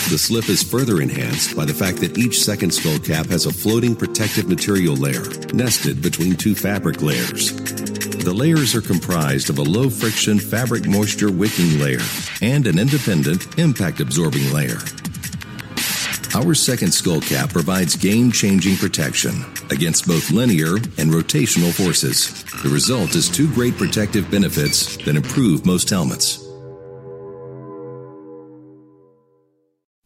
[0.07, 3.51] The slip is further enhanced by the fact that each second skull cap has a
[3.51, 7.51] floating protective material layer nested between two fabric layers.
[7.51, 12.05] The layers are comprised of a low friction fabric moisture wicking layer
[12.39, 14.77] and an independent impact absorbing layer.
[16.35, 22.43] Our second skull cap provides game changing protection against both linear and rotational forces.
[22.61, 26.44] The result is two great protective benefits that improve most helmets.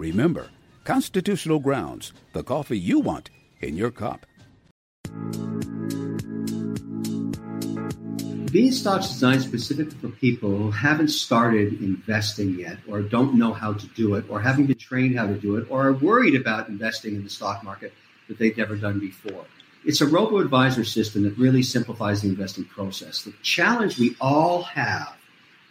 [0.00, 0.48] Remember,
[0.84, 3.28] Constitutional Grounds, the coffee you want
[3.60, 4.24] in your cup.
[8.48, 13.86] Beanstox designed specifically for people who haven't started investing yet, or don't know how to
[13.88, 17.14] do it, or haven't been trained how to do it, or are worried about investing
[17.14, 17.92] in the stock market
[18.28, 19.44] that they've never done before.
[19.84, 23.24] It's a robo advisor system that really simplifies the investing process.
[23.24, 25.19] The challenge we all have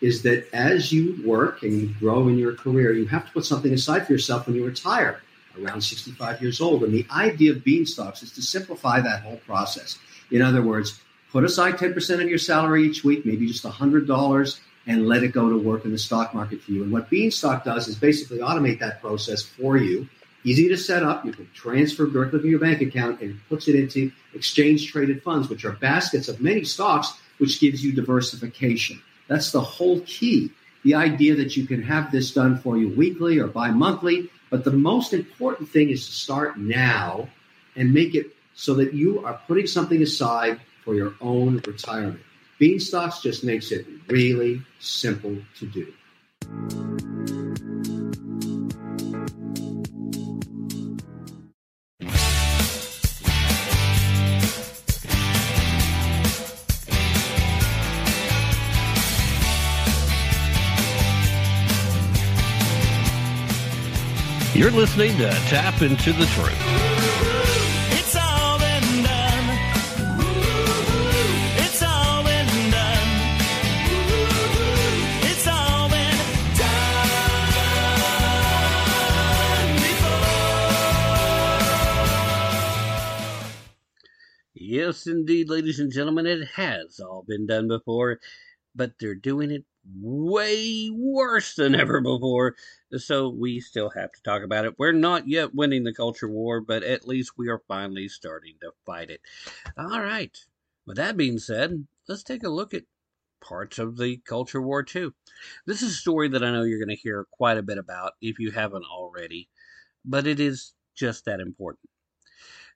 [0.02, 3.46] is that as you work and you grow in your career, you have to put
[3.46, 5.22] something aside for yourself when you retire
[5.62, 6.84] around 65 years old.
[6.84, 9.98] And the idea of Beanstox is to simplify that whole process.
[10.32, 11.02] In other words,
[11.32, 15.50] put aside 10% of your salary each week, maybe just $100, and let it go
[15.50, 16.84] to work in the stock market for you.
[16.84, 20.08] And what Beanstox does is basically automate that process for you.
[20.46, 21.26] Easy to set up.
[21.26, 25.50] You can transfer directly from your bank account and puts it into exchange traded funds,
[25.50, 29.02] which are baskets of many stocks, which gives you diversification.
[29.30, 30.52] That's the whole key.
[30.84, 34.30] The idea that you can have this done for you weekly or bi monthly.
[34.50, 37.30] But the most important thing is to start now
[37.76, 42.20] and make it so that you are putting something aside for your own retirement.
[42.60, 45.94] Beanstox just makes it really simple to do.
[64.60, 66.52] You're listening to Tapp Into the Truth.
[67.98, 69.58] It's all been done.
[71.60, 73.08] It's all been done.
[75.24, 76.18] It's all been
[76.58, 77.08] done
[79.78, 80.28] before.
[84.56, 88.20] Yes, indeed, ladies and gentlemen, it has all been done before,
[88.76, 89.64] but they're doing it
[89.98, 92.56] way worse than ever before.
[92.98, 94.78] So we still have to talk about it.
[94.78, 98.72] We're not yet winning the culture war, but at least we are finally starting to
[98.86, 99.22] fight it.
[99.78, 100.38] All right.
[100.86, 102.84] With that being said, let's take a look at
[103.42, 105.14] parts of the culture war too.
[105.66, 108.14] This is a story that I know you're going to hear quite a bit about
[108.22, 109.50] if you haven't already,
[110.04, 111.90] but it is just that important.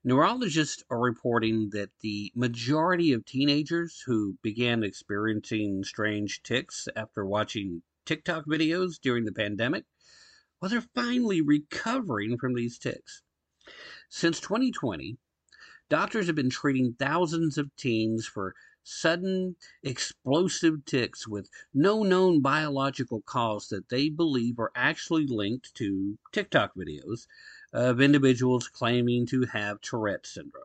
[0.05, 7.84] Neurologists are reporting that the majority of teenagers who began experiencing strange tics after watching
[8.05, 9.85] TikTok videos during the pandemic,
[10.59, 13.21] well, they're finally recovering from these tics.
[14.09, 15.17] Since 2020,
[15.88, 23.21] doctors have been treating thousands of teens for sudden explosive tics with no known biological
[23.21, 27.25] cause that they believe are actually linked to TikTok videos
[27.73, 30.63] of individuals claiming to have Tourette syndrome.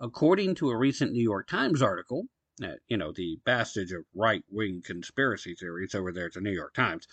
[0.00, 2.26] According to a recent New York Times article,
[2.62, 6.50] uh, you know, the bastage of right wing conspiracy theories over there at the New
[6.50, 7.06] York Times,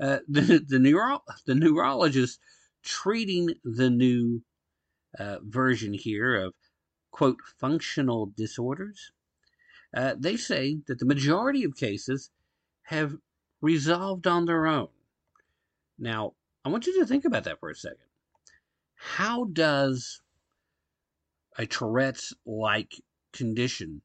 [0.00, 2.40] uh, the, the, neuro- the neurologist
[2.82, 4.42] treating the new
[5.18, 6.54] uh, version here of,
[7.10, 9.12] quote, functional disorders,
[9.94, 12.30] uh, they say that the majority of cases
[12.84, 13.16] have
[13.60, 14.88] resolved on their own.
[15.98, 18.09] Now, I want you to think about that for a second
[19.00, 20.20] how does
[21.56, 23.00] a Tourette's like
[23.32, 24.02] condition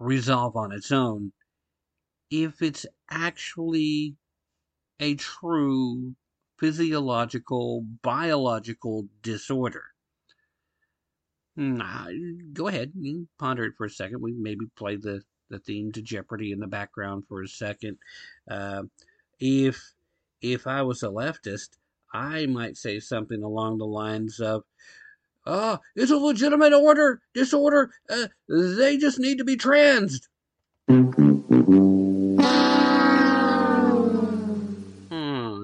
[0.00, 1.32] resolve on its own
[2.28, 4.16] if it's actually
[4.98, 6.16] a true
[6.58, 9.84] physiological, biological disorder?
[11.54, 12.08] Nah,
[12.52, 14.20] go ahead and ponder it for a second.
[14.20, 17.98] We maybe play the, the theme to Jeopardy in the background for a second.
[18.50, 18.82] Uh,
[19.38, 19.94] if
[20.40, 21.78] if I was a leftist,
[22.14, 24.62] I might say something along the lines of,
[25.44, 27.92] "Ah, it's a legitimate order disorder.
[28.08, 30.28] Uh, they just need to be transed."
[30.88, 31.10] Hmm,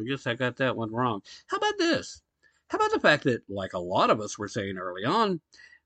[0.00, 1.22] I guess I got that one wrong.
[1.46, 2.20] How about this?
[2.66, 5.40] How about the fact that, like a lot of us were saying early on,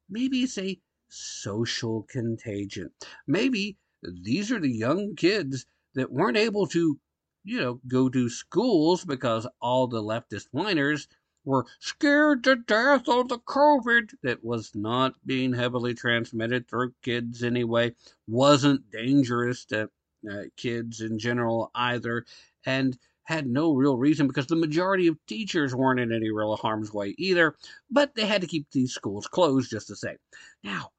[0.08, 2.90] maybe it's a social contagion.
[3.26, 6.98] Maybe these are the young kids that weren't able to
[7.44, 11.06] you know, go to schools because all the leftist whiners
[11.44, 17.44] were scared to death of the COVID that was not being heavily transmitted through kids
[17.44, 17.94] anyway,
[18.26, 19.90] wasn't dangerous to
[20.30, 22.24] uh, kids in general either,
[22.64, 26.92] and had no real reason because the majority of teachers weren't in any real harm's
[26.92, 27.54] way either,
[27.90, 30.16] but they had to keep these schools closed just the same.
[30.62, 30.90] Now,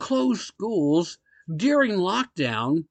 [0.00, 1.18] closed schools
[1.56, 2.84] during lockdown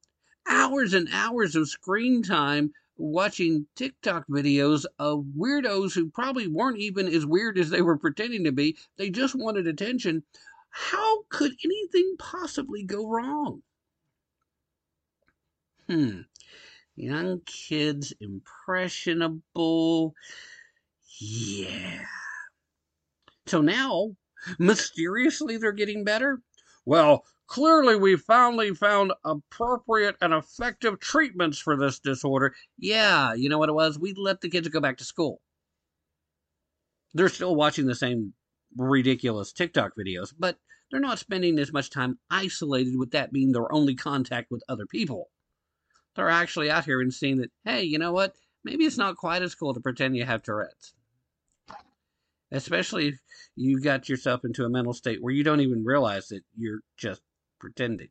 [0.49, 7.07] hours and hours of screen time watching TikTok videos of weirdos who probably weren't even
[7.07, 8.77] as weird as they were pretending to be.
[8.97, 10.23] They just wanted attention.
[10.69, 13.61] How could anything possibly go wrong?
[15.87, 16.21] Hmm.
[16.95, 20.15] Young kids, impressionable.
[21.19, 22.05] Yeah.
[23.45, 24.15] So now,
[24.59, 26.41] mysteriously, they're getting better?
[26.85, 32.53] Well, Clearly, we finally found appropriate and effective treatments for this disorder.
[32.77, 33.97] Yeah, you know what it was?
[33.97, 35.41] We let the kids go back to school.
[37.13, 38.33] They're still watching the same
[38.75, 40.59] ridiculous TikTok videos, but
[40.91, 44.85] they're not spending as much time isolated with that being their only contact with other
[44.85, 45.29] people.
[46.15, 48.35] They're actually out here and seeing that, hey, you know what?
[48.63, 50.93] Maybe it's not quite as cool to pretend you have Tourette's
[52.51, 53.19] especially if
[53.55, 57.21] you got yourself into a mental state where you don't even realize that you're just
[57.59, 58.09] pretending.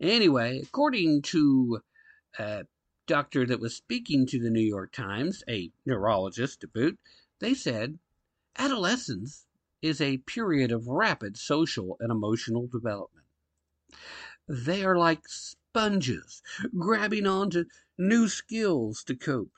[0.00, 1.80] Anyway, according to
[2.38, 2.64] a
[3.06, 6.98] doctor that was speaking to the New York Times, a neurologist to boot,
[7.40, 7.98] they said
[8.58, 9.46] adolescence
[9.80, 13.26] is a period of rapid social and emotional development.
[14.48, 16.42] They are like sponges,
[16.78, 17.64] grabbing onto
[17.98, 19.52] new skills to cope.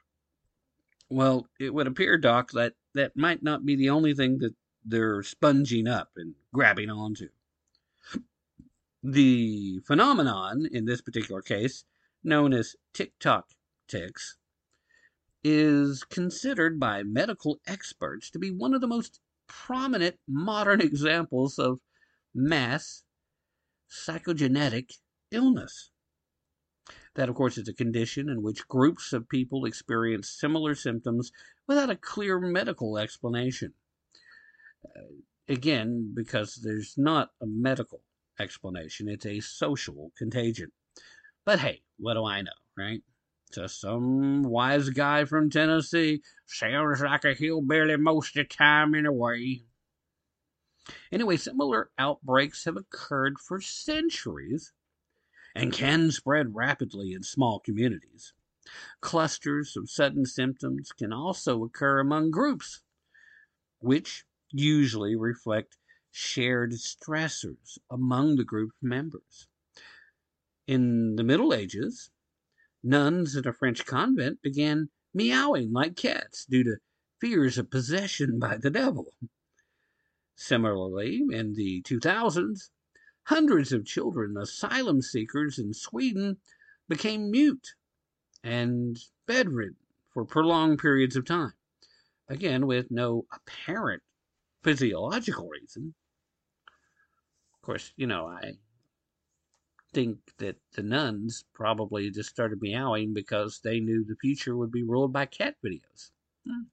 [1.10, 4.54] Well, it would appear, Doc, that that might not be the only thing that
[4.84, 7.28] they're sponging up and grabbing onto.
[9.06, 11.84] The phenomenon, in this particular case,
[12.22, 13.50] known as TikTok
[13.86, 14.38] tics,
[15.42, 21.80] is considered by medical experts to be one of the most prominent modern examples of
[22.34, 23.04] mass
[23.90, 24.94] psychogenetic
[25.30, 25.90] illness.
[27.14, 31.30] That, of course, is a condition in which groups of people experience similar symptoms
[31.66, 33.74] without a clear medical explanation.
[34.82, 35.16] Uh,
[35.46, 38.00] again, because there's not a medical
[38.38, 40.72] explanation, it's a social contagion.
[41.44, 43.02] But hey, what do I know, right?
[43.52, 46.22] Just some wise guy from Tennessee.
[46.46, 49.62] Sounds like a hillbilly most of the time, anyway.
[51.12, 54.72] Anyway, similar outbreaks have occurred for centuries
[55.54, 58.32] and can spread rapidly in small communities.
[59.00, 62.82] Clusters of sudden symptoms can also occur among groups,
[63.78, 65.76] which usually reflect
[66.16, 69.48] shared stressors among the group's members.
[70.64, 72.12] In the Middle Ages,
[72.84, 76.76] nuns in a French convent began meowing like cats due to
[77.20, 79.12] fears of possession by the devil.
[80.36, 82.70] Similarly, in the 2000s,
[83.24, 86.36] hundreds of children asylum seekers in Sweden
[86.88, 87.74] became mute
[88.44, 89.78] and bedridden
[90.12, 91.54] for prolonged periods of time,
[92.28, 94.04] again with no apparent
[94.62, 95.96] physiological reason.
[97.64, 98.58] Course, you know, I
[99.94, 104.82] think that the nuns probably just started meowing because they knew the future would be
[104.82, 106.10] ruled by cat videos.
[106.46, 106.64] Hmm.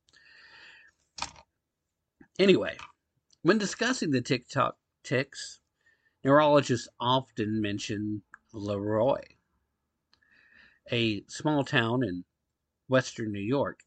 [2.37, 2.75] Anyway,
[3.41, 5.61] when discussing the TikTok tics,
[6.25, 9.21] neurologists often mention Le Roy,
[10.91, 12.25] a small town in
[12.89, 13.79] western New York.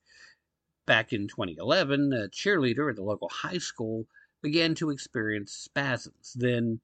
[0.86, 4.06] Back in 2011, a cheerleader at the local high school
[4.40, 6.32] began to experience spasms.
[6.34, 6.80] Then,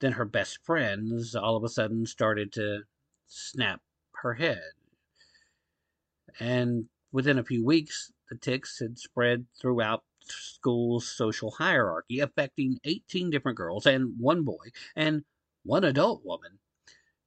[0.00, 2.82] then her best friends all of a sudden started to
[3.26, 3.80] snap
[4.16, 4.72] her head.
[6.40, 13.30] And within a few weeks, the tics had spread throughout school's social hierarchy, affecting 18
[13.30, 15.24] different girls and one boy and
[15.62, 16.58] one adult woman,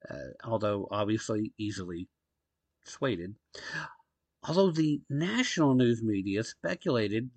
[0.08, 2.08] uh, although obviously easily
[2.84, 3.34] swayed.
[4.42, 7.30] Although the national news media speculated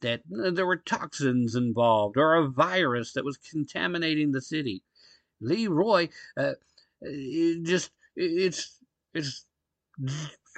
[0.00, 4.82] that uh, there were toxins involved or a virus that was contaminating the city,
[5.40, 6.52] Le Roy uh,
[7.00, 8.78] it just it's
[9.14, 9.46] it's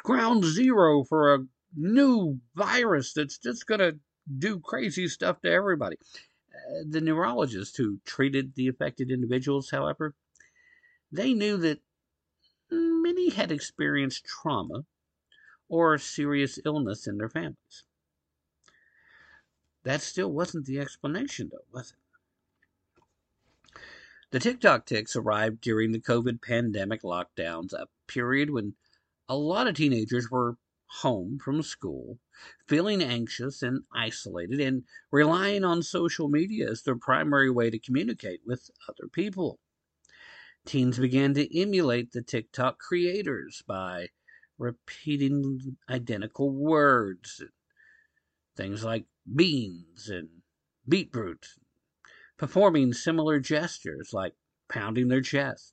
[0.02, 1.44] ground zero for a
[1.76, 3.98] new virus that's just going to
[4.38, 5.96] do crazy stuff to everybody.
[6.54, 10.14] Uh, the neurologists who treated the affected individuals, however,
[11.10, 11.80] they knew that
[12.70, 14.84] many had experienced trauma
[15.68, 17.84] or serious illness in their families.
[19.88, 23.80] That still wasn't the explanation, though, was it?
[24.32, 28.74] The TikTok tics arrived during the COVID pandemic lockdowns, a period when
[29.30, 30.58] a lot of teenagers were
[31.00, 32.18] home from school,
[32.66, 38.42] feeling anxious and isolated, and relying on social media as their primary way to communicate
[38.44, 39.58] with other people.
[40.66, 44.08] Teens began to emulate the TikTok creators by
[44.58, 47.42] repeating identical words,
[48.54, 50.28] things like beans and
[50.88, 51.46] beetroot,
[52.36, 54.34] performing similar gestures like
[54.68, 55.72] pounding their chest.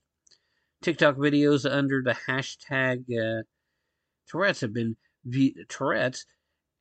[0.81, 3.43] TikTok videos under the hashtag uh,
[4.27, 4.97] Tourette's have been
[5.69, 6.25] Tourette's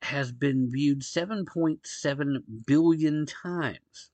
[0.03, 2.37] has been viewed 7.7
[2.67, 4.11] billion times.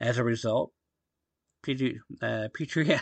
[0.00, 0.72] As a result,
[1.62, 2.96] Petri, uh, Petri,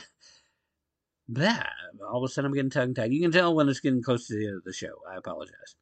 [1.28, 1.70] that
[2.06, 3.12] all of a sudden I'm getting tongue tied.
[3.12, 4.94] You can tell when it's getting close to the end of the show.
[5.10, 5.74] I apologize.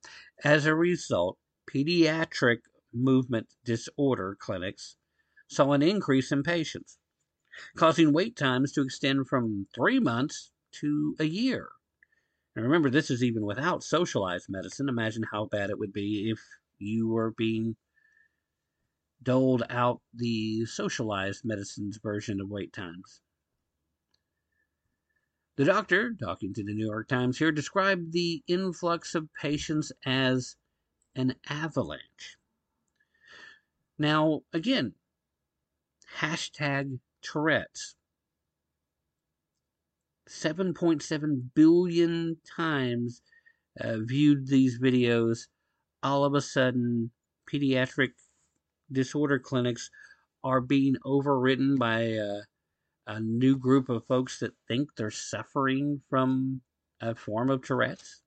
[0.43, 1.39] As a result,
[1.72, 2.59] pediatric
[2.92, 4.97] movement disorder clinics
[5.48, 6.98] saw an increase in patients,
[7.76, 11.68] causing wait times to extend from three months to a year.
[12.56, 14.88] And remember, this is even without socialized medicine.
[14.88, 16.40] Imagine how bad it would be if
[16.78, 17.76] you were being
[19.22, 23.20] doled out the socialized medicine's version of wait times.
[25.56, 30.56] The doctor, talking to the New York Times here, described the influx of patients as
[31.15, 32.39] an avalanche.
[33.99, 34.95] Now, again,
[36.19, 37.97] hashtag Tourette's.
[40.28, 43.20] 7.7 billion times
[43.81, 45.49] uh, viewed these videos.
[46.03, 47.11] All of a sudden,
[47.53, 48.12] pediatric
[48.93, 49.91] disorder clinics
[50.45, 52.43] are being overwritten by uh,
[53.07, 56.61] a new group of folks that think they're suffering from
[57.01, 58.23] a form of Tourette's.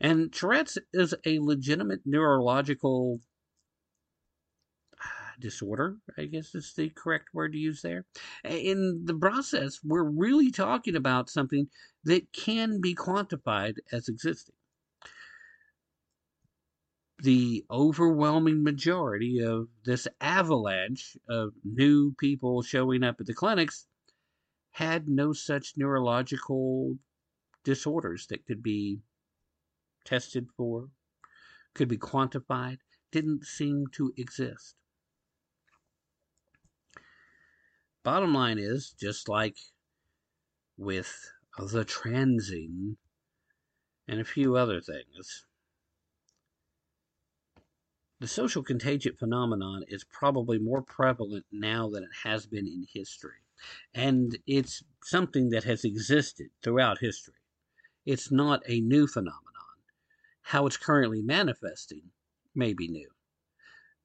[0.00, 3.20] And Tourette's is a legitimate neurological
[5.00, 8.06] uh, disorder, I guess is the correct word to use there.
[8.44, 11.68] In the process, we're really talking about something
[12.04, 14.54] that can be quantified as existing.
[17.20, 23.86] The overwhelming majority of this avalanche of new people showing up at the clinics
[24.70, 26.96] had no such neurological
[27.64, 29.00] disorders that could be
[30.08, 30.88] tested for,
[31.74, 32.78] could be quantified,
[33.12, 34.74] didn't seem to exist.
[38.02, 39.56] Bottom line is, just like
[40.78, 41.12] with
[41.58, 42.96] the transing
[44.06, 45.44] and a few other things,
[48.20, 53.42] the social contagion phenomenon is probably more prevalent now than it has been in history.
[53.94, 57.34] And it's something that has existed throughout history.
[58.06, 59.47] It's not a new phenomenon.
[60.48, 62.04] How it's currently manifesting
[62.54, 63.10] may be new.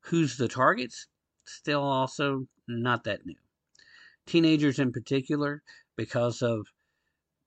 [0.02, 1.08] Who's the targets?
[1.46, 3.38] Still also not that new.
[4.26, 5.64] Teenagers in particular,
[5.96, 6.68] because of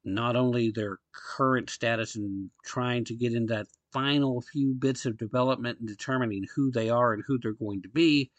[0.02, 5.18] not only their current status and trying to get in that final few bits of
[5.18, 8.30] development and determining who they are and who they're going to be,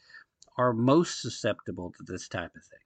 [0.58, 2.80] are most susceptible to this type of thing.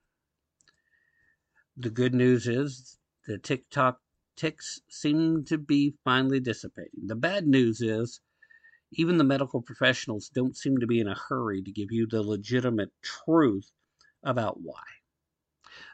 [1.77, 4.02] The good news is the TikTok
[4.36, 7.08] tics seem to be finally dissipating.
[7.08, 8.22] The bad news is
[8.94, 12.22] even the medical professionals don't seem to be in a hurry to give you the
[12.22, 13.72] legitimate truth
[14.24, 14.84] about why.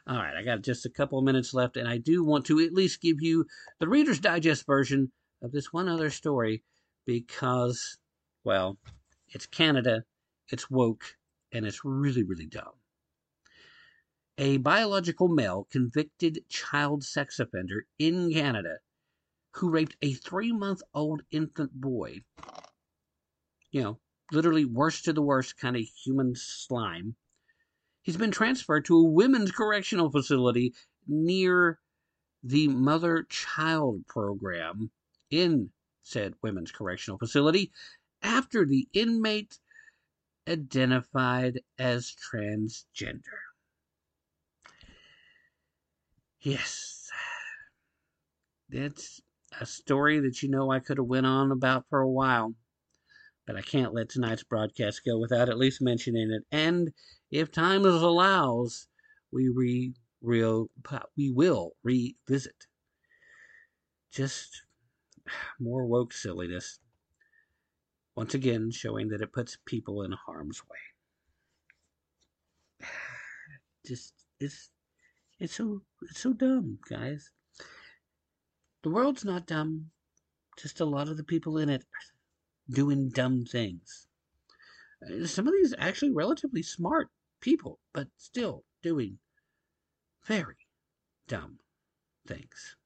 [0.06, 2.60] All right, I got just a couple of minutes left, and I do want to
[2.60, 3.46] at least give you
[3.78, 5.12] the Reader's Digest version
[5.42, 6.64] of this one other story
[7.06, 7.98] because,
[8.44, 8.78] well,
[9.28, 10.04] it's Canada,
[10.48, 11.04] it's woke,
[11.52, 12.72] and it's really, really dumb.
[14.40, 18.78] A biological male convicted child sex offender in Canada
[19.54, 22.22] who raped a three month old infant boy,
[23.72, 23.98] you know,
[24.30, 27.16] literally worst to the worst kind of human slime,
[28.00, 30.72] he's been transferred to a women's correctional facility
[31.08, 31.80] near
[32.40, 34.92] the mother child program
[35.32, 35.72] in
[36.04, 37.72] said women's correctional facility
[38.22, 39.58] after the inmate
[40.46, 43.47] identified as transgender.
[46.40, 47.10] Yes,
[48.70, 49.20] it's
[49.60, 52.54] a story that you know I could have went on about for a while,
[53.46, 56.44] but I can't let tonight's broadcast go without at least mentioning it.
[56.52, 56.92] And
[57.30, 58.86] if time allows,
[59.32, 60.70] we re real
[61.16, 62.66] we will revisit
[64.12, 64.62] just
[65.58, 66.78] more woke silliness.
[68.16, 70.78] Once again, showing that it puts people in harm's way.
[73.86, 74.70] Just it's
[75.38, 77.30] it's so it's so dumb, guys.
[78.82, 79.90] The world's not dumb.
[80.58, 81.84] Just a lot of the people in it
[82.68, 84.06] doing dumb things.
[85.24, 87.08] Some of these actually relatively smart
[87.40, 89.18] people, but still doing
[90.26, 90.56] very
[91.28, 91.58] dumb
[92.26, 92.76] things.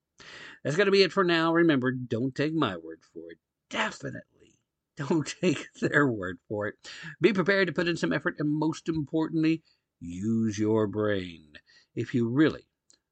[0.63, 1.55] That's going to be it for now.
[1.55, 3.39] Remember, don't take my word for it.
[3.71, 4.59] Definitely
[4.97, 6.75] don't take their word for it.
[7.21, 9.63] Be prepared to put in some effort, and most importantly,
[10.01, 11.55] use your brain
[11.95, 12.67] if you really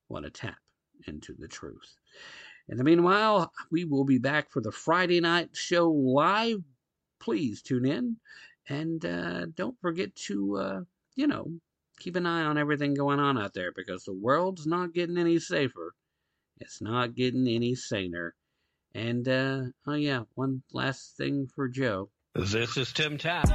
[0.09, 0.59] want to tap
[1.07, 1.97] into the truth.
[2.69, 6.62] In the meanwhile, we will be back for the Friday night show live.
[7.20, 8.16] Please tune in.
[8.69, 10.81] And uh, don't forget to, uh,
[11.16, 11.51] you know,
[11.98, 15.39] keep an eye on everything going on out there because the world's not getting any
[15.40, 15.94] safer.
[16.59, 18.35] It's not getting any saner.
[18.94, 22.11] And, uh, oh yeah, one last thing for Joe.
[22.35, 23.48] This is Tim Tapp.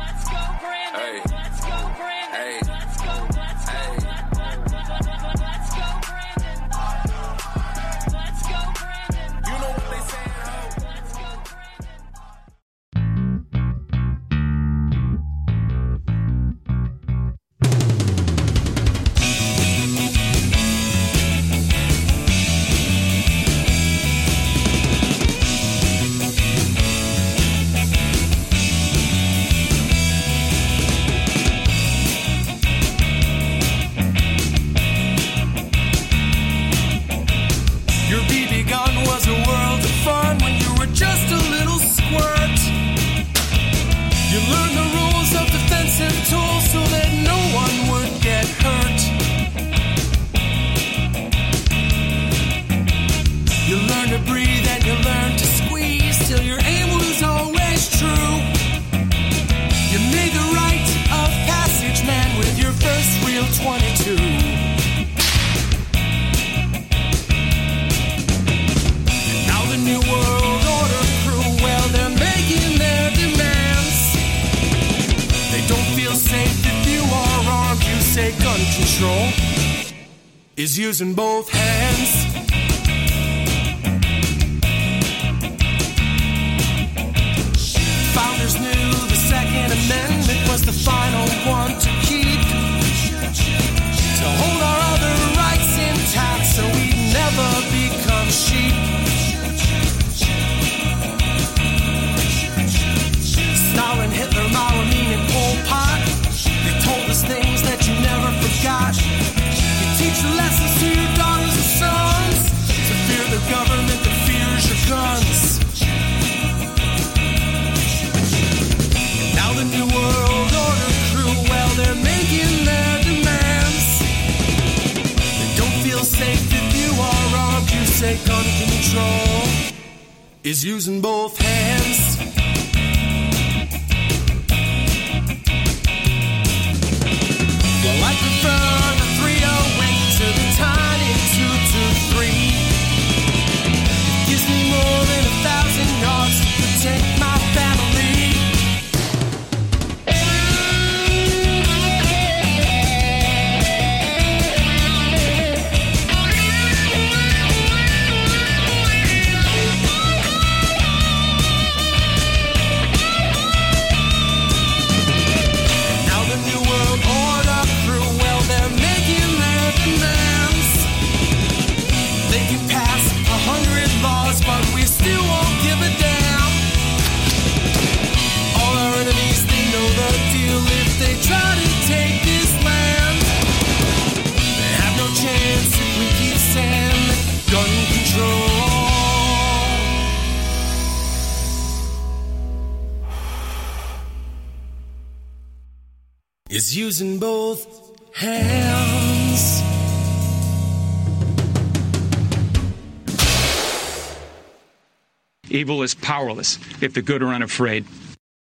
[205.56, 207.86] Evil is powerless if the good are unafraid.